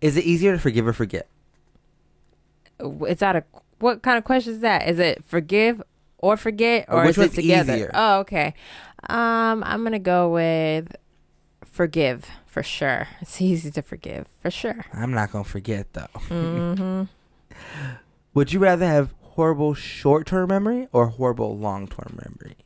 is 0.00 0.16
it 0.16 0.24
easier 0.24 0.52
to 0.52 0.58
forgive 0.58 0.86
or 0.86 0.92
forget? 0.92 1.26
is 3.08 3.18
that 3.18 3.34
a 3.36 3.44
what 3.80 4.02
kind 4.02 4.18
of 4.18 4.24
question 4.24 4.54
is 4.54 4.60
that? 4.60 4.88
Is 4.88 4.98
it 5.00 5.24
forgive 5.24 5.82
or 6.18 6.36
forget 6.36 6.84
Or 6.88 7.02
or, 7.02 7.06
which 7.06 7.18
is 7.18 7.32
it 7.32 7.42
together? 7.42 7.74
easier? 7.74 7.90
Oh, 7.94 8.20
okay. 8.20 8.54
Um, 9.08 9.64
I'm 9.64 9.82
gonna 9.82 9.98
go 9.98 10.30
with 10.30 10.94
forgive 11.64 12.26
for 12.46 12.62
sure. 12.62 13.08
It's 13.20 13.40
easy 13.40 13.70
to 13.72 13.82
forgive 13.82 14.26
for 14.40 14.50
sure. 14.50 14.84
I'm 14.92 15.12
not 15.12 15.32
gonna 15.32 15.44
forget 15.44 15.92
though. 15.92 16.06
hmm 16.28 17.02
Would 18.34 18.52
you 18.52 18.60
rather 18.60 18.86
have 18.86 19.14
horrible 19.20 19.74
short 19.74 20.26
term 20.26 20.48
memory 20.48 20.88
or 20.92 21.08
horrible 21.08 21.56
long 21.56 21.88
term 21.88 22.18
memory? 22.22 22.56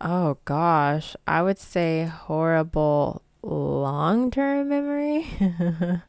Oh 0.00 0.38
gosh, 0.44 1.14
I 1.26 1.42
would 1.42 1.58
say 1.58 2.04
horrible 2.04 3.22
long 3.42 4.30
term 4.30 4.68
memory. 4.68 5.26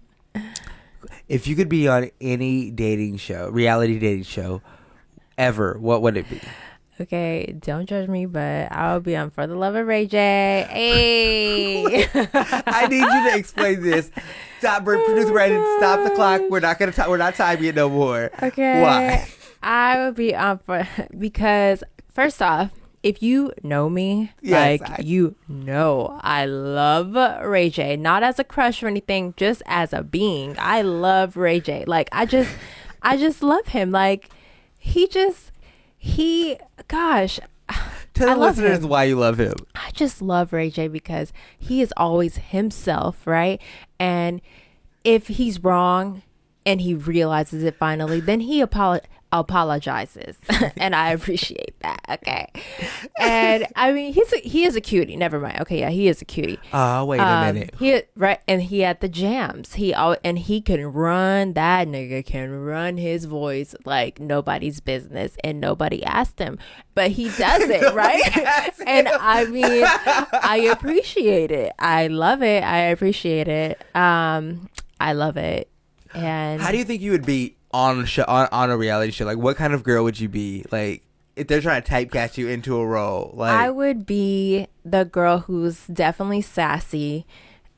If 1.28 1.48
you 1.48 1.56
could 1.56 1.70
be 1.70 1.88
on 1.88 2.12
any 2.20 2.72
dating 2.72 3.18
show, 3.18 3.50
reality 3.50 4.00
dating 4.00 4.24
show, 4.24 4.62
ever, 5.38 5.78
what 5.80 6.02
would 6.02 6.18
it 6.18 6.30
be? 6.30 6.42
Okay, 7.02 7.54
don't 7.60 7.88
judge 7.88 8.08
me, 8.10 8.26
but 8.26 8.72
I'll 8.72 9.00
be 9.00 9.16
on 9.16 9.30
for 9.32 9.46
the 9.48 9.56
love 9.56 9.76
of 9.76 9.86
Ray 9.88 10.06
J. 10.08 10.66
Hey. 10.70 12.08
I 12.34 12.88
need 12.88 13.02
you 13.02 13.32
to 13.32 13.38
explain 13.38 13.82
this. 13.82 14.12
Stop, 14.60 14.84
producer 14.86 15.32
Brandon. 15.32 15.64
Stop 15.78 16.04
the 16.08 16.16
clock. 16.16 16.42
We're 16.50 16.60
not 16.60 16.80
gonna. 16.80 16.92
T- 16.92 17.04
we're 17.08 17.18
not 17.18 17.36
timing 17.36 17.66
it 17.66 17.76
no 17.76 17.90
more. 17.90 18.32
Okay. 18.42 18.82
Why? 18.82 19.28
I 19.64 20.06
would 20.06 20.16
be 20.16 20.36
on 20.36 20.60
for 20.60 20.88
because 21.18 21.84
first 22.14 22.42
off, 22.42 22.72
if 23.04 23.22
you 23.24 23.52
know 23.64 23.90
me, 23.90 24.32
Yes, 24.42 24.80
like 24.82 24.90
I- 25.00 25.02
you 25.04 25.36
know, 25.48 26.20
I 26.22 26.46
love 26.46 27.16
Ray 27.46 27.70
J. 27.70 27.96
Not 27.98 28.24
as 28.24 28.38
a 28.40 28.44
crush 28.44 28.82
or 28.84 28.88
anything, 28.88 29.34
just 29.38 29.62
as 29.66 29.94
a 29.94 30.04
being. 30.04 30.56
I 30.60 30.82
love 30.82 31.36
Ray 31.38 31.60
J. 31.60 31.86
Like 31.86 32.10
I 32.12 32.26
just, 32.26 32.52
I 33.02 33.18
just 33.18 33.42
love 33.44 33.68
him. 33.68 33.92
Like 33.92 34.30
he 34.78 35.08
just, 35.08 35.51
he, 36.04 36.58
gosh. 36.88 37.40
Tell 38.16 38.30
I 38.32 38.34
the 38.34 38.40
listeners 38.40 38.80
him. 38.80 38.90
why 38.90 39.04
you 39.04 39.16
love 39.16 39.38
him. 39.40 39.54
I 39.76 39.92
just 39.94 40.20
love 40.20 40.52
Ray 40.52 40.72
J 40.72 40.88
because 40.88 41.32
he 41.60 41.80
is 41.80 41.94
always 41.96 42.38
himself, 42.38 43.26
right? 43.28 43.62
And 44.00 44.42
if 45.04 45.28
he's 45.28 45.64
wrong 45.64 46.24
and 46.66 46.82
he 46.82 46.96
realizes 46.96 47.64
it 47.64 47.76
finally, 47.76 48.20
then 48.20 48.40
he 48.40 48.64
apolo- 48.64 49.02
apologizes, 49.32 50.38
and 50.78 50.96
I 50.96 51.12
appreciate 51.12 51.76
that. 51.82 52.02
Okay, 52.10 52.48
and 53.20 53.66
I 53.76 53.92
mean 53.92 54.14
he's 54.14 54.32
a, 54.34 54.38
he 54.38 54.66
is 54.66 54.76
a 54.76 54.82
cutie. 54.82 55.16
Never 55.16 55.40
mind. 55.40 55.62
Okay, 55.62 55.80
yeah, 55.80 55.90
he 55.90 56.08
is 56.08 56.22
a 56.22 56.26
cutie. 56.26 56.60
Oh, 56.74 57.06
wait 57.06 57.20
a 57.20 57.24
Um, 57.26 57.56
minute. 57.56 57.76
He 57.80 58.02
right, 58.16 58.40
and 58.48 58.62
he 58.64 58.82
had 58.82 59.00
the 59.02 59.10
jams. 59.10 59.76
He 59.76 59.94
all 59.94 60.16
and 60.24 60.40
he 60.40 60.62
can 60.62 60.86
run. 60.92 61.54
That 61.54 61.88
nigga 61.88 62.26
can 62.26 62.52
run 62.64 62.98
his 62.98 63.26
voice 63.26 63.76
like 63.86 64.20
nobody's 64.20 64.80
business, 64.80 65.36
and 65.44 65.60
nobody 65.62 66.04
asked 66.04 66.40
him, 66.40 66.58
but 66.96 67.12
he 67.12 67.26
does 67.38 67.64
it 67.70 67.94
right. 67.94 68.22
and 68.86 69.08
I 69.08 69.46
mean, 69.46 69.84
I 69.86 70.70
appreciate 70.72 71.52
it. 71.52 71.74
I 71.80 72.08
love 72.08 72.42
it. 72.44 72.64
I 72.64 72.78
appreciate 72.94 73.48
it. 73.48 73.82
Um, 73.96 74.70
I 75.00 75.14
love 75.14 75.38
it. 75.38 75.70
And 76.14 76.62
How 76.62 76.72
do 76.72 76.78
you 76.78 76.84
think 76.84 77.02
you 77.02 77.12
would 77.12 77.26
be 77.26 77.56
on 77.74 78.08
on, 78.28 78.48
on 78.52 78.70
a 78.70 78.78
reality 78.78 79.12
show? 79.12 79.26
Like, 79.26 79.38
what 79.38 79.58
kind 79.58 79.74
of 79.74 79.84
girl 79.84 80.04
would 80.04 80.20
you 80.20 80.30
be? 80.30 80.66
Like, 80.72 81.04
if 81.36 81.48
they're 81.48 81.62
trying 81.62 81.82
to 81.82 81.92
typecast 81.92 82.38
you 82.38 82.48
into 82.48 82.78
a 82.78 82.86
role, 82.86 83.32
like, 83.36 83.52
I 83.52 83.70
would 83.70 84.06
be 84.06 84.68
the 84.84 85.06
girl 85.06 85.40
who's 85.40 85.86
definitely 85.88 86.42
sassy 86.42 87.26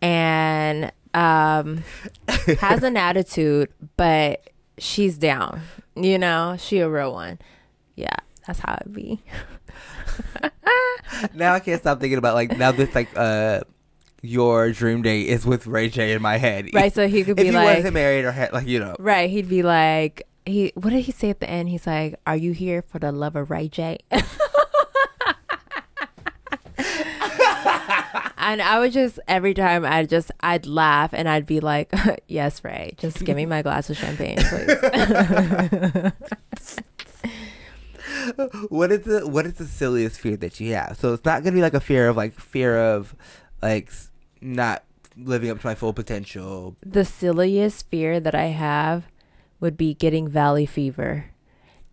and 0.01 0.91
um, 1.13 1.83
has 2.59 2.83
an 2.83 2.97
attitude, 2.97 3.69
but 3.97 4.49
she's 4.77 5.17
down. 5.17 5.61
You 5.95 6.17
know, 6.17 6.55
she 6.59 6.79
a 6.79 6.89
real 6.89 7.13
one. 7.13 7.39
Yeah, 7.95 8.15
that's 8.47 8.59
how 8.59 8.73
I'd 8.73 8.93
be. 8.93 9.21
now 11.33 11.53
I 11.53 11.59
can't 11.59 11.79
stop 11.79 11.99
thinking 11.99 12.17
about 12.17 12.35
like 12.35 12.57
now 12.57 12.71
this 12.71 12.93
like 12.95 13.09
uh 13.15 13.61
your 14.25 14.71
dream 14.71 15.01
date 15.01 15.27
is 15.27 15.45
with 15.45 15.67
Ray 15.67 15.89
J 15.89 16.13
in 16.13 16.21
my 16.21 16.37
head. 16.37 16.69
Right, 16.73 16.93
so 16.93 17.07
he 17.09 17.25
could 17.25 17.37
if 17.37 17.43
be 17.43 17.47
you 17.47 17.51
like- 17.51 17.75
wasn't 17.75 17.93
married 17.93 18.23
or 18.25 18.31
had 18.31 18.53
like 18.53 18.65
you 18.65 18.79
know. 18.79 18.95
Right, 18.97 19.29
he'd 19.29 19.49
be 19.49 19.61
like, 19.61 20.25
he. 20.45 20.71
What 20.75 20.91
did 20.91 21.01
he 21.01 21.11
say 21.11 21.29
at 21.29 21.41
the 21.41 21.49
end? 21.49 21.67
He's 21.69 21.85
like, 21.85 22.15
"Are 22.25 22.37
you 22.37 22.53
here 22.53 22.81
for 22.81 22.97
the 22.99 23.11
love 23.11 23.35
of 23.35 23.51
Ray 23.51 23.67
J?" 23.67 23.99
and 28.37 28.61
I 28.61 28.79
would 28.79 28.91
just 28.93 29.19
every 29.27 29.53
time 29.53 29.85
I'd 29.85 30.09
just 30.09 30.31
I'd 30.41 30.65
laugh 30.65 31.11
and 31.13 31.27
I'd 31.29 31.45
be 31.45 31.59
like, 31.59 31.93
"Yes, 32.27 32.63
Ray, 32.63 32.93
just 32.97 33.23
give 33.25 33.35
me 33.35 33.45
my 33.45 33.61
glass 33.61 33.89
of 33.89 33.97
champagne, 33.97 34.37
please." 34.37 34.67
what 38.69 38.89
is 38.91 39.01
the 39.01 39.27
what 39.27 39.45
is 39.45 39.53
the 39.55 39.65
silliest 39.65 40.19
fear 40.19 40.37
that 40.37 40.59
you 40.59 40.73
have? 40.75 40.97
So 40.99 41.13
it's 41.13 41.25
not 41.25 41.43
gonna 41.43 41.55
be 41.55 41.61
like 41.61 41.73
a 41.73 41.79
fear 41.81 42.07
of 42.09 42.17
like 42.17 42.33
fear 42.33 42.77
of 42.77 43.15
like 43.61 43.91
not 44.43 44.83
living 45.15 45.49
up 45.49 45.59
to 45.61 45.67
my 45.67 45.75
full 45.75 45.93
potential. 45.93 46.75
the 46.85 47.05
silliest 47.05 47.89
fear 47.89 48.19
that 48.19 48.35
I 48.35 48.45
have 48.47 49.05
would 49.59 49.77
be 49.77 49.93
getting 49.93 50.27
valley 50.27 50.65
fever. 50.65 51.25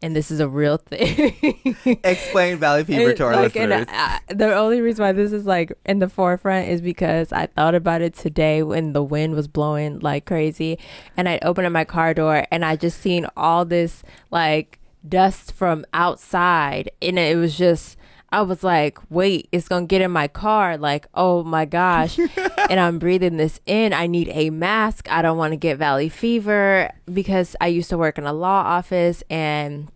And 0.02 0.16
this 0.16 0.30
is 0.30 0.40
a 0.40 0.48
real 0.48 0.78
thing. 0.78 1.76
Explain 2.04 2.56
valley 2.56 2.84
fever 2.84 3.12
to 3.12 3.24
our 3.24 3.36
like 3.36 3.54
listeners. 3.54 3.86
uh, 3.90 4.18
the 4.28 4.54
only 4.54 4.80
reason 4.80 5.04
why 5.04 5.12
this 5.12 5.30
is 5.30 5.44
like 5.44 5.74
in 5.84 5.98
the 5.98 6.08
forefront 6.08 6.68
is 6.68 6.80
because 6.80 7.32
I 7.32 7.46
thought 7.46 7.74
about 7.74 8.00
it 8.00 8.14
today 8.14 8.62
when 8.62 8.94
the 8.94 9.02
wind 9.02 9.34
was 9.34 9.46
blowing 9.46 9.98
like 9.98 10.24
crazy, 10.24 10.78
and 11.18 11.28
I 11.28 11.38
opened 11.42 11.66
up 11.66 11.72
my 11.74 11.84
car 11.84 12.14
door 12.14 12.46
and 12.50 12.64
I 12.64 12.76
just 12.76 12.98
seen 12.98 13.26
all 13.36 13.66
this 13.66 14.02
like 14.30 14.78
dust 15.06 15.52
from 15.52 15.84
outside, 15.92 16.90
and 17.02 17.18
it 17.18 17.36
was 17.36 17.56
just. 17.58 17.98
I 18.32 18.42
was 18.42 18.62
like, 18.62 18.98
wait, 19.10 19.48
it's 19.50 19.66
gonna 19.66 19.86
get 19.86 20.00
in 20.00 20.10
my 20.10 20.28
car. 20.28 20.76
Like, 20.76 21.06
oh 21.14 21.42
my 21.42 21.64
gosh. 21.64 22.18
and 22.70 22.78
I'm 22.78 22.98
breathing 22.98 23.36
this 23.36 23.60
in. 23.66 23.92
I 23.92 24.06
need 24.06 24.28
a 24.28 24.50
mask. 24.50 25.10
I 25.10 25.22
don't 25.22 25.36
want 25.36 25.52
to 25.52 25.56
get 25.56 25.78
valley 25.78 26.08
fever 26.08 26.90
because 27.12 27.56
I 27.60 27.66
used 27.66 27.90
to 27.90 27.98
work 27.98 28.18
in 28.18 28.26
a 28.26 28.32
law 28.32 28.62
office 28.62 29.24
and 29.28 29.88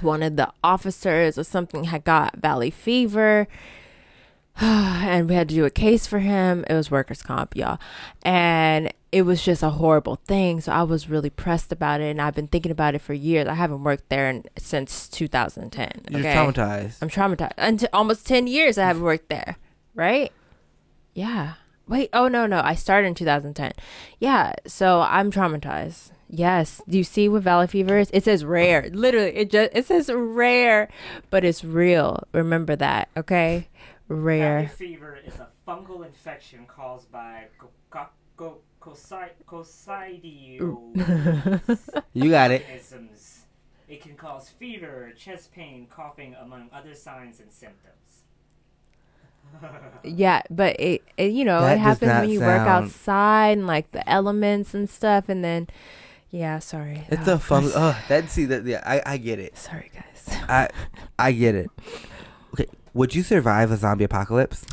one 0.00 0.22
of 0.22 0.36
the 0.36 0.52
officers 0.64 1.38
or 1.38 1.44
something 1.44 1.84
had 1.84 2.04
got 2.04 2.36
valley 2.36 2.70
fever 2.70 3.48
and 4.60 5.28
we 5.28 5.34
had 5.34 5.48
to 5.50 5.54
do 5.54 5.64
a 5.64 5.70
case 5.70 6.06
for 6.06 6.20
him. 6.20 6.64
It 6.68 6.74
was 6.74 6.90
workers 6.90 7.22
comp 7.22 7.54
y'all. 7.56 7.78
And 8.22 8.92
it 9.12 9.22
was 9.22 9.42
just 9.42 9.62
a 9.62 9.70
horrible 9.70 10.16
thing. 10.16 10.60
So 10.60 10.72
i 10.72 10.82
was 10.82 11.08
really 11.08 11.30
pressed 11.30 11.72
about 11.72 12.00
it 12.00 12.10
and 12.10 12.20
i've 12.20 12.34
been 12.34 12.48
thinking 12.48 12.72
about 12.72 12.94
it 12.94 13.00
for 13.00 13.12
years. 13.14 13.46
I 13.48 13.54
haven't 13.54 13.84
worked 13.84 14.08
there 14.08 14.28
in, 14.30 14.44
since 14.58 15.08
2010 15.08 16.02
You're 16.10 16.20
okay? 16.20 16.34
traumatized. 16.34 16.98
i'm 17.02 17.10
traumatized. 17.10 17.52
Until 17.58 17.88
almost 17.92 18.26
10 18.26 18.46
years 18.46 18.78
i 18.78 18.86
haven't 18.86 19.02
worked 19.02 19.28
there 19.28 19.56
right? 19.94 20.30
Yeah. 21.14 21.54
Wait 21.88 22.10
oh 22.12 22.28
no 22.28 22.46
no. 22.46 22.60
I 22.64 22.74
started 22.74 23.08
in 23.08 23.14
2010 23.14 23.72
yeah 24.18 24.54
so 24.66 25.00
i'm 25.02 25.30
traumatized. 25.30 26.10
Yes. 26.28 26.82
Do 26.88 26.98
you 26.98 27.04
see 27.04 27.28
what 27.28 27.42
valley 27.44 27.68
fever 27.68 27.98
is? 27.98 28.10
It 28.12 28.24
says 28.24 28.44
rare. 28.44 28.90
Literally 28.92 29.36
it 29.36 29.50
just 29.50 29.70
it 29.74 29.86
says 29.86 30.10
rare 30.12 30.88
but 31.30 31.44
it's 31.44 31.62
real. 31.62 32.24
Remember 32.32 32.74
that 32.76 33.08
okay 33.16 33.68
Valley 34.08 34.20
rare 34.22 34.68
fever 34.68 35.18
is 35.26 35.34
a 35.40 35.48
fungal 35.66 36.06
infection 36.06 36.64
caused 36.66 37.10
by 37.10 37.46
co- 37.58 37.70
co- 37.90 38.06
co- 38.36 38.60
cocci- 38.80 39.30
coccidioides 39.48 42.02
You 42.12 42.30
got 42.30 42.50
it. 42.52 42.64
It 43.88 44.00
can 44.02 44.16
cause 44.16 44.48
fever, 44.50 45.12
chest 45.16 45.52
pain, 45.52 45.86
coughing, 45.88 46.34
among 46.40 46.68
other 46.72 46.92
signs 46.94 47.38
and 47.40 47.52
symptoms. 47.52 48.22
yeah 50.02 50.42
but 50.50 50.74
it, 50.80 51.02
it 51.16 51.30
you 51.32 51.44
know 51.44 51.60
That 51.60 51.76
it 51.76 51.80
happens 51.80 52.12
when 52.12 52.28
you 52.30 52.40
work 52.40 52.66
outside 52.66 53.58
and 53.58 53.66
like 53.66 53.90
the 53.92 54.08
elements 54.08 54.74
and 54.74 54.88
stuff 54.90 55.28
and 55.28 55.44
then 55.44 55.68
yeah 56.30 56.58
sorry 56.58 57.06
It's 57.08 57.28
Oh, 57.28 57.34
a 57.34 57.38
fun. 57.38 57.64
that's- 57.64 57.80
Oh, 57.96 57.96
that 58.08 58.28
see 58.30 58.44
that. 58.46 58.64
Yeah, 58.66 58.82
I 58.84 59.02
I 59.06 59.16
get 59.18 59.38
it. 59.38 59.56
sorry 59.56 59.90
guys 59.94 60.36
I 60.48 60.68
I 61.18 61.32
get 61.32 61.54
it. 61.54 61.70
Would 62.96 63.14
you 63.14 63.22
survive 63.22 63.70
a 63.70 63.76
zombie 63.76 64.04
apocalypse? 64.04 64.64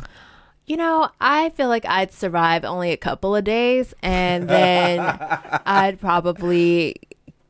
You 0.64 0.78
know, 0.78 1.10
I 1.20 1.50
feel 1.50 1.68
like 1.68 1.84
I'd 1.84 2.10
survive 2.10 2.64
only 2.64 2.90
a 2.90 2.96
couple 2.96 3.36
of 3.36 3.44
days 3.44 3.92
and 4.00 4.48
then 4.48 4.98
I'd 5.66 6.00
probably 6.00 6.96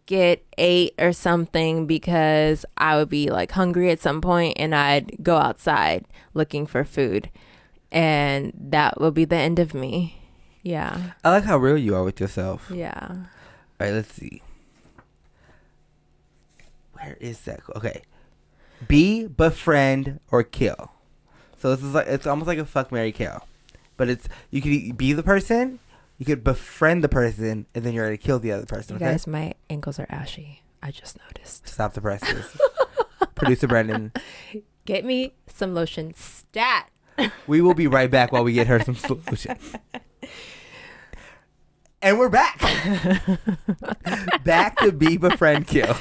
get 0.07 0.45
ate 0.59 0.95
or 0.99 1.13
something 1.13 1.87
because 1.87 2.67
I 2.77 2.97
would 2.97 3.09
be 3.09 3.31
like 3.31 3.53
hungry 3.53 3.93
at 3.93 4.01
some 4.01 4.21
point 4.21 4.55
and 4.57 4.75
I'd 4.75 5.23
go 5.23 5.37
outside 5.37 6.07
looking 6.35 6.67
for 6.67 6.83
food. 6.83 7.31
And 7.93 8.53
that 8.59 9.01
would 9.01 9.15
be 9.15 9.25
the 9.25 9.37
end 9.37 9.61
of 9.61 9.75
me. 9.75 10.19
Yeah. 10.65 11.13
I 11.23 11.31
like 11.31 11.45
how 11.45 11.57
real 11.57 11.79
you 11.79 11.95
are 11.95 12.03
with 12.03 12.19
yourself. 12.19 12.69
Yeah. 12.75 13.07
All 13.11 13.17
right, 13.79 13.93
let's 13.93 14.13
see. 14.13 14.43
Where 16.95 17.17
is 17.21 17.43
that? 17.43 17.61
Okay. 17.77 18.03
Be, 18.89 19.27
befriend, 19.27 20.21
or 20.31 20.43
kill. 20.43 20.91
So 21.59 21.75
this 21.75 21.85
is 21.85 21.95
like 21.95 22.07
it's 22.07 22.27
almost 22.27 22.47
like 22.47 22.59
a 22.59 22.65
fuck 22.67 22.93
Mary 22.93 23.13
kill, 23.13 23.47
but 23.97 24.09
it's 24.09 24.29
you 24.51 24.61
could 24.61 24.97
be 24.99 25.13
the 25.13 25.23
person, 25.23 25.79
you 26.19 26.27
could 26.27 26.45
befriend 26.45 27.03
the 27.03 27.09
person, 27.09 27.67
and 27.75 27.85
then 27.85 27.95
you're 27.95 28.05
gonna 28.07 28.17
kill 28.17 28.39
the 28.39 28.53
other 28.53 28.67
person. 28.67 28.95
You 28.95 28.97
Okay. 29.05 29.13
guys, 29.13 29.27
my 29.27 29.55
ankles 29.71 29.99
are 29.99 30.07
ashy. 30.11 30.63
I 30.83 30.91
just 30.91 31.19
noticed. 31.19 31.67
Stop 31.67 31.95
the 31.95 32.01
presses. 32.03 32.57
Producer 33.35 33.67
Brendan, 33.67 34.13
Get 34.85 35.05
me 35.05 35.33
some 35.47 35.75
lotion 35.75 36.13
stat. 36.15 36.91
we 37.47 37.63
will 37.63 37.73
be 37.75 37.87
right 37.87 38.11
back 38.11 38.31
while 38.33 38.45
we 38.45 38.53
get 38.53 38.67
her 38.67 38.81
some 38.81 38.95
solution. 38.95 39.57
And 42.03 42.19
we're 42.19 42.29
back. 42.29 42.61
back 44.45 44.77
to 44.81 44.93
be 44.93 45.17
befriend 45.17 45.67
kill. 45.67 45.97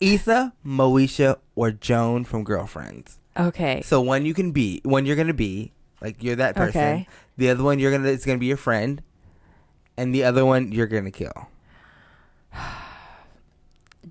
Issa, 0.00 0.52
Moesha, 0.64 1.38
or 1.54 1.70
Joan 1.70 2.24
from 2.24 2.44
Girlfriends. 2.44 3.18
Okay. 3.36 3.82
So 3.84 4.00
one 4.00 4.24
you 4.24 4.34
can 4.34 4.52
be, 4.52 4.80
one 4.84 5.06
you're 5.06 5.16
gonna 5.16 5.34
be, 5.34 5.72
like 6.00 6.22
you're 6.22 6.36
that 6.36 6.54
person. 6.56 6.80
Okay. 6.80 7.08
The 7.36 7.50
other 7.50 7.62
one 7.64 7.78
you're 7.78 7.90
gonna 7.90 8.08
it's 8.08 8.24
gonna 8.24 8.38
be 8.38 8.46
your 8.46 8.56
friend, 8.56 9.02
and 9.96 10.14
the 10.14 10.24
other 10.24 10.44
one 10.44 10.72
you're 10.72 10.86
gonna 10.86 11.10
kill. 11.10 11.48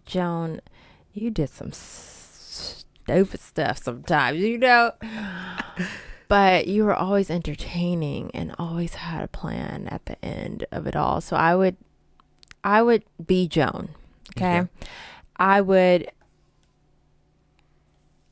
Joan, 0.05 0.61
you 1.13 1.31
did 1.31 1.49
some 1.49 1.71
stupid 1.71 3.39
stuff 3.39 3.81
sometimes, 3.83 4.39
you 4.39 4.57
know. 4.57 4.91
But 6.27 6.67
you 6.67 6.85
were 6.85 6.95
always 6.95 7.29
entertaining 7.29 8.31
and 8.33 8.55
always 8.57 8.95
had 8.95 9.23
a 9.23 9.27
plan 9.27 9.87
at 9.91 10.07
the 10.07 10.23
end 10.25 10.65
of 10.71 10.87
it 10.87 10.95
all. 10.95 11.21
So 11.21 11.35
I 11.35 11.53
would, 11.55 11.77
I 12.63 12.81
would 12.81 13.03
be 13.23 13.47
Joan. 13.47 13.89
Okay, 14.35 14.61
Okay. 14.61 14.69
I 15.37 15.61
would. 15.61 16.09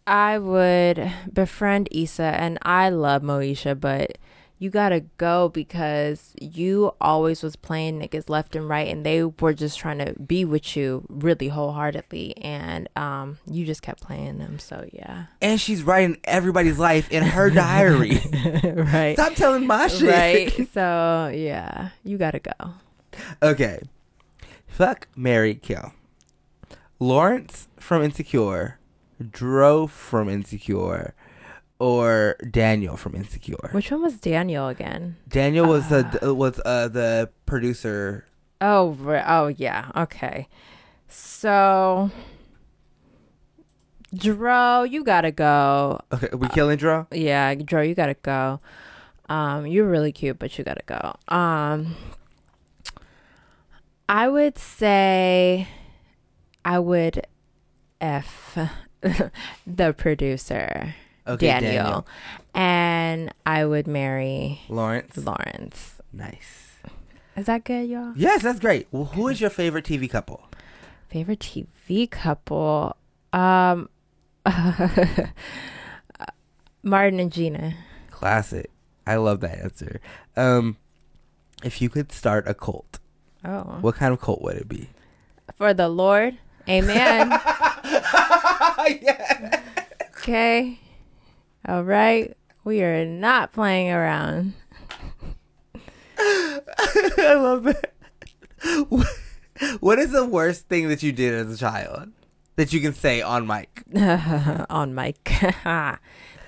I 0.05 0.37
would 0.37 1.11
befriend 1.31 1.87
Issa, 1.91 2.23
and 2.23 2.57
I 2.63 2.89
love 2.89 3.21
Moesha, 3.21 3.79
but 3.79 4.17
you 4.59 4.69
gotta 4.69 5.05
go 5.17 5.47
because 5.47 6.33
you 6.41 6.93
always 6.99 7.41
was 7.41 7.55
playing 7.55 7.99
niggas 8.01 8.29
left 8.29 8.53
and 8.55 8.67
right, 8.67 8.87
and 8.89 9.05
they 9.05 9.23
were 9.23 9.53
just 9.53 9.79
trying 9.79 9.99
to 9.99 10.13
be 10.19 10.43
with 10.43 10.75
you 10.75 11.05
really 11.07 11.47
wholeheartedly, 11.47 12.35
and 12.37 12.89
um, 12.97 13.37
you 13.49 13.65
just 13.65 13.81
kept 13.81 14.01
playing 14.01 14.39
them. 14.39 14.59
So 14.59 14.85
yeah, 14.91 15.25
And 15.41 15.59
she's 15.59 15.83
writing 15.83 16.17
everybody's 16.25 16.79
life 16.79 17.09
in 17.09 17.23
her 17.23 17.49
diary. 17.49 18.19
right, 18.63 19.13
Stop 19.15 19.35
telling 19.35 19.65
my 19.65 19.87
shit. 19.87 20.09
right. 20.09 20.67
So 20.73 21.31
yeah, 21.33 21.89
you 22.03 22.17
gotta 22.17 22.39
go. 22.39 22.71
Okay. 23.41 23.79
Fuck, 24.67 25.07
Mary, 25.15 25.55
kill. 25.55 25.93
Lawrence 26.99 27.67
from 27.77 28.03
Insecure, 28.03 28.79
Dro 29.31 29.87
from 29.87 30.29
Insecure, 30.29 31.13
or 31.79 32.37
Daniel 32.49 32.95
from 32.95 33.15
Insecure? 33.15 33.69
Which 33.71 33.91
one 33.91 34.01
was 34.01 34.19
Daniel 34.19 34.67
again? 34.67 35.17
Daniel 35.27 35.67
was 35.67 35.89
the 35.89 36.33
was 36.33 36.59
uh, 36.65 36.87
the 36.87 37.29
producer. 37.45 38.25
Oh, 38.61 38.97
oh 39.27 39.47
yeah. 39.47 39.91
Okay. 39.95 40.47
So, 41.09 42.09
Dro, 44.15 44.83
you 44.83 45.03
gotta 45.03 45.31
go. 45.31 45.99
Okay, 46.13 46.29
we 46.33 46.47
killing 46.49 46.77
Dro? 46.77 47.07
Yeah, 47.11 47.53
Dro, 47.55 47.81
you 47.81 47.95
gotta 47.95 48.15
go. 48.15 48.59
Um, 49.29 49.65
you're 49.67 49.87
really 49.87 50.11
cute, 50.11 50.39
but 50.39 50.57
you 50.57 50.63
gotta 50.63 50.83
go. 50.85 51.15
Um, 51.27 51.95
I 54.07 54.27
would 54.27 54.57
say, 54.57 55.67
I 56.65 56.79
would 56.79 57.25
f 58.01 58.57
the 59.67 59.93
producer, 59.97 60.95
Okay, 61.27 61.47
Daniel, 61.47 61.71
Daniel. 61.73 62.07
and 62.53 63.33
I 63.45 63.65
would 63.65 63.87
marry 63.87 64.61
Lawrence. 64.69 65.17
Lawrence. 65.17 66.01
Nice. 66.11 66.77
Is 67.35 67.47
that 67.47 67.63
good, 67.63 67.89
y'all? 67.89 68.13
Yes, 68.15 68.43
that's 68.43 68.59
great. 68.59 68.87
Well, 68.91 69.05
who 69.05 69.27
is 69.27 69.41
your 69.41 69.49
favorite 69.49 69.85
TV 69.85 70.09
couple? 70.09 70.43
Favorite 71.09 71.39
TV 71.39 72.09
couple? 72.09 72.95
Um, 73.33 73.89
Martin 76.83 77.19
and 77.19 77.31
Gina. 77.31 77.73
Classic. 78.11 78.69
I 79.07 79.15
love 79.15 79.39
that 79.41 79.57
answer. 79.59 79.99
Um, 80.35 80.77
if 81.63 81.81
you 81.81 81.89
could 81.89 82.11
start 82.11 82.47
a 82.47 82.53
cult, 82.53 82.99
Oh, 83.45 83.77
what 83.81 83.95
kind 83.95 84.13
of 84.13 84.21
cult 84.21 84.41
would 84.41 84.55
it 84.57 84.69
be? 84.69 84.89
for 85.57 85.73
the 85.73 85.89
Lord, 85.89 86.37
Amen. 86.67 87.39
Okay. 90.23 90.79
All 91.67 91.83
right. 91.83 92.35
We 92.63 92.81
are 92.81 93.03
not 93.05 93.51
playing 93.51 93.91
around. 93.91 94.53
I 96.17 97.33
love 97.35 97.67
it. 97.67 97.93
What 99.81 99.99
is 99.99 100.11
the 100.11 100.25
worst 100.25 100.69
thing 100.69 100.87
that 100.87 101.03
you 101.03 101.11
did 101.11 101.33
as 101.33 101.53
a 101.53 101.57
child 101.57 102.13
that 102.55 102.71
you 102.71 102.79
can 102.79 102.93
say 102.93 103.21
on 103.21 103.45
mic? 103.45 103.83
on 104.69 104.95
mic. 104.95 105.29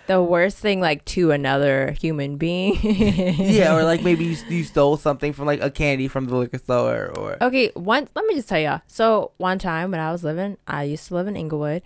The 0.08 0.22
worst 0.22 0.58
thing, 0.58 0.80
like 0.80 1.04
to 1.06 1.32
another 1.32 1.92
human 2.00 2.38
being. 2.38 2.78
yeah, 2.84 3.76
or 3.76 3.84
like 3.84 4.04
maybe 4.04 4.26
you, 4.26 4.38
you 4.50 4.64
stole 4.64 4.98
something 4.98 5.34
from 5.34 5.46
like 5.46 5.62
a 5.62 5.72
candy 5.72 6.08
from 6.08 6.26
the 6.28 6.36
liquor 6.36 6.58
store, 6.58 7.12
or 7.18 7.38
Okay, 7.42 7.72
one. 7.74 8.08
Let 8.16 8.26
me 8.26 8.36
just 8.36 8.50
tell 8.50 8.60
y'all. 8.60 8.82
So 8.88 9.32
one 9.38 9.60
time 9.60 9.92
when 9.92 10.00
I 10.00 10.12
was 10.12 10.24
living, 10.24 10.58
I 10.68 10.84
used 10.84 11.08
to 11.08 11.16
live 11.16 11.28
in 11.28 11.36
Inglewood, 11.36 11.82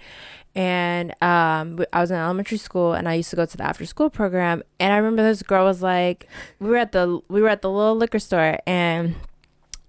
and 0.56 1.12
um, 1.22 1.84
I 1.94 2.02
was 2.02 2.12
in 2.12 2.18
elementary 2.18 2.58
school, 2.58 2.94
and 2.94 3.08
I 3.08 3.14
used 3.16 3.30
to 3.30 3.36
go 3.36 3.46
to 3.46 3.58
the 3.58 3.64
after 3.64 3.86
school 3.86 4.10
program. 4.10 4.64
And 4.80 4.94
I 4.94 4.98
remember 4.98 5.24
this 5.24 5.44
girl 5.44 5.66
was 5.66 5.82
like, 5.82 6.28
we 6.60 6.70
were 6.70 6.78
at 6.78 6.92
the 6.92 7.22
we 7.30 7.42
were 7.42 7.50
at 7.50 7.62
the 7.62 7.70
little 7.70 7.96
liquor 7.96 8.20
store, 8.20 8.60
and 8.66 9.16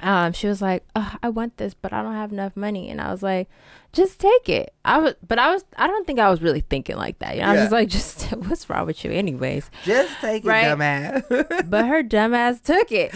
um, 0.03 0.33
she 0.33 0.47
was 0.47 0.63
like, 0.63 0.85
I 0.95 1.29
want 1.29 1.57
this, 1.57 1.75
but 1.75 1.93
I 1.93 2.03
don't 2.03 2.15
have 2.15 2.33
enough 2.33 2.57
money. 2.57 2.89
And 2.89 3.01
I 3.01 3.11
was 3.11 3.23
like, 3.23 3.49
just 3.93 4.21
take 4.21 4.49
it. 4.49 4.73
I 4.85 4.99
was, 4.99 5.15
but 5.27 5.39
I 5.39 5.53
was, 5.53 5.65
I 5.77 5.87
don't 5.87 6.07
think 6.07 6.19
I 6.19 6.31
was 6.31 6.41
really 6.43 6.61
thinking 6.61 6.97
like 6.97 7.19
that. 7.19 7.35
You 7.37 7.43
know, 7.43 7.49
I 7.49 7.53
was 7.53 7.61
just 7.63 7.73
like, 7.73 7.89
just 7.89 8.23
what's 8.49 8.71
wrong 8.71 8.87
with 8.87 9.05
you, 9.05 9.11
anyways? 9.11 9.71
just 9.85 10.19
take 10.21 10.45
it, 10.45 10.49
dumbass. 10.49 11.69
but 11.71 11.87
her 11.87 12.03
dumbass 12.03 12.63
took 12.63 12.91
it. 12.93 13.13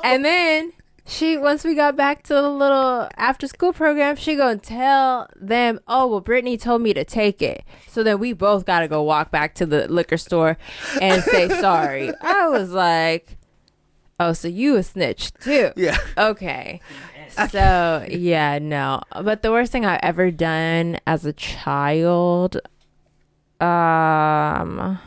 and 0.04 0.24
then 0.24 0.72
she 1.06 1.36
once 1.36 1.62
we 1.62 1.74
got 1.76 1.94
back 1.96 2.24
to 2.24 2.34
the 2.34 2.48
little 2.50 3.08
after 3.16 3.46
school 3.46 3.72
program, 3.72 4.16
she 4.16 4.34
gonna 4.34 4.58
tell 4.58 5.28
them, 5.36 5.78
Oh, 5.86 6.08
well 6.08 6.20
Brittany 6.20 6.56
told 6.56 6.82
me 6.82 6.92
to 6.94 7.04
take 7.04 7.40
it. 7.40 7.62
So 7.86 8.02
then 8.02 8.18
we 8.18 8.32
both 8.32 8.66
gotta 8.66 8.88
go 8.88 9.02
walk 9.02 9.30
back 9.30 9.54
to 9.56 9.66
the 9.66 9.86
liquor 9.88 10.16
store 10.16 10.58
and 11.00 11.22
say 11.22 11.48
sorry. 11.48 12.12
I 12.20 12.48
was 12.48 12.72
like, 12.72 13.35
Oh, 14.18 14.32
so 14.32 14.48
you 14.48 14.76
a 14.76 14.82
snitch 14.82 15.32
too. 15.34 15.72
Yeah. 15.76 15.98
Okay. 16.16 16.80
So 17.50 18.06
yeah, 18.08 18.58
no. 18.58 19.02
But 19.12 19.42
the 19.42 19.50
worst 19.50 19.72
thing 19.72 19.84
I've 19.84 20.00
ever 20.02 20.30
done 20.30 20.98
as 21.06 21.26
a 21.26 21.32
child, 21.32 22.56
um 23.60 24.98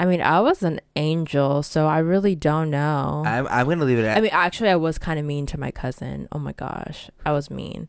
I 0.00 0.06
mean, 0.06 0.22
I 0.22 0.40
was 0.40 0.62
an 0.62 0.80
angel, 0.96 1.62
so 1.62 1.86
I 1.86 1.98
really 1.98 2.34
don't 2.34 2.70
know. 2.70 3.22
I'm, 3.26 3.46
I'm 3.48 3.68
gonna 3.68 3.84
leave 3.84 3.98
it 3.98 4.06
at. 4.06 4.16
I 4.16 4.22
mean, 4.22 4.30
actually, 4.32 4.70
I 4.70 4.76
was 4.76 4.96
kind 4.96 5.20
of 5.20 5.26
mean 5.26 5.44
to 5.46 5.60
my 5.60 5.70
cousin. 5.70 6.26
Oh 6.32 6.38
my 6.38 6.52
gosh, 6.52 7.10
I 7.26 7.32
was 7.32 7.50
mean. 7.50 7.86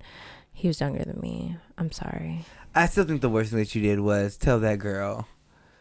He 0.52 0.68
was 0.68 0.82
younger 0.82 1.06
than 1.06 1.22
me. 1.22 1.56
I'm 1.78 1.92
sorry. 1.92 2.46
I 2.76 2.88
still 2.88 3.06
think 3.06 3.22
the 3.22 3.30
worst 3.30 3.52
thing 3.52 3.60
that 3.60 3.74
you 3.74 3.82
did 3.82 4.02
was 4.02 4.36
tell 4.36 4.60
that 4.60 4.78
girl. 4.80 5.26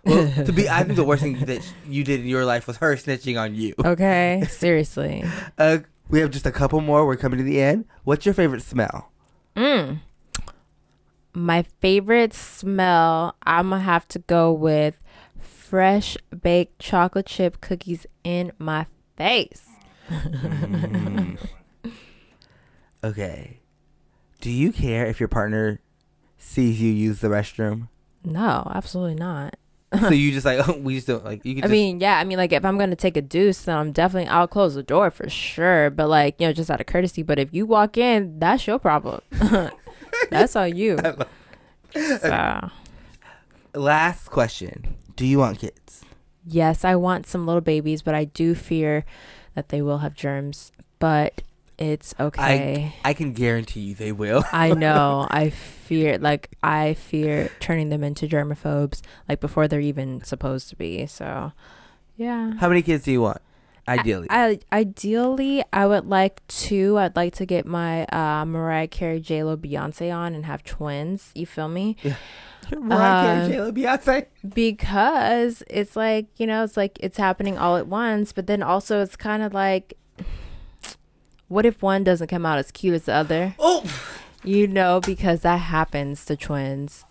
Well, 0.05 0.32
to 0.44 0.53
be, 0.53 0.68
I 0.68 0.82
think 0.84 0.96
the 0.96 1.05
worst 1.05 1.22
thing 1.22 1.38
that 1.44 1.72
you 1.86 2.05
did 2.05 2.20
in 2.20 2.26
your 2.26 2.44
life 2.44 2.66
was 2.66 2.78
her 2.78 2.96
snitching 2.96 3.40
on 3.40 3.55
you. 3.55 3.74
Okay, 3.84 4.46
seriously. 4.51 5.24
Uh, 5.59 5.78
we 6.09 6.20
have 6.20 6.30
just 6.30 6.46
a 6.46 6.53
couple 6.53 6.80
more. 6.80 7.07
We're 7.07 7.16
coming 7.16 7.38
to 7.38 7.44
the 7.44 7.61
end. 7.61 7.84
What's 8.05 8.24
your 8.26 8.34
favorite 8.34 8.62
smell? 8.62 9.11
Mm. 9.57 10.01
My 11.32 11.62
favorite 11.80 12.34
smell, 12.34 13.36
I'm 13.44 13.70
gonna 13.70 13.82
have 13.82 14.09
to 14.09 14.18
go 14.18 14.53
with 14.53 15.03
fresh 15.38 16.16
baked 16.42 16.80
chocolate 16.80 17.26
chip 17.26 17.61
cookies 17.61 18.07
in 18.24 18.53
my 18.59 18.86
face. 19.16 19.68
Okay. 23.03 23.61
Do 24.40 24.51
you 24.51 24.72
care 24.72 25.07
if 25.07 25.20
your 25.20 25.28
partner 25.28 25.80
sees 26.38 26.80
you 26.80 26.90
use 26.92 27.20
the 27.20 27.28
restroom? 27.28 27.88
No, 28.24 28.70
absolutely 28.74 29.14
not. 29.14 29.57
so 30.01 30.11
you 30.11 30.32
just 30.32 30.47
like 30.47 30.66
we 30.78 30.95
just 30.97 31.07
don't 31.07 31.24
like 31.24 31.45
you 31.45 31.55
can 31.55 31.64
I 31.64 31.66
just 31.66 31.72
mean, 31.72 32.01
yeah, 32.01 32.18
I 32.18 32.24
mean, 32.24 32.38
like 32.38 32.53
if 32.53 32.64
I'm 32.64 32.78
gonna 32.78 32.97
take 32.97 33.16
a 33.16 33.22
deuce, 33.22 33.62
then 33.62 33.76
I'm 33.76 33.93
definitely 33.93 34.28
I'll 34.28 34.49
close 34.49 34.74
the 34.74 34.82
door 34.82 35.11
for 35.11 35.28
sure. 35.28 35.91
But 35.91 36.09
like, 36.09 36.41
you 36.41 36.47
know, 36.47 36.53
just 36.53 36.70
out 36.70 36.80
of 36.80 36.86
courtesy. 36.86 37.22
But 37.22 37.38
if 37.38 37.53
you 37.53 37.66
walk 37.66 37.97
in, 37.97 38.38
that's 38.38 38.66
your 38.66 38.78
problem. 38.78 39.20
that's 40.30 40.55
on 40.57 40.76
you. 40.76 40.99
So, 41.93 42.70
last 43.74 44.28
question. 44.28 44.97
Do 45.16 45.26
you 45.26 45.38
want 45.38 45.59
kids? 45.59 46.05
yes, 46.47 46.84
I 46.84 46.97
want 46.97 47.26
some 47.26 47.47
little 47.47 47.61
babies, 47.61 48.03
but 48.03 48.14
I 48.14 48.24
do 48.24 48.55
fear 48.55 49.05
that 49.55 49.68
they 49.68 49.82
will 49.82 49.99
have 49.99 50.14
germs. 50.14 50.72
But 50.99 51.43
it's 51.81 52.14
okay. 52.20 52.93
I 53.03 53.11
I 53.11 53.14
can 53.14 53.33
guarantee 53.33 53.81
you 53.81 53.95
they 53.95 54.12
will. 54.12 54.45
I 54.53 54.74
know. 54.74 55.26
I 55.31 55.51
fear, 55.51 56.18
like, 56.18 56.51
I 56.62 56.95
fear 56.95 57.51
turning 57.59 57.89
them 57.89 58.05
into 58.05 58.28
germaphobes, 58.28 59.01
like 59.28 59.41
before 59.41 59.66
they're 59.66 59.81
even 59.81 60.22
supposed 60.22 60.68
to 60.68 60.76
be. 60.76 61.07
So, 61.07 61.53
yeah. 62.16 62.53
How 62.61 62.68
many 62.68 62.83
kids 62.83 63.05
do 63.05 63.12
you 63.12 63.22
want? 63.22 63.41
Ideally. 63.89 64.28
I, 64.31 64.61
ideally, 64.72 65.64
I 65.72 65.87
would 65.87 66.07
like 66.07 66.47
two. 66.47 66.97
I'd 66.99 67.16
like 67.16 67.35
to 67.37 67.47
get 67.47 67.66
my 67.66 68.05
uh, 68.05 68.45
Mariah 68.45 68.87
Carey, 68.87 69.18
J 69.18 69.43
Lo, 69.43 69.57
Beyonce 69.57 70.14
on 70.14 70.35
and 70.35 70.45
have 70.47 70.62
twins. 70.62 71.33
You 71.35 71.47
feel 71.47 71.68
me? 71.68 71.97
Yeah. 72.03 72.14
Mariah 72.78 73.24
Carey, 73.24 73.43
Um, 73.45 73.51
J-Lo, 73.51 73.72
Beyonce. 73.72 74.26
Because 74.47 75.64
it's 75.68 75.97
like 75.97 76.26
you 76.37 76.47
know, 76.47 76.62
it's 76.62 76.76
like 76.76 76.99
it's 77.01 77.16
happening 77.16 77.59
all 77.59 77.76
at 77.76 77.89
once. 77.89 78.33
But 78.33 78.47
then 78.47 78.62
also, 78.62 79.03
it's 79.03 79.16
kind 79.16 79.43
of 79.43 79.53
like, 79.55 79.95
what 81.51 81.66
if 81.66 81.82
one 81.82 82.05
doesn't 82.05 82.28
come 82.28 82.46
out 82.46 82.59
as 82.59 82.70
cute 82.70 82.94
as 82.94 83.05
the 83.05 83.12
other? 83.14 83.55
Oh, 83.59 83.84
You 84.44 84.66
know, 84.68 85.01
because 85.01 85.40
that 85.40 85.57
happens 85.59 86.24
to 86.26 86.36
twins. 86.36 87.05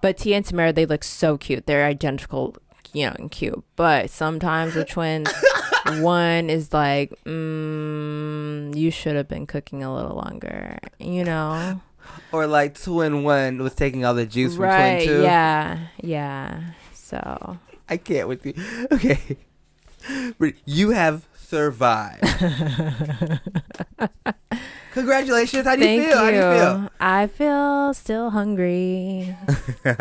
But 0.00 0.16
Tia 0.16 0.38
and 0.38 0.44
Tamera, 0.46 0.74
they 0.74 0.86
look 0.86 1.04
so 1.04 1.36
cute. 1.36 1.66
They're 1.66 1.84
identical, 1.86 2.56
you 2.92 3.06
know, 3.06 3.14
and 3.18 3.30
cute. 3.30 3.62
But 3.76 4.08
sometimes 4.10 4.74
with 4.74 4.88
twins, 4.88 5.30
one 6.00 6.48
is 6.48 6.72
like, 6.72 7.12
mm, 7.24 8.74
you 8.74 8.90
should 8.90 9.14
have 9.14 9.28
been 9.28 9.46
cooking 9.46 9.82
a 9.84 9.94
little 9.94 10.16
longer, 10.16 10.78
you 10.98 11.22
know? 11.24 11.80
or 12.32 12.46
like 12.46 12.80
twin 12.80 13.24
one 13.24 13.58
was 13.62 13.74
taking 13.74 14.04
all 14.04 14.14
the 14.14 14.24
juice 14.26 14.54
from 14.56 14.64
right? 14.64 15.04
twin 15.04 15.16
two. 15.18 15.22
Yeah, 15.22 15.86
yeah. 16.02 16.62
So 16.94 17.58
I 17.88 17.96
can't 17.98 18.26
with 18.28 18.46
you. 18.46 18.54
Okay. 18.92 19.36
But 20.38 20.54
you 20.64 20.90
have 20.90 21.26
survived. 21.46 22.22
Congratulations. 24.92 25.66
How 25.66 25.76
do 25.76 25.82
you 25.82 25.86
thank 25.86 26.08
feel? 26.08 26.18
How 26.18 26.30
do 26.30 26.36
you 26.36 26.42
feel? 26.42 26.90
I 27.00 27.26
feel 27.26 27.94
still 27.94 28.30
hungry. 28.30 29.36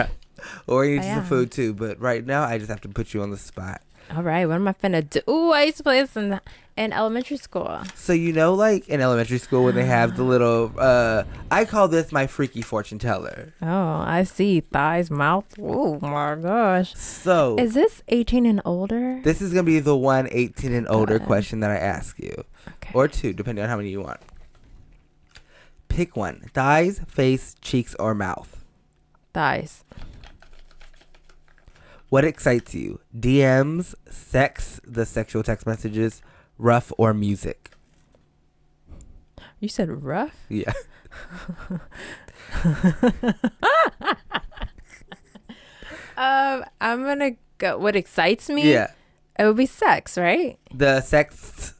Or 0.67 0.85
you 0.85 0.99
need 0.99 1.05
I 1.05 1.09
some 1.09 1.19
am. 1.19 1.25
food 1.25 1.51
too, 1.51 1.73
but 1.73 1.99
right 1.99 2.23
now 2.25 2.43
I 2.43 2.57
just 2.57 2.69
have 2.69 2.81
to 2.81 2.89
put 2.89 3.13
you 3.13 3.21
on 3.23 3.31
the 3.31 3.37
spot. 3.37 3.81
All 4.13 4.23
right, 4.23 4.45
what 4.45 4.55
am 4.55 4.67
I 4.67 4.73
finna 4.73 5.07
do? 5.09 5.21
Ooh, 5.29 5.51
I 5.51 5.63
used 5.63 5.77
to 5.77 5.83
play 5.83 5.99
this 6.01 6.15
in, 6.15 6.39
in 6.77 6.93
elementary 6.93 7.37
school. 7.37 7.81
So 7.95 8.13
you 8.13 8.31
know, 8.33 8.53
like 8.53 8.87
in 8.87 9.01
elementary 9.01 9.39
school 9.39 9.63
when 9.63 9.75
they 9.75 9.85
have 9.85 10.15
the 10.15 10.23
little, 10.33 10.71
uh 10.77 11.23
I 11.49 11.65
call 11.65 11.87
this 11.87 12.11
my 12.11 12.27
freaky 12.27 12.61
fortune 12.61 12.99
teller. 12.99 13.53
Oh, 13.61 13.67
I 14.05 14.23
see 14.23 14.59
thighs, 14.61 15.09
mouth. 15.09 15.45
Oh 15.59 15.99
my 15.99 16.35
gosh. 16.35 16.93
So 16.95 17.55
Is 17.57 17.73
this 17.73 18.03
18 18.09 18.45
and 18.45 18.61
older? 18.63 19.19
this 19.23 19.41
is 19.41 19.51
gonna 19.51 19.63
be 19.63 19.79
the 19.79 19.97
one 19.97 20.27
18 20.31 20.71
and 20.73 20.87
older 20.87 21.17
God. 21.19 21.25
question 21.27 21.59
that 21.61 21.71
I 21.71 21.77
ask 21.77 22.19
you, 22.19 22.43
Okay. 22.67 22.91
or 22.93 23.07
two, 23.07 23.33
depending 23.33 23.63
on 23.63 23.69
how 23.69 23.77
many 23.77 23.89
you 23.89 24.01
want. 24.01 24.19
Pick 25.87 26.15
one: 26.15 26.41
thighs, 26.53 26.99
face, 27.07 27.55
cheeks, 27.61 27.95
or 27.95 28.13
mouth. 28.13 28.63
Thighs. 29.33 29.83
What 32.09 32.23
excites 32.23 32.73
you? 32.75 32.99
DMs, 33.17 33.93
sex, 34.09 34.79
the 34.85 35.05
sexual 35.05 35.43
text 35.43 35.65
messages, 35.65 36.21
rough, 36.57 36.91
or 36.97 37.13
music? 37.13 37.71
You 39.59 39.69
said 39.69 39.89
rough? 40.03 40.45
Yeah. 40.49 40.73
Um, 46.17 46.63
I'm 46.79 47.03
gonna 47.03 47.31
go. 47.57 47.77
What 47.77 47.95
excites 47.95 48.49
me? 48.49 48.71
Yeah. 48.71 48.91
It 49.37 49.45
would 49.45 49.57
be 49.57 49.65
sex, 49.65 50.17
right? 50.17 50.57
The 50.73 51.01
sex. 51.01 51.73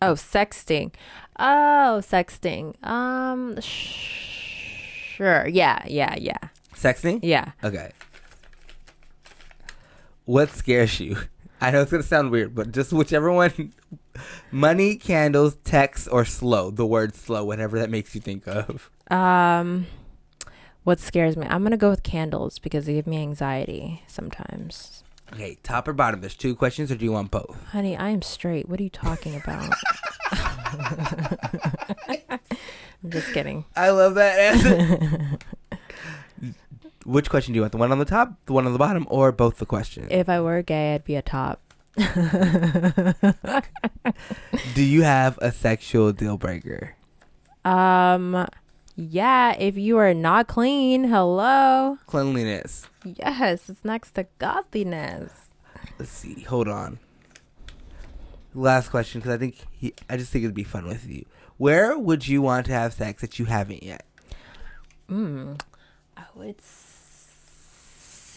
Oh, 0.00 0.12
sexting. 0.14 0.94
Oh, 1.38 2.00
sexting. 2.00 2.74
Um, 2.86 3.60
sh- 3.60 5.14
sure. 5.16 5.48
Yeah, 5.48 5.82
yeah, 5.88 6.14
yeah. 6.18 6.38
Sexting? 6.74 7.18
Yeah. 7.22 7.50
Okay. 7.64 7.90
What 10.30 10.50
scares 10.50 11.00
you? 11.00 11.16
I 11.60 11.72
know 11.72 11.82
it's 11.82 11.90
gonna 11.90 12.04
sound 12.04 12.30
weird, 12.30 12.54
but 12.54 12.70
just 12.70 12.92
whichever 12.92 13.32
one. 13.32 13.72
Money, 14.52 14.94
candles, 14.94 15.56
text, 15.64 16.06
or 16.12 16.24
slow. 16.24 16.70
The 16.70 16.86
word 16.86 17.16
slow, 17.16 17.44
whatever 17.44 17.80
that 17.80 17.90
makes 17.90 18.14
you 18.14 18.20
think 18.20 18.46
of. 18.46 18.92
Um, 19.10 19.88
what 20.84 21.00
scares 21.00 21.36
me? 21.36 21.48
I'm 21.50 21.64
gonna 21.64 21.76
go 21.76 21.90
with 21.90 22.04
candles 22.04 22.60
because 22.60 22.86
they 22.86 22.94
give 22.94 23.08
me 23.08 23.20
anxiety 23.20 24.04
sometimes. 24.06 25.02
Okay, 25.32 25.58
top 25.64 25.88
or 25.88 25.92
bottom? 25.92 26.20
There's 26.20 26.36
two 26.36 26.54
questions, 26.54 26.92
or 26.92 26.94
do 26.94 27.04
you 27.04 27.10
want 27.10 27.32
both? 27.32 27.64
Honey, 27.70 27.96
I 27.96 28.10
am 28.10 28.22
straight. 28.22 28.68
What 28.68 28.78
are 28.78 28.84
you 28.84 28.90
talking 28.90 29.34
about? 29.34 29.74
I'm 33.02 33.10
just 33.10 33.32
kidding. 33.32 33.64
I 33.74 33.90
love 33.90 34.14
that 34.14 34.38
answer. 34.38 35.38
Which 37.10 37.28
question 37.28 37.52
do 37.52 37.56
you 37.56 37.62
want? 37.62 37.72
The 37.72 37.78
one 37.78 37.90
on 37.90 37.98
the 37.98 38.04
top, 38.04 38.34
the 38.46 38.52
one 38.52 38.66
on 38.66 38.72
the 38.72 38.78
bottom, 38.78 39.04
or 39.10 39.32
both 39.32 39.58
the 39.58 39.66
questions? 39.66 40.06
If 40.12 40.28
I 40.28 40.40
were 40.40 40.62
gay, 40.62 40.94
I'd 40.94 41.02
be 41.02 41.16
a 41.16 41.22
top. 41.22 41.60
do 44.76 44.84
you 44.84 45.02
have 45.02 45.36
a 45.42 45.50
sexual 45.50 46.12
deal 46.12 46.36
breaker? 46.36 46.94
Um, 47.64 48.46
yeah. 48.94 49.56
If 49.58 49.76
you 49.76 49.98
are 49.98 50.14
not 50.14 50.46
clean, 50.46 51.02
hello. 51.02 51.98
Cleanliness. 52.06 52.86
Yes, 53.04 53.68
it's 53.68 53.84
next 53.84 54.12
to 54.12 54.28
godliness. 54.38 55.32
Let's 55.98 56.12
see. 56.12 56.42
Hold 56.42 56.68
on. 56.68 57.00
Last 58.54 58.90
question, 58.90 59.20
because 59.20 59.34
I 59.34 59.38
think 59.38 59.56
he, 59.72 59.94
I 60.08 60.16
just 60.16 60.30
think 60.30 60.44
it'd 60.44 60.54
be 60.54 60.62
fun 60.62 60.86
with 60.86 61.08
you. 61.08 61.26
Where 61.56 61.98
would 61.98 62.28
you 62.28 62.40
want 62.40 62.66
to 62.66 62.72
have 62.72 62.92
sex 62.92 63.20
that 63.22 63.40
you 63.40 63.46
haven't 63.46 63.82
yet? 63.82 64.06
Mm, 65.10 65.60
I 66.16 66.22
would 66.36 66.60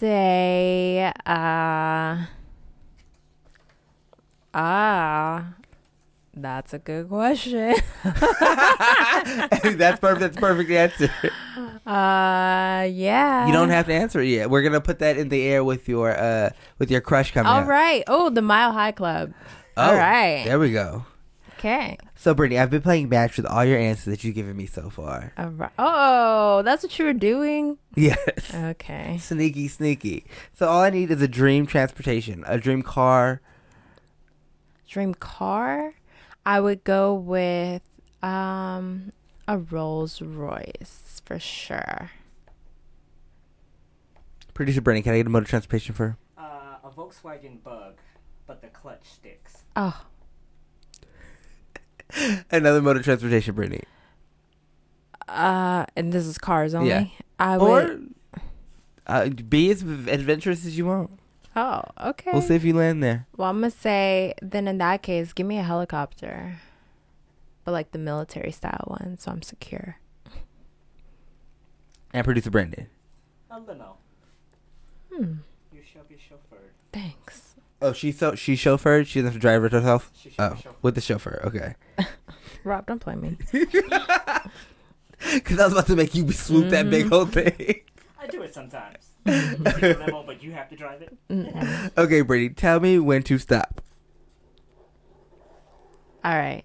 say, 0.04 1.14
uh, 1.26 2.26
ah, 4.54 5.54
that's 6.36 6.74
a 6.74 6.80
good 6.80 7.08
question. 7.08 7.74
that's 8.04 9.99
perfect. 10.01 10.20
That's 10.20 10.36
perfect 10.36 10.72
answer. 10.72 11.10
Uh, 11.88 12.84
yeah. 12.91 13.47
You 13.47 13.54
don't 13.54 13.70
have 13.70 13.86
to 13.86 13.93
answer 13.93 14.20
it 14.20 14.28
yet. 14.28 14.49
We're 14.49 14.62
gonna 14.62 14.82
put 14.82 14.99
that 14.99 15.16
in 15.18 15.30
the 15.30 15.41
air 15.43 15.64
with 15.64 15.88
your 15.88 16.12
uh 16.12 16.49
with 16.80 16.91
your 16.91 16.99
crush 16.99 17.32
coming 17.32 17.49
All 17.49 17.62
up. 17.62 17.68
right. 17.68 18.04
Oh, 18.08 18.30
the 18.30 18.41
Mile 18.41 18.74
High 18.74 18.91
Club. 18.91 19.32
Oh, 19.78 19.84
All 19.89 19.95
right. 19.95 20.43
There 20.43 20.60
we 20.60 20.74
go. 20.74 21.06
Okay. 21.60 21.97
So, 22.24 22.34
Brittany, 22.34 22.58
I've 22.58 22.70
been 22.70 22.82
playing 22.82 23.10
match 23.10 23.36
with 23.36 23.46
all 23.46 23.66
your 23.66 23.78
answers 23.78 24.06
that 24.06 24.24
you've 24.24 24.34
given 24.34 24.56
me 24.56 24.66
so 24.66 24.90
far. 24.90 25.34
All 25.38 25.50
right. 25.50 25.72
Oh, 25.78 26.62
that's 26.62 26.82
what 26.82 26.98
you 26.98 27.04
were 27.04 27.12
doing. 27.12 27.78
Yes. 27.98 28.54
Okay. 28.54 29.18
Sneaky, 29.20 29.68
sneaky. 29.68 30.24
So 30.54 30.70
all 30.70 30.80
I 30.80 30.90
need 30.90 31.12
is 31.12 31.22
a 31.22 31.28
dream 31.28 31.68
transportation, 31.68 32.46
a 32.48 32.58
dream 32.58 32.82
car. 32.82 33.42
Dream 34.88 35.14
car. 35.16 35.96
I 36.46 36.62
would 36.62 36.86
go 36.86 37.14
with 37.14 37.82
um 38.22 39.12
a 39.46 39.58
Rolls 39.58 40.22
Royce 40.22 41.22
for 41.26 41.40
sure. 41.40 42.12
Producer 44.54 44.80
Brittany, 44.80 45.02
can 45.02 45.14
I 45.14 45.18
get 45.18 45.28
a 45.28 45.30
motor 45.30 45.46
transportation 45.46 45.94
for? 45.94 46.18
Uh, 46.38 46.78
a 46.86 46.90
Volkswagen 46.90 47.62
Bug, 47.62 47.96
but 48.48 48.62
the 48.62 48.70
clutch 48.70 49.04
sticks. 49.12 49.64
Oh, 49.76 50.06
Another 52.51 52.82
mode 52.82 52.97
of 52.97 53.03
transportation, 53.03 53.55
Brittany. 53.55 53.82
uh, 55.28 55.86
and 55.95 56.11
this 56.14 56.26
is 56.26 56.38
cars 56.38 56.74
only. 56.74 56.89
Yeah. 56.89 57.05
I 57.39 57.57
or 57.57 57.70
would. 57.70 58.14
uh, 59.07 59.30
be 59.30 59.72
as 59.72 59.82
adventurous 59.82 60.66
as 60.66 60.78
you 60.78 60.86
want. 60.86 61.11
Oh, 61.55 61.82
okay. 62.03 62.32
We'll 62.34 62.41
see 62.41 62.55
if 62.55 62.64
you 62.64 62.74
land 62.76 63.03
there. 63.03 63.28
Well, 63.38 63.49
I'm 63.49 63.57
gonna 63.57 63.70
say 63.72 64.34
then 64.41 64.68
in 64.68 64.78
that 64.80 65.01
case, 65.03 65.34
give 65.34 65.45
me 65.45 65.57
a 65.57 65.64
helicopter, 65.64 66.59
but 67.64 67.72
like 67.72 67.91
the 67.91 67.99
military 67.99 68.51
style 68.51 68.86
one, 68.88 69.18
so 69.20 69.32
I'm 69.32 69.41
secure. 69.41 69.97
And 72.11 72.24
producer 72.24 72.49
Brandon. 72.51 72.88
A 73.49 73.59
limo. 73.59 73.97
Hmm. 75.11 75.34
You 75.72 75.82
shall 75.84 76.03
be 76.03 76.16
chauffeured. 76.16 76.74
Thanks. 76.91 77.53
Oh, 77.84 77.94
she's 77.94 78.18
so 78.18 78.34
she 78.34 78.56
chauffeured. 78.56 79.06
She 79.08 79.20
doesn't 79.20 79.26
have 79.26 79.34
to 79.34 79.40
drive 79.40 79.64
it 79.66 79.74
herself. 79.74 80.10
She 80.20 80.34
Oh, 80.40 80.58
with 80.82 80.96
the 80.96 81.02
chauffeur. 81.02 81.42
Okay. 81.46 81.76
Rob, 82.64 82.86
don't 82.88 83.00
play 83.00 83.16
me. 83.16 83.38
Because 85.34 85.58
I 85.58 85.64
was 85.64 85.72
about 85.74 85.88
to 85.88 85.96
make 85.96 86.14
you 86.16 86.30
swoop 86.34 86.70
that 86.72 86.90
big 86.90 87.06
Mm-hmm. 87.06 87.30
thing. 87.32 87.80
I 88.20 88.28
do 88.28 88.42
it 88.42 88.54
sometimes. 88.54 89.08
You 89.26 89.58
get 89.80 90.00
limo, 90.00 90.24
but 90.26 90.44
you 90.44 90.52
have 90.52 90.70
to 90.70 90.76
drive 90.76 91.02
it. 91.02 91.18
okay, 91.98 92.22
Brittany, 92.22 92.50
tell 92.50 92.82
me 92.82 93.00
when 93.00 93.24
to 93.24 93.38
stop. 93.38 93.80
All 96.26 96.34
right. 96.36 96.64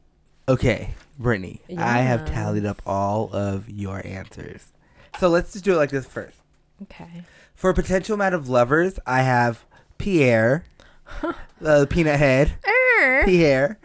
Okay, 0.48 0.94
Brittany, 1.18 1.60
I 1.76 2.00
have 2.00 2.22
Yes. 2.26 2.30
tallied 2.30 2.64
up 2.66 2.82
all 2.84 3.30
of 3.32 3.68
your 3.70 4.04
answers. 4.04 4.72
So 5.20 5.28
let's 5.28 5.52
just 5.52 5.64
do 5.64 5.74
it 5.74 5.76
like 5.76 5.90
this 5.90 6.06
first. 6.06 6.38
Okay. 6.82 7.22
For 7.54 7.70
a 7.70 7.74
potential 7.74 8.14
amount 8.14 8.34
of 8.34 8.48
lovers, 8.48 8.98
I 9.06 9.22
have 9.22 9.64
Pierre, 9.98 10.64
uh, 11.64 11.86
Peanut 11.88 12.18
Head, 12.18 12.54
Er. 12.66 13.22
Pierre, 13.24 13.78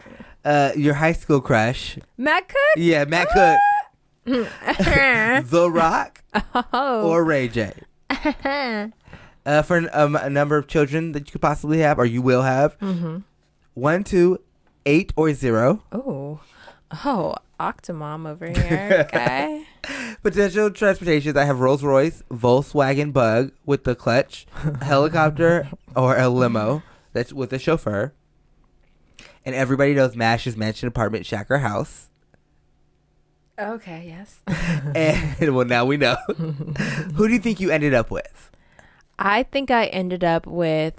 uh, 0.44 0.72
your 0.76 0.94
high 0.94 1.12
school 1.12 1.40
crush. 1.40 1.98
Matt 2.16 2.48
Cook. 2.48 2.58
Yeah, 2.76 3.04
Matt 3.04 3.28
Cook, 3.28 3.58
The 4.24 5.70
Rock, 5.72 6.22
Oh. 6.72 7.08
or 7.08 7.24
Ray 7.24 7.48
J. 7.48 7.72
Uh, 9.46 9.60
for 9.60 9.90
um, 9.92 10.16
a 10.16 10.30
number 10.30 10.56
of 10.56 10.66
children 10.66 11.12
that 11.12 11.26
you 11.26 11.32
could 11.32 11.42
possibly 11.42 11.80
have, 11.80 11.98
or 11.98 12.06
you 12.06 12.22
will 12.22 12.40
have, 12.40 12.78
mm-hmm. 12.78 13.18
one, 13.74 14.02
two, 14.02 14.38
eight, 14.86 15.12
or 15.16 15.34
zero. 15.34 15.82
Oh. 15.92 16.40
Oh, 17.04 17.34
Octomom 17.60 18.26
over 18.26 18.46
here. 18.48 19.04
Okay. 19.06 19.66
Potential 20.22 20.70
transportations, 20.70 21.36
I 21.36 21.44
have 21.44 21.60
Rolls 21.60 21.82
Royce, 21.84 22.22
Volkswagen 22.30 23.12
Bug 23.12 23.52
with 23.66 23.84
the 23.84 23.94
clutch, 23.94 24.46
helicopter, 24.80 25.68
or 25.94 26.16
a 26.16 26.30
limo 26.30 26.82
that's 27.14 27.32
with 27.32 27.50
a 27.54 27.58
chauffeur. 27.58 28.12
And 29.46 29.54
everybody 29.54 29.94
knows 29.94 30.14
Mash's 30.16 30.56
mansion, 30.56 30.86
apartment, 30.88 31.24
shack, 31.24 31.50
or 31.50 31.58
house. 31.58 32.08
okay. 33.58 34.04
Yes. 34.06 34.40
And 34.94 35.54
well, 35.54 35.64
now 35.66 35.84
we 35.84 35.96
know. 35.96 36.16
Who 36.36 37.26
do 37.28 37.32
you 37.32 37.38
think 37.40 37.60
you 37.60 37.70
ended 37.70 37.94
up 37.94 38.10
with? 38.10 38.50
I 39.18 39.44
think 39.44 39.70
I 39.70 39.86
ended 39.86 40.24
up 40.24 40.46
with 40.46 40.94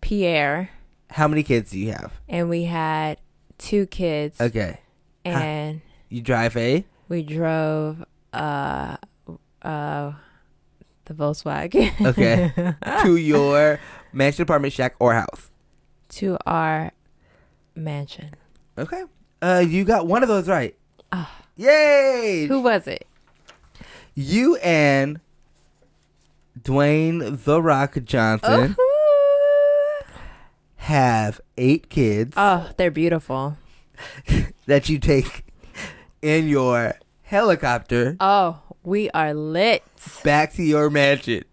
Pierre, 0.00 0.70
How 1.10 1.26
many 1.28 1.42
kids 1.42 1.70
do 1.72 1.78
you 1.78 1.90
have? 1.92 2.12
and 2.28 2.48
we 2.48 2.64
had 2.64 3.18
two 3.58 3.86
kids, 3.86 4.40
Okay. 4.40 4.80
and 5.24 5.80
You 6.08 6.20
drive 6.22 6.56
a? 6.56 6.84
we 7.08 7.22
drove 7.22 8.04
uh 8.32 8.96
uh 9.62 10.12
the 11.06 11.14
Volkswagen. 11.14 11.92
Okay. 12.06 12.74
to 13.02 13.16
your 13.16 13.78
mansion, 14.14 14.42
apartment, 14.42 14.72
shack, 14.72 14.94
or 14.98 15.14
house. 15.14 15.50
to 16.10 16.38
our 16.46 16.92
mansion. 17.74 18.30
Okay. 18.78 19.04
Uh, 19.42 19.64
you 19.66 19.84
got 19.84 20.06
one 20.06 20.22
of 20.22 20.28
those 20.28 20.48
right. 20.48 20.74
Ah. 21.12 21.30
Yay! 21.56 22.46
Who 22.46 22.60
was 22.60 22.86
it? 22.86 23.06
You 24.14 24.56
and 24.56 25.20
Dwayne 26.60 27.44
The 27.44 27.60
Rock 27.62 27.96
Johnson 28.04 28.74
have 30.76 31.40
eight 31.56 31.88
kids 31.88 32.34
Oh, 32.36 32.70
they're 32.76 32.90
beautiful. 32.90 33.56
that 34.66 34.88
you 34.88 34.98
take 34.98 35.44
in 36.22 36.48
your 36.48 36.94
helicopter 37.22 38.16
Oh, 38.20 38.60
we 38.82 39.10
are 39.10 39.32
lit. 39.34 39.82
back 40.24 40.52
to 40.54 40.62
your 40.62 40.90
mansion. 40.90 41.44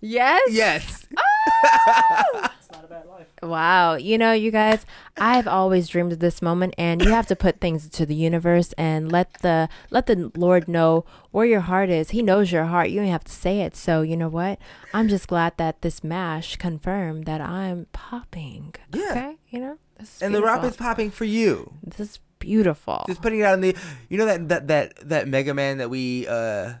Yes. 0.00 0.42
Yes. 0.50 1.06
It's 2.58 2.70
not 2.72 2.84
a 2.84 2.88
bad 2.88 3.06
life. 3.06 3.26
Wow. 3.42 3.94
You 3.94 4.18
know, 4.18 4.32
you 4.32 4.50
guys, 4.50 4.84
I've 5.16 5.48
always 5.48 5.88
dreamed 5.88 6.12
of 6.12 6.18
this 6.18 6.42
moment 6.42 6.74
and 6.76 7.00
you 7.02 7.10
have 7.10 7.26
to 7.28 7.36
put 7.36 7.60
things 7.60 7.88
to 7.88 8.04
the 8.04 8.14
universe 8.14 8.74
and 8.76 9.10
let 9.10 9.34
the 9.40 9.68
let 9.90 10.06
the 10.06 10.30
Lord 10.36 10.68
know 10.68 11.04
where 11.30 11.46
your 11.46 11.60
heart 11.60 11.88
is. 11.88 12.10
He 12.10 12.22
knows 12.22 12.52
your 12.52 12.64
heart. 12.64 12.90
You 12.90 13.00
don't 13.00 13.10
have 13.10 13.24
to 13.24 13.32
say 13.32 13.60
it. 13.60 13.74
So, 13.76 14.02
you 14.02 14.16
know 14.16 14.28
what? 14.28 14.58
I'm 14.92 15.08
just 15.08 15.28
glad 15.28 15.56
that 15.56 15.82
this 15.82 16.04
mash 16.04 16.56
confirmed 16.56 17.24
that 17.24 17.40
I'm 17.40 17.86
popping. 17.92 18.74
Yeah. 18.92 19.10
Okay? 19.10 19.36
You 19.48 19.60
know? 19.60 19.78
And 20.20 20.34
the 20.34 20.42
rap 20.42 20.62
is 20.64 20.76
popping 20.76 21.10
for 21.10 21.24
you. 21.24 21.72
This 21.82 22.00
is 22.00 22.20
beautiful. 22.38 23.04
Just 23.08 23.22
putting 23.22 23.40
it 23.40 23.44
out 23.44 23.54
in 23.54 23.60
the 23.60 23.76
you 24.08 24.18
know 24.18 24.26
that 24.26 24.48
that 24.48 24.68
that 24.68 25.08
that 25.08 25.28
Mega 25.28 25.54
Man 25.54 25.78
that 25.78 25.90
we 25.90 26.26
uh 26.28 26.74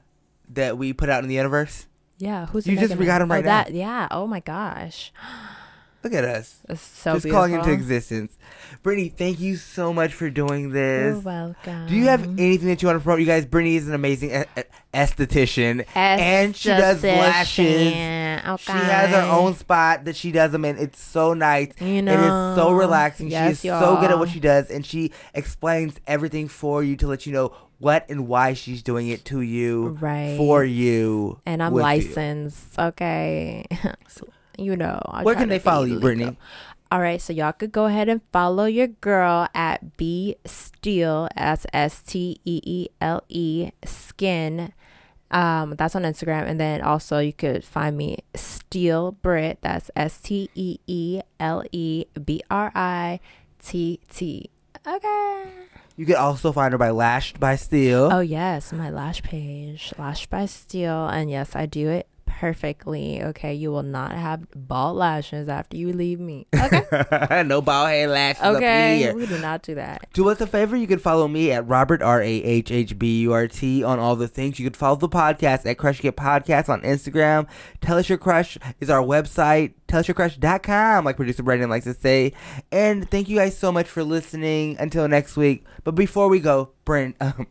that 0.50 0.78
we 0.78 0.92
put 0.92 1.08
out 1.08 1.22
in 1.22 1.28
the 1.28 1.34
universe? 1.36 1.86
Yeah, 2.18 2.46
who's 2.46 2.66
You 2.66 2.76
just 2.76 2.98
got 2.98 3.22
him 3.22 3.30
right 3.30 3.44
oh, 3.44 3.48
now. 3.48 3.64
that, 3.64 3.72
Yeah. 3.72 4.08
Oh 4.10 4.26
my 4.26 4.40
gosh. 4.40 5.12
Look 6.04 6.12
at 6.12 6.24
us. 6.24 6.60
It's 6.68 6.80
so 6.80 7.14
just 7.14 7.28
calling 7.28 7.54
into 7.54 7.72
existence. 7.72 8.38
Brittany, 8.84 9.08
thank 9.08 9.40
you 9.40 9.56
so 9.56 9.92
much 9.92 10.14
for 10.14 10.30
doing 10.30 10.70
this. 10.70 11.14
You're 11.14 11.18
welcome. 11.18 11.88
Do 11.88 11.96
you 11.96 12.06
have 12.06 12.22
anything 12.22 12.68
that 12.68 12.80
you 12.80 12.86
want 12.86 13.00
to 13.00 13.02
promote? 13.02 13.18
You 13.18 13.26
guys, 13.26 13.44
Brittany 13.44 13.74
is 13.74 13.88
an 13.88 13.94
amazing 13.94 14.30
e- 14.30 14.44
e- 14.56 14.62
esthetician, 14.94 15.84
and 15.96 16.54
she 16.54 16.68
does 16.68 17.02
lashes. 17.02 17.92
Esthetician, 17.92 18.42
oh, 18.46 18.56
She 18.58 18.70
has 18.70 19.10
her 19.10 19.28
own 19.28 19.56
spot 19.56 20.04
that 20.04 20.14
she 20.14 20.30
does 20.30 20.52
them 20.52 20.64
in. 20.64 20.78
It's 20.78 21.00
so 21.00 21.34
nice. 21.34 21.72
You 21.80 22.00
know, 22.02 22.12
it 22.12 22.20
is 22.20 22.56
so 22.56 22.70
relaxing. 22.70 23.28
Yes, 23.28 23.60
she 23.60 23.68
is 23.68 23.80
so 23.80 23.96
good 24.00 24.12
at 24.12 24.18
what 24.20 24.28
she 24.28 24.38
does, 24.38 24.70
and 24.70 24.86
she 24.86 25.10
explains 25.34 25.98
everything 26.06 26.46
for 26.46 26.84
you 26.84 26.94
to 26.96 27.08
let 27.08 27.26
you 27.26 27.32
know 27.32 27.52
what 27.78 28.04
and 28.08 28.26
why 28.28 28.54
she's 28.54 28.82
doing 28.82 29.08
it 29.08 29.24
to 29.26 29.40
you, 29.40 29.88
Right. 30.00 30.36
for 30.36 30.64
you, 30.64 31.40
and 31.46 31.62
I'm 31.62 31.72
with 31.72 31.82
you. 31.82 31.84
licensed. 31.84 32.78
Okay, 32.78 33.66
So, 34.08 34.26
you 34.58 34.76
know. 34.76 35.00
I 35.06 35.22
Where 35.22 35.34
can 35.34 35.48
they 35.48 35.58
follow 35.58 35.84
you. 35.84 36.00
Brittany? 36.00 36.36
All 36.90 37.00
right, 37.00 37.20
so 37.20 37.32
y'all 37.34 37.52
could 37.52 37.70
go 37.70 37.84
ahead 37.84 38.08
and 38.08 38.22
follow 38.32 38.64
your 38.64 38.86
girl 38.86 39.46
at 39.54 39.96
B 39.98 40.36
Steele, 40.46 41.28
That's 41.36 41.66
S 41.72 42.00
T 42.02 42.40
E 42.44 42.60
E 42.64 42.88
L 43.00 43.22
E 43.28 43.70
Skin. 43.84 44.72
Um, 45.30 45.74
that's 45.76 45.94
on 45.94 46.04
Instagram, 46.04 46.48
and 46.48 46.58
then 46.58 46.80
also 46.80 47.18
you 47.18 47.34
could 47.34 47.62
find 47.62 47.98
me 47.98 48.20
Steele 48.34 49.12
Brit. 49.12 49.58
That's 49.60 49.90
S 49.94 50.18
T 50.22 50.48
E 50.54 50.78
E 50.86 51.20
L 51.38 51.62
E 51.70 52.06
B 52.24 52.40
R 52.50 52.72
I 52.74 53.20
T 53.62 54.00
T. 54.10 54.48
Okay. 54.86 55.44
You 55.98 56.06
can 56.06 56.14
also 56.14 56.52
find 56.52 56.70
her 56.70 56.78
by 56.78 56.90
Lashed 56.90 57.40
by 57.40 57.56
Steele. 57.56 58.08
Oh 58.12 58.20
yes, 58.20 58.72
my 58.72 58.88
lash 58.88 59.20
page, 59.20 59.92
Lashed 59.98 60.30
by 60.30 60.46
Steele, 60.46 61.08
and 61.08 61.28
yes, 61.28 61.56
I 61.56 61.66
do 61.66 61.88
it 61.88 62.06
perfectly. 62.28 63.22
Okay, 63.22 63.54
you 63.54 63.70
will 63.70 63.82
not 63.82 64.12
have 64.12 64.46
bald 64.54 64.96
lashes 64.96 65.48
after 65.48 65.76
you 65.76 65.92
leave 65.92 66.20
me. 66.20 66.46
Okay, 66.58 67.42
no 67.46 67.62
bald 67.62 67.88
head 67.88 68.10
lashes 68.10 68.42
up 68.42 68.56
okay, 68.56 68.98
here. 68.98 69.14
we 69.14 69.26
do 69.26 69.38
not 69.38 69.62
do 69.62 69.74
that. 69.76 70.06
Do 70.12 70.28
us 70.28 70.40
a 70.40 70.46
favor. 70.46 70.76
You 70.76 70.86
can 70.86 70.98
follow 70.98 71.26
me 71.26 71.50
at 71.50 71.66
Robert 71.66 72.02
R 72.02 72.20
A 72.20 72.26
H 72.28 72.70
H 72.70 72.98
B 72.98 73.22
U 73.22 73.32
R 73.32 73.48
T 73.48 73.82
on 73.82 73.98
all 73.98 74.16
the 74.16 74.28
things. 74.28 74.58
You 74.58 74.66
can 74.66 74.74
follow 74.74 74.96
the 74.96 75.08
podcast 75.08 75.64
at 75.64 75.78
Crush 75.78 76.00
Get 76.00 76.16
Podcast 76.16 76.68
on 76.68 76.82
Instagram. 76.82 77.48
Tell 77.80 77.96
us 77.96 78.08
your 78.08 78.18
crush 78.18 78.58
is 78.80 78.90
our 78.90 79.02
website. 79.02 79.72
tell 79.86 80.02
your 80.02 80.14
TellUsYourCrush.com, 80.14 81.04
like 81.04 81.16
producer 81.16 81.42
Brandon 81.42 81.70
likes 81.70 81.84
to 81.86 81.94
say. 81.94 82.32
And 82.70 83.10
thank 83.10 83.28
you 83.28 83.36
guys 83.36 83.56
so 83.56 83.72
much 83.72 83.86
for 83.86 84.04
listening. 84.04 84.76
Until 84.78 85.08
next 85.08 85.36
week. 85.36 85.64
But 85.84 85.94
before 85.94 86.28
we 86.28 86.40
go, 86.40 86.72
Brent, 86.84 87.16
um, 87.20 87.46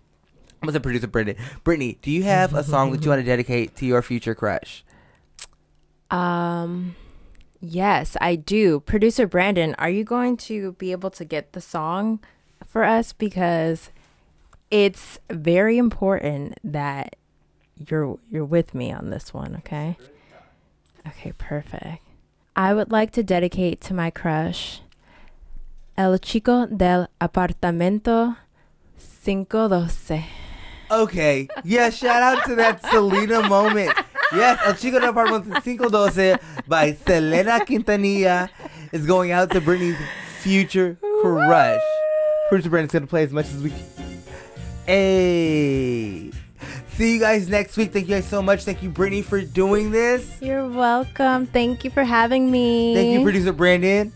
I'm 0.61 0.75
a 0.75 0.79
producer 0.79 1.07
Brendan. 1.07 1.35
Brittany, 1.63 1.99
do 2.01 2.11
you 2.11 2.23
have 2.23 2.53
a 2.53 2.63
song 2.63 2.91
that 2.91 3.03
you 3.03 3.09
want 3.09 3.19
to 3.19 3.25
dedicate 3.25 3.75
to 3.77 3.85
your 3.85 4.01
future 4.01 4.33
crush? 4.33 4.83
Um, 6.09 6.95
yes, 7.61 8.17
I 8.19 8.35
do. 8.35 8.79
Producer 8.79 9.27
Brandon, 9.27 9.75
are 9.77 9.89
you 9.89 10.03
going 10.03 10.37
to 10.37 10.73
be 10.73 10.91
able 10.91 11.11
to 11.11 11.25
get 11.25 11.53
the 11.53 11.61
song 11.61 12.19
for 12.65 12.83
us 12.83 13.13
because 13.13 13.91
it's 14.71 15.19
very 15.29 15.77
important 15.77 16.57
that 16.63 17.15
you're 17.89 18.17
you're 18.29 18.45
with 18.45 18.73
me 18.73 18.91
on 18.91 19.09
this 19.09 19.33
one, 19.33 19.55
okay? 19.57 19.97
Okay, 21.07 21.33
perfect. 21.37 22.03
I 22.55 22.73
would 22.73 22.91
like 22.91 23.11
to 23.11 23.23
dedicate 23.23 23.81
to 23.81 23.93
my 23.93 24.09
crush 24.09 24.81
El 25.95 26.17
Chico 26.17 26.65
del 26.65 27.07
Apartamento 27.21 28.37
512. 28.97 30.46
Okay. 30.89 31.47
Yeah, 31.63 31.89
shout 31.89 32.21
out 32.21 32.45
to 32.45 32.55
that 32.55 32.85
Selena 32.87 33.47
moment. 33.47 33.93
Yes, 34.33 34.59
El 34.65 34.73
Chico 34.73 34.99
del 34.99 35.09
Apartment 35.09 35.45
512 35.63 36.39
by 36.67 36.93
Selena 36.93 37.59
Quintanilla 37.59 38.49
is 38.91 39.05
going 39.05 39.31
out 39.31 39.51
to 39.51 39.61
Brittany's 39.61 39.97
future 40.39 40.97
crush. 41.21 41.81
Producer 42.49 42.69
Brandon's 42.69 42.91
going 42.93 43.03
to 43.03 43.07
play 43.07 43.23
as 43.23 43.31
much 43.31 43.45
as 43.47 43.61
we 43.61 43.69
can. 43.69 44.23
Hey. 44.85 46.31
See 46.89 47.13
you 47.13 47.19
guys 47.19 47.47
next 47.47 47.77
week. 47.77 47.93
Thank 47.93 48.07
you 48.07 48.15
guys 48.15 48.27
so 48.27 48.41
much. 48.41 48.63
Thank 48.63 48.81
you, 48.81 48.89
Brittany, 48.89 49.21
for 49.21 49.41
doing 49.41 49.91
this. 49.91 50.41
You're 50.41 50.67
welcome. 50.67 51.45
Thank 51.45 51.83
you 51.83 51.91
for 51.91 52.03
having 52.03 52.49
me. 52.49 52.95
Thank 52.95 53.13
you, 53.13 53.23
producer 53.23 53.53
Brandon. 53.53 54.11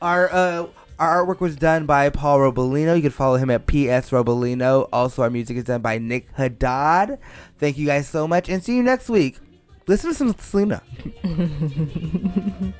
Our 0.00 0.32
uh 0.32 0.66
our 0.98 1.24
artwork 1.24 1.40
was 1.40 1.56
done 1.56 1.86
by 1.86 2.08
Paul 2.10 2.38
Robolino. 2.38 2.96
You 2.96 3.02
can 3.02 3.10
follow 3.10 3.36
him 3.36 3.50
at 3.50 3.66
PS 3.66 4.10
Robolino. 4.10 4.88
Also, 4.92 5.22
our 5.22 5.30
music 5.30 5.56
is 5.56 5.64
done 5.64 5.82
by 5.82 5.98
Nick 5.98 6.28
Haddad. 6.34 7.18
Thank 7.58 7.78
you 7.78 7.86
guys 7.86 8.08
so 8.08 8.28
much, 8.28 8.48
and 8.48 8.62
see 8.62 8.76
you 8.76 8.82
next 8.82 9.08
week. 9.08 9.38
Listen 9.86 10.10
to 10.10 10.16
some 10.16 10.34
Selena. 10.38 10.82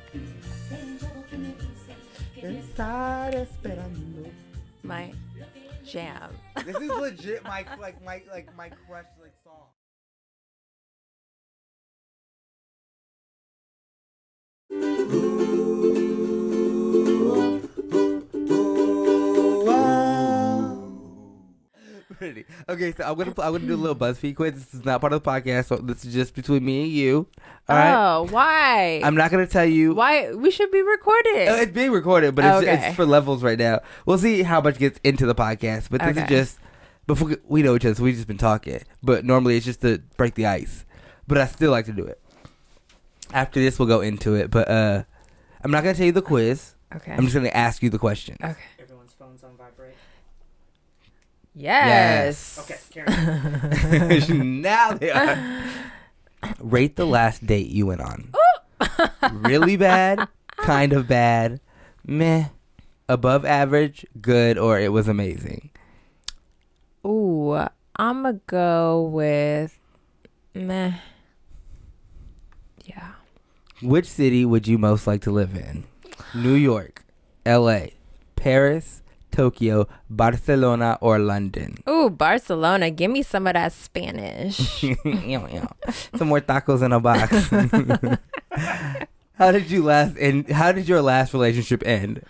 My 4.83 5.11
jam. 5.85 6.31
This 6.65 6.75
is 6.77 6.89
legit 6.99 7.43
my 7.43 7.65
like 7.79 8.03
my 8.03 8.21
like 8.31 8.55
my 8.55 8.69
crush 8.69 9.05
like 9.21 9.33
song. 9.43 9.69
Okay, 22.69 22.93
so 22.93 23.03
I'm 23.03 23.15
gonna 23.17 23.29
I'm 23.41 23.51
gonna 23.53 23.59
do 23.59 23.75
a 23.75 23.77
little 23.77 23.95
BuzzFeed 23.95 24.35
quiz. 24.35 24.53
This 24.53 24.73
is 24.73 24.85
not 24.85 25.01
part 25.01 25.13
of 25.13 25.23
the 25.23 25.29
podcast, 25.29 25.65
so 25.67 25.77
this 25.77 26.03
is 26.05 26.13
just 26.13 26.33
between 26.35 26.63
me 26.65 26.83
and 26.83 26.91
you. 26.91 27.27
All 27.69 27.75
right. 27.75 27.93
Oh, 28.15 28.27
why? 28.29 29.01
I'm 29.03 29.15
not 29.15 29.31
gonna 29.31 29.47
tell 29.47 29.65
you. 29.65 29.93
Why 29.93 30.33
we 30.33 30.51
should 30.51 30.71
be 30.71 30.81
recorded? 30.81 31.47
Uh, 31.47 31.55
It's 31.61 31.71
being 31.71 31.91
recorded, 31.91 32.35
but 32.35 32.45
it's, 32.45 32.57
Okay. 32.67 32.87
it's 32.87 32.95
for 32.95 33.05
levels 33.05 33.43
right 33.43 33.57
now. 33.59 33.81
We'll 34.05 34.17
see 34.17 34.43
how 34.43 34.61
much 34.61 34.77
gets 34.77 34.99
into 35.03 35.25
the 35.25 35.35
podcast, 35.35 35.89
but 35.89 36.01
this 36.01 36.17
is 36.17 36.27
just 36.29 36.59
before 37.07 37.35
we 37.47 37.61
know 37.63 37.75
each 37.75 37.85
other. 37.85 37.95
So 37.95 38.03
we've 38.03 38.15
just 38.15 38.27
been 38.27 38.37
talking, 38.37 38.81
but 39.03 39.25
normally 39.25 39.57
it's 39.57 39.65
just 39.65 39.81
to 39.81 40.01
break 40.17 40.35
the 40.35 40.45
ice. 40.47 40.85
But 41.27 41.37
I 41.37 41.45
still 41.47 41.71
like 41.71 41.85
to 41.85 41.93
do 41.93 42.05
it. 42.05 42.19
After 43.33 43.59
this, 43.59 43.79
we'll 43.79 43.87
go 43.87 44.01
into 44.01 44.35
it, 44.35 44.51
but 44.51 44.69
uh, 44.69 45.03
I'm 45.63 45.71
not 45.71 45.83
gonna 45.83 45.95
tell 45.95 46.05
you 46.05 46.11
the 46.11 46.21
quiz. 46.21 46.75
Okay. 46.95 47.11
I'm 47.11 47.23
just 47.23 47.33
gonna 47.35 47.49
ask 47.49 47.81
you 47.83 47.89
the 47.89 47.97
question. 47.99 48.37
Okay. 48.43 48.55
Yes. 51.55 52.59
Okay, 52.59 52.77
carry 52.91 53.07
on. 53.07 54.61
now 54.61 54.93
they 54.93 55.11
are. 55.11 55.63
Rate 56.59 56.95
the 56.95 57.05
last 57.05 57.45
date 57.45 57.69
you 57.69 57.85
went 57.87 58.01
on. 58.01 58.33
Oh. 58.35 59.09
really 59.31 59.77
bad, 59.77 60.27
kind 60.57 60.91
of 60.93 61.07
bad, 61.07 61.61
meh, 62.05 62.45
above 63.07 63.45
average, 63.45 64.05
good, 64.21 64.57
or 64.57 64.79
it 64.79 64.91
was 64.91 65.07
amazing. 65.07 65.71
Ooh, 67.05 67.53
I'm 67.95 68.23
gonna 68.23 68.41
go 68.47 69.03
with 69.03 69.79
meh. 70.53 70.93
Yeah. 72.83 73.13
Which 73.81 74.07
city 74.07 74.45
would 74.45 74.67
you 74.67 74.77
most 74.77 75.07
like 75.07 75.21
to 75.21 75.31
live 75.31 75.55
in? 75.55 75.85
New 76.33 76.53
York, 76.53 77.05
L.A., 77.45 77.93
Paris, 78.35 79.01
Tokyo, 79.35 79.87
Barcelona, 80.09 80.97
or 81.01 81.19
London? 81.19 81.75
Ooh, 81.89 82.09
Barcelona. 82.09 82.89
Give 82.89 83.11
me 83.11 83.21
some 83.21 83.47
of 83.47 83.53
that 83.53 83.73
Spanish. 83.73 84.55
Some 86.15 86.29
more 86.29 86.39
tacos 86.41 86.81
in 86.81 86.93
a 86.93 86.99
box. 86.99 87.49
how 89.37 89.51
did 89.51 89.69
you 89.69 89.83
last? 89.83 90.15
And 90.17 90.49
how 90.49 90.71
did 90.71 90.87
your 90.87 91.01
last 91.01 91.33
relationship 91.33 91.83
end? 91.85 92.23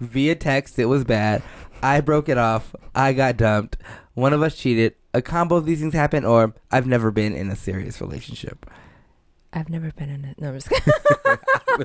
Via 0.00 0.34
text, 0.34 0.78
it 0.78 0.84
was 0.86 1.04
bad. 1.04 1.42
I 1.82 2.00
broke 2.00 2.28
it 2.28 2.36
off. 2.38 2.74
I 2.94 3.12
got 3.14 3.38
dumped. 3.38 3.78
One 4.14 4.32
of 4.32 4.42
us 4.42 4.56
cheated. 4.56 4.94
A 5.14 5.22
combo 5.22 5.56
of 5.56 5.64
these 5.66 5.80
things 5.80 5.94
happened, 5.94 6.26
or 6.26 6.54
I've 6.70 6.86
never 6.86 7.10
been 7.10 7.34
in 7.34 7.50
a 7.50 7.56
serious 7.56 8.00
relationship. 8.00 8.70
I've 9.52 9.68
never 9.68 9.90
been 9.92 10.08
in 10.10 10.24
it. 10.24 10.40
No, 10.40 10.48
I'm 10.50 10.54
just 10.54 10.68
kidding. 10.70 10.92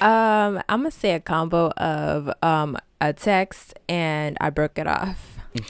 Um, 0.00 0.62
I'm 0.68 0.80
gonna 0.80 0.90
say 0.90 1.12
a 1.14 1.20
combo 1.20 1.70
of 1.70 2.30
um 2.42 2.76
a 3.00 3.12
text 3.12 3.78
and 3.88 4.36
I 4.40 4.50
broke 4.50 4.78
it 4.78 4.86
off. 4.86 5.38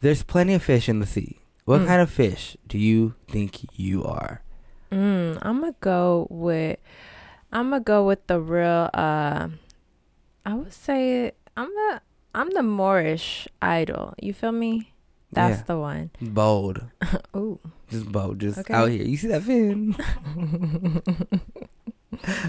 There's 0.00 0.22
plenty 0.22 0.54
of 0.54 0.62
fish 0.62 0.88
in 0.88 1.00
the 1.00 1.06
sea. 1.06 1.38
What 1.64 1.80
Mm. 1.82 1.86
kind 1.86 2.02
of 2.02 2.10
fish 2.10 2.56
do 2.66 2.78
you 2.78 3.14
think 3.28 3.78
you 3.78 4.04
are? 4.04 4.42
Mm, 4.92 5.38
I'm 5.42 5.60
gonna 5.60 5.74
go 5.80 6.26
with. 6.30 6.78
I'm 7.52 7.70
gonna 7.70 7.80
go 7.80 8.06
with 8.06 8.26
the 8.26 8.40
real. 8.40 8.90
Uh, 8.92 9.48
I 10.44 10.54
would 10.54 10.72
say 10.72 11.32
I'm 11.56 11.68
the 11.68 12.00
I'm 12.34 12.50
the 12.50 12.62
Moorish 12.62 13.48
idol. 13.62 14.14
You 14.20 14.34
feel 14.34 14.52
me? 14.52 14.92
That's 15.34 15.58
Yeah. 15.58 15.64
the 15.66 15.78
one. 15.78 16.10
Bold. 16.20 16.82
Ooh. 17.36 17.58
Just 17.90 18.10
bold. 18.10 18.38
Just 18.40 18.58
Okay. 18.58 18.74
out 18.74 18.90
here. 18.90 19.02
You 19.04 19.16
see 19.16 19.28
that 19.28 19.42
fin? 19.42 19.96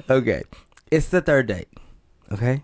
okay. 0.10 0.44
It's 0.92 1.08
the 1.10 1.22
third 1.22 1.48
date. 1.48 1.68
Okay? 2.32 2.64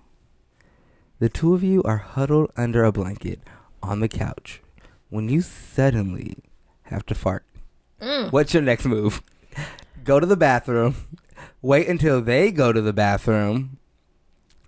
The 1.20 1.30
two 1.30 1.54
of 1.54 1.64
you 1.64 1.84
are 1.84 1.98
huddled 1.98 2.52
under 2.58 2.84
a 2.84 2.92
blanket 2.92 3.40
on 3.84 4.00
the 4.00 4.08
couch 4.08 4.62
when 5.10 5.30
you 5.30 5.42
suddenly 5.42 6.38
have 6.84 7.06
to 7.08 7.16
fart. 7.16 7.46
Mm. 8.02 8.32
What's 8.32 8.54
your 8.54 8.64
next 8.64 8.86
move? 8.86 9.22
Go 10.04 10.20
to 10.20 10.26
the 10.26 10.38
bathroom. 10.38 10.96
Wait 11.62 11.88
until 11.88 12.22
they 12.22 12.52
go 12.52 12.74
to 12.74 12.82
the 12.82 12.94
bathroom. 12.94 13.78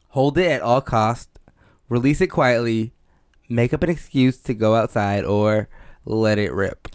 Hold 0.10 0.38
it 0.38 0.46
at 0.52 0.62
all 0.62 0.82
costs. 0.82 1.28
Release 1.90 2.22
it 2.22 2.28
quietly. 2.28 2.94
Make 3.54 3.72
up 3.74 3.84
an 3.84 3.90
excuse 3.92 4.38
to 4.44 4.54
go 4.56 4.76
outside 4.76 5.24
or 5.26 5.70
let 6.06 6.40
it 6.40 6.52
rip. 6.54 6.88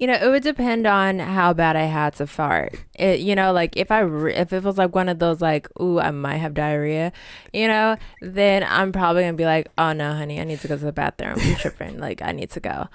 You 0.00 0.06
know, 0.06 0.14
it 0.14 0.28
would 0.30 0.42
depend 0.44 0.86
on 0.86 1.18
how 1.18 1.52
bad 1.52 1.74
I 1.76 1.82
had 1.82 2.14
to 2.14 2.26
fart. 2.26 2.76
It, 2.94 3.18
you 3.20 3.34
know, 3.34 3.52
like 3.52 3.76
if 3.76 3.90
I 3.90 4.00
re- 4.00 4.34
if 4.34 4.52
it 4.52 4.62
was 4.62 4.78
like 4.78 4.94
one 4.94 5.08
of 5.08 5.18
those 5.18 5.40
like, 5.42 5.68
ooh, 5.80 5.98
I 5.98 6.12
might 6.12 6.36
have 6.36 6.54
diarrhea, 6.54 7.12
you 7.52 7.66
know, 7.68 7.96
then 8.22 8.64
I'm 8.66 8.92
probably 8.92 9.22
gonna 9.24 9.32
be 9.34 9.44
like, 9.44 9.68
oh 9.76 9.92
no, 9.92 10.14
honey, 10.14 10.40
I 10.40 10.44
need 10.44 10.60
to 10.60 10.68
go 10.68 10.78
to 10.78 10.84
the 10.84 10.92
bathroom. 10.92 11.38
You 11.42 11.56
tripping? 11.56 11.98
like 12.06 12.22
I 12.22 12.30
need 12.32 12.50
to 12.52 12.60
go. 12.60 12.86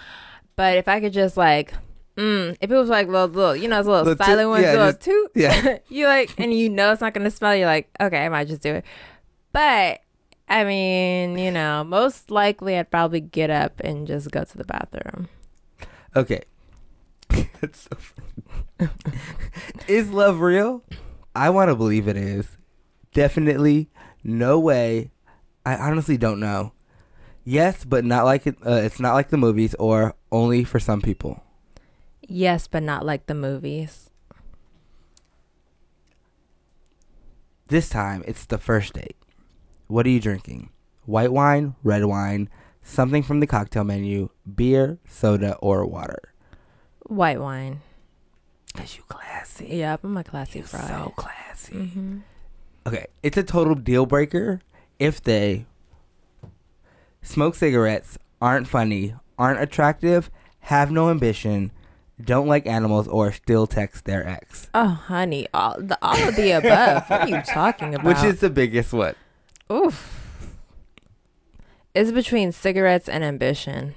But 0.56 0.78
if 0.78 0.88
I 0.88 1.02
could 1.02 1.12
just 1.14 1.36
like, 1.36 1.74
mm, 2.18 2.56
if 2.62 2.72
it 2.72 2.76
was 2.76 2.88
like 2.90 3.08
little, 3.08 3.28
little, 3.28 3.56
you 3.56 3.68
know, 3.68 3.78
those 3.78 3.88
little, 3.88 4.04
Little 4.06 4.16
toot- 4.18 4.26
silent 4.26 4.50
ones, 4.50 4.64
yeah, 4.64 4.72
little 4.72 4.88
just- 4.94 5.02
toot, 5.02 5.32
yeah. 5.36 5.78
you 5.90 6.08
like, 6.08 6.34
and 6.40 6.54
you 6.54 6.70
know 6.70 6.94
it's 6.94 7.02
not 7.02 7.14
gonna 7.14 7.30
smell. 7.32 7.54
You're 7.56 7.68
like, 7.68 7.90
okay, 8.00 8.26
I 8.26 8.30
might 8.30 8.48
just 8.48 8.62
do 8.64 8.76
it. 8.76 8.86
But 9.52 10.00
I 10.48 10.64
mean, 10.64 11.38
you 11.38 11.52
know, 11.52 11.84
most 11.84 12.30
likely 12.30 12.78
I'd 12.78 12.92
probably 12.92 13.22
get 13.22 13.50
up 13.50 13.80
and 13.80 14.06
just 14.06 14.32
go 14.32 14.44
to 14.44 14.58
the 14.58 14.66
bathroom. 14.66 15.30
Okay. 16.16 16.44
That's 17.62 17.88
so 17.90 17.98
funny. 17.98 18.92
is 19.88 20.12
love 20.12 20.42
real? 20.42 20.84
I 21.36 21.50
want 21.50 21.70
to 21.70 21.76
believe 21.76 22.08
it 22.08 22.18
is. 22.18 22.58
Definitely. 23.14 23.90
No 24.24 24.60
way. 24.60 25.12
I 25.66 25.76
honestly 25.76 26.18
don't 26.18 26.40
know. 26.40 26.74
Yes, 27.46 27.84
but 27.84 28.06
not 28.06 28.26
like 28.26 28.48
it. 28.48 28.56
Uh, 28.66 28.82
it's 28.84 29.00
not 29.00 29.14
like 29.14 29.30
the 29.30 29.38
movies, 29.38 29.76
or 29.76 30.16
only 30.32 30.64
for 30.64 30.80
some 30.80 31.02
people. 31.02 31.44
Yes, 32.22 32.68
but 32.68 32.84
not 32.84 33.06
like 33.06 33.26
the 33.26 33.34
movies. 33.34 34.10
This 37.68 37.90
time, 37.90 38.24
it's 38.28 38.46
the 38.46 38.58
first 38.58 38.94
date. 38.94 39.18
What 39.88 40.06
are 40.06 40.10
you 40.10 40.20
drinking? 40.20 40.70
White 41.06 41.32
wine, 41.32 41.76
red 41.84 42.06
wine, 42.06 42.50
something 42.82 43.24
from 43.24 43.40
the 43.40 43.48
cocktail 43.48 43.84
menu, 43.84 44.30
beer, 44.56 44.98
soda, 45.08 45.56
or 45.58 45.86
water. 45.86 46.34
White 47.06 47.40
wine. 47.42 47.82
Cause 48.76 48.96
you 48.98 49.04
classy. 49.08 49.68
Yep, 49.68 50.04
I'm 50.04 50.18
a 50.18 50.24
classy 50.24 50.62
bride. 50.62 50.88
So 50.88 51.14
classy. 51.16 51.74
hmm 51.88 52.20
Okay, 52.88 53.06
it's 53.22 53.38
a 53.38 53.44
total 53.44 53.76
deal 53.76 54.06
breaker 54.06 54.60
if 55.00 55.22
they 55.22 55.66
smoke 57.22 57.56
cigarettes, 57.56 58.18
aren't 58.42 58.68
funny, 58.68 59.16
aren't 59.38 59.62
attractive, 59.62 60.30
have 60.62 60.92
no 60.92 61.10
ambition, 61.10 61.72
don't 62.22 62.48
like 62.48 62.66
animals, 62.68 63.08
or 63.08 63.32
still 63.32 63.68
text 63.68 64.06
their 64.06 64.28
ex. 64.28 64.70
Oh, 64.74 64.88
honey, 64.88 65.48
all 65.54 65.76
the 65.80 65.98
all 66.02 66.18
of 66.28 66.36
the 66.36 66.52
above. 66.52 67.10
what 67.10 67.22
are 67.22 67.30
you 67.30 67.42
talking 67.44 67.94
about? 67.96 68.06
Which 68.06 68.24
is 68.24 68.40
the 68.42 68.50
biggest 68.50 68.92
one? 68.92 69.16
Oof. 69.72 70.20
It's 71.94 72.12
between 72.12 72.52
cigarettes 72.52 73.08
and 73.08 73.24
ambition. 73.24 73.94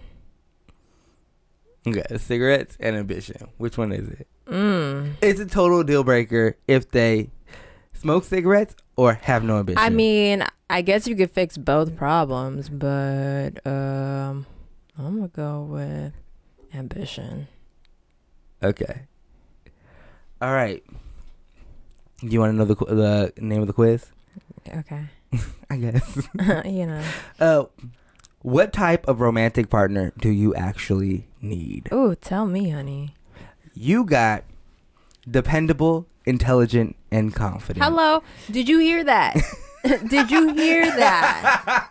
Okay, 1.87 2.03
cigarettes 2.19 2.77
and 2.81 2.97
ambition. 2.97 3.49
Which 3.59 3.79
one 3.79 3.93
is 3.93 4.09
it? 4.09 4.27
Mm. 4.47 5.15
It's 5.23 5.41
a 5.41 5.47
total 5.47 5.83
deal 5.83 6.05
breaker 6.05 6.57
if 6.67 6.91
they 6.91 7.31
smoke 7.95 8.25
cigarettes 8.25 8.75
or 8.97 9.15
have 9.15 9.45
no 9.45 9.59
ambition. 9.59 9.79
I 9.79 9.91
mean, 9.91 10.45
I 10.69 10.83
guess 10.83 11.07
you 11.07 11.15
could 11.17 11.31
fix 11.31 11.57
both 11.57 11.97
problems, 11.97 12.69
but 12.69 13.65
um, 13.67 14.47
I'm 14.99 15.17
gonna 15.17 15.29
go 15.29 15.63
with 15.63 16.13
ambition. 16.75 17.49
okay. 18.63 19.03
All 20.43 20.53
right. 20.53 20.85
Do 22.21 22.27
you 22.29 22.41
want 22.41 22.53
to 22.53 22.57
know 22.57 22.65
the 22.67 22.75
qu- 22.77 22.95
the 22.95 23.33
name 23.39 23.61
of 23.63 23.67
the 23.69 23.73
quiz? 23.73 24.07
Okay. 24.69 25.05
I 25.71 25.77
guess. 25.77 26.29
you 26.65 26.87
know. 26.87 27.03
Uh, 27.39 27.65
what 28.43 28.73
type 28.73 29.07
of 29.09 29.21
romantic 29.21 29.71
partner 29.71 30.13
do 30.19 30.31
you 30.31 30.55
actually 30.55 31.27
need? 31.41 31.89
Ooh, 31.93 32.15
tell 32.15 32.47
me, 32.47 32.71
honey. 32.71 33.15
You 33.75 34.05
got 34.05 34.45
dependable, 35.29 36.07
intelligent, 36.25 36.97
and 37.11 37.35
confident. 37.35 37.85
Hello. 37.85 38.23
Did 38.51 38.69
you 38.69 38.79
hear 38.79 39.03
that? 39.05 39.37
Did 40.09 40.31
you 40.31 40.55
hear 40.55 40.85
that? 40.87 41.91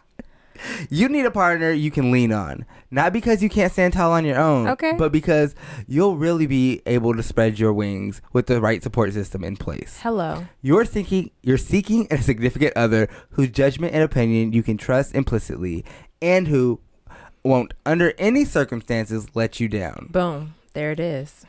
You 0.89 1.09
need 1.09 1.25
a 1.25 1.31
partner 1.31 1.71
you 1.71 1.91
can 1.91 2.11
lean 2.11 2.31
on. 2.31 2.65
Not 2.95 3.11
because 3.11 3.43
you 3.43 3.49
can't 3.49 3.73
stand 3.73 3.91
tall 3.93 4.13
on 4.13 4.23
your 4.23 4.39
own, 4.39 4.69
Okay. 4.69 4.93
but 4.97 5.11
because 5.11 5.53
you'll 5.85 6.15
really 6.15 6.47
be 6.47 6.81
able 6.85 7.13
to 7.13 7.21
spread 7.21 7.59
your 7.59 7.73
wings 7.73 8.21
with 8.31 8.47
the 8.47 8.61
right 8.61 8.81
support 8.81 9.11
system 9.11 9.43
in 9.43 9.57
place. 9.57 9.99
Hello. 10.01 10.45
You're 10.61 10.85
seeking 10.85 11.29
you're 11.43 11.57
seeking 11.57 12.07
a 12.09 12.17
significant 12.21 12.71
other 12.77 13.09
whose 13.31 13.49
judgment 13.49 13.93
and 13.93 14.01
opinion 14.01 14.53
you 14.53 14.63
can 14.63 14.77
trust 14.77 15.13
implicitly 15.13 15.83
and 16.21 16.47
who 16.47 16.79
won't 17.43 17.73
under 17.85 18.13
any 18.17 18.45
circumstances 18.45 19.27
let 19.35 19.59
you 19.59 19.67
down. 19.67 20.07
Boom. 20.11 20.55
There 20.73 20.91
it 20.91 20.99
is. 21.01 21.45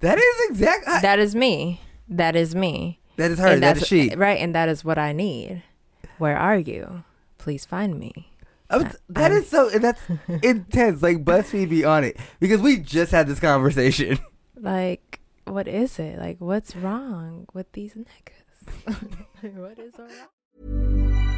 That 0.00 0.18
is 0.18 0.50
exactly 0.50 0.94
That 1.00 1.20
is 1.20 1.36
me. 1.36 1.80
That 2.08 2.34
is 2.34 2.56
me. 2.56 2.98
That 3.18 3.30
is 3.30 3.38
her. 3.38 3.46
And 3.46 3.62
That 3.62 3.76
that's- 3.76 3.82
is 3.82 3.88
she. 3.88 4.14
Right, 4.16 4.40
and 4.40 4.52
that 4.56 4.68
is 4.68 4.84
what 4.84 4.98
I 4.98 5.12
need. 5.12 5.62
Where 6.18 6.36
are 6.36 6.58
you? 6.58 7.04
Please 7.38 7.64
find 7.64 7.96
me. 8.00 8.29
I 8.70 8.76
was- 8.78 8.96
that 9.08 9.32
is 9.32 9.48
so 9.48 9.68
that's 9.70 10.00
intense. 10.42 11.02
Like 11.02 11.24
BuzzFeed 11.24 11.68
be 11.68 11.84
on 11.84 12.04
it 12.04 12.16
because 12.38 12.60
we 12.60 12.78
just 12.78 13.12
had 13.12 13.26
this 13.26 13.40
conversation. 13.40 14.18
Like, 14.62 15.20
what 15.46 15.66
is 15.66 15.98
it? 15.98 16.18
Like, 16.18 16.36
what's 16.38 16.76
wrong 16.76 17.46
with 17.54 17.72
these 17.72 17.94
niggas? 17.94 19.06
what 19.56 19.78
is 19.78 19.94
wrong? 19.98 21.30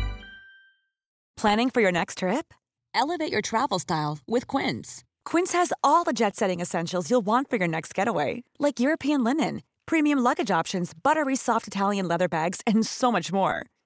Planning 1.37 1.71
for 1.71 1.81
your 1.81 1.93
next 1.93 2.19
trip? 2.19 2.53
Elevate 2.95 3.31
your 3.31 3.41
travel 3.43 3.79
style 3.79 4.19
with 4.27 4.47
Quince. 4.49 5.05
Quince 5.25 5.53
has 5.53 5.73
all 5.85 6.03
the 6.05 6.13
jet 6.13 6.35
setting 6.37 6.61
essentials 6.61 7.11
you'll 7.11 7.21
want 7.25 7.49
for 7.49 7.57
your 7.57 7.69
next 7.69 7.95
getaway, 7.95 8.43
like 8.59 8.81
European 8.81 9.23
linen, 9.23 9.63
premium 9.87 10.19
luggage 10.19 10.51
options, 10.51 10.93
buttery 10.95 11.37
soft 11.37 11.69
Italian 11.69 12.09
leather 12.09 12.29
bags, 12.29 12.61
and 12.67 12.85
so 12.85 13.13
much 13.13 13.33
more. 13.33 13.67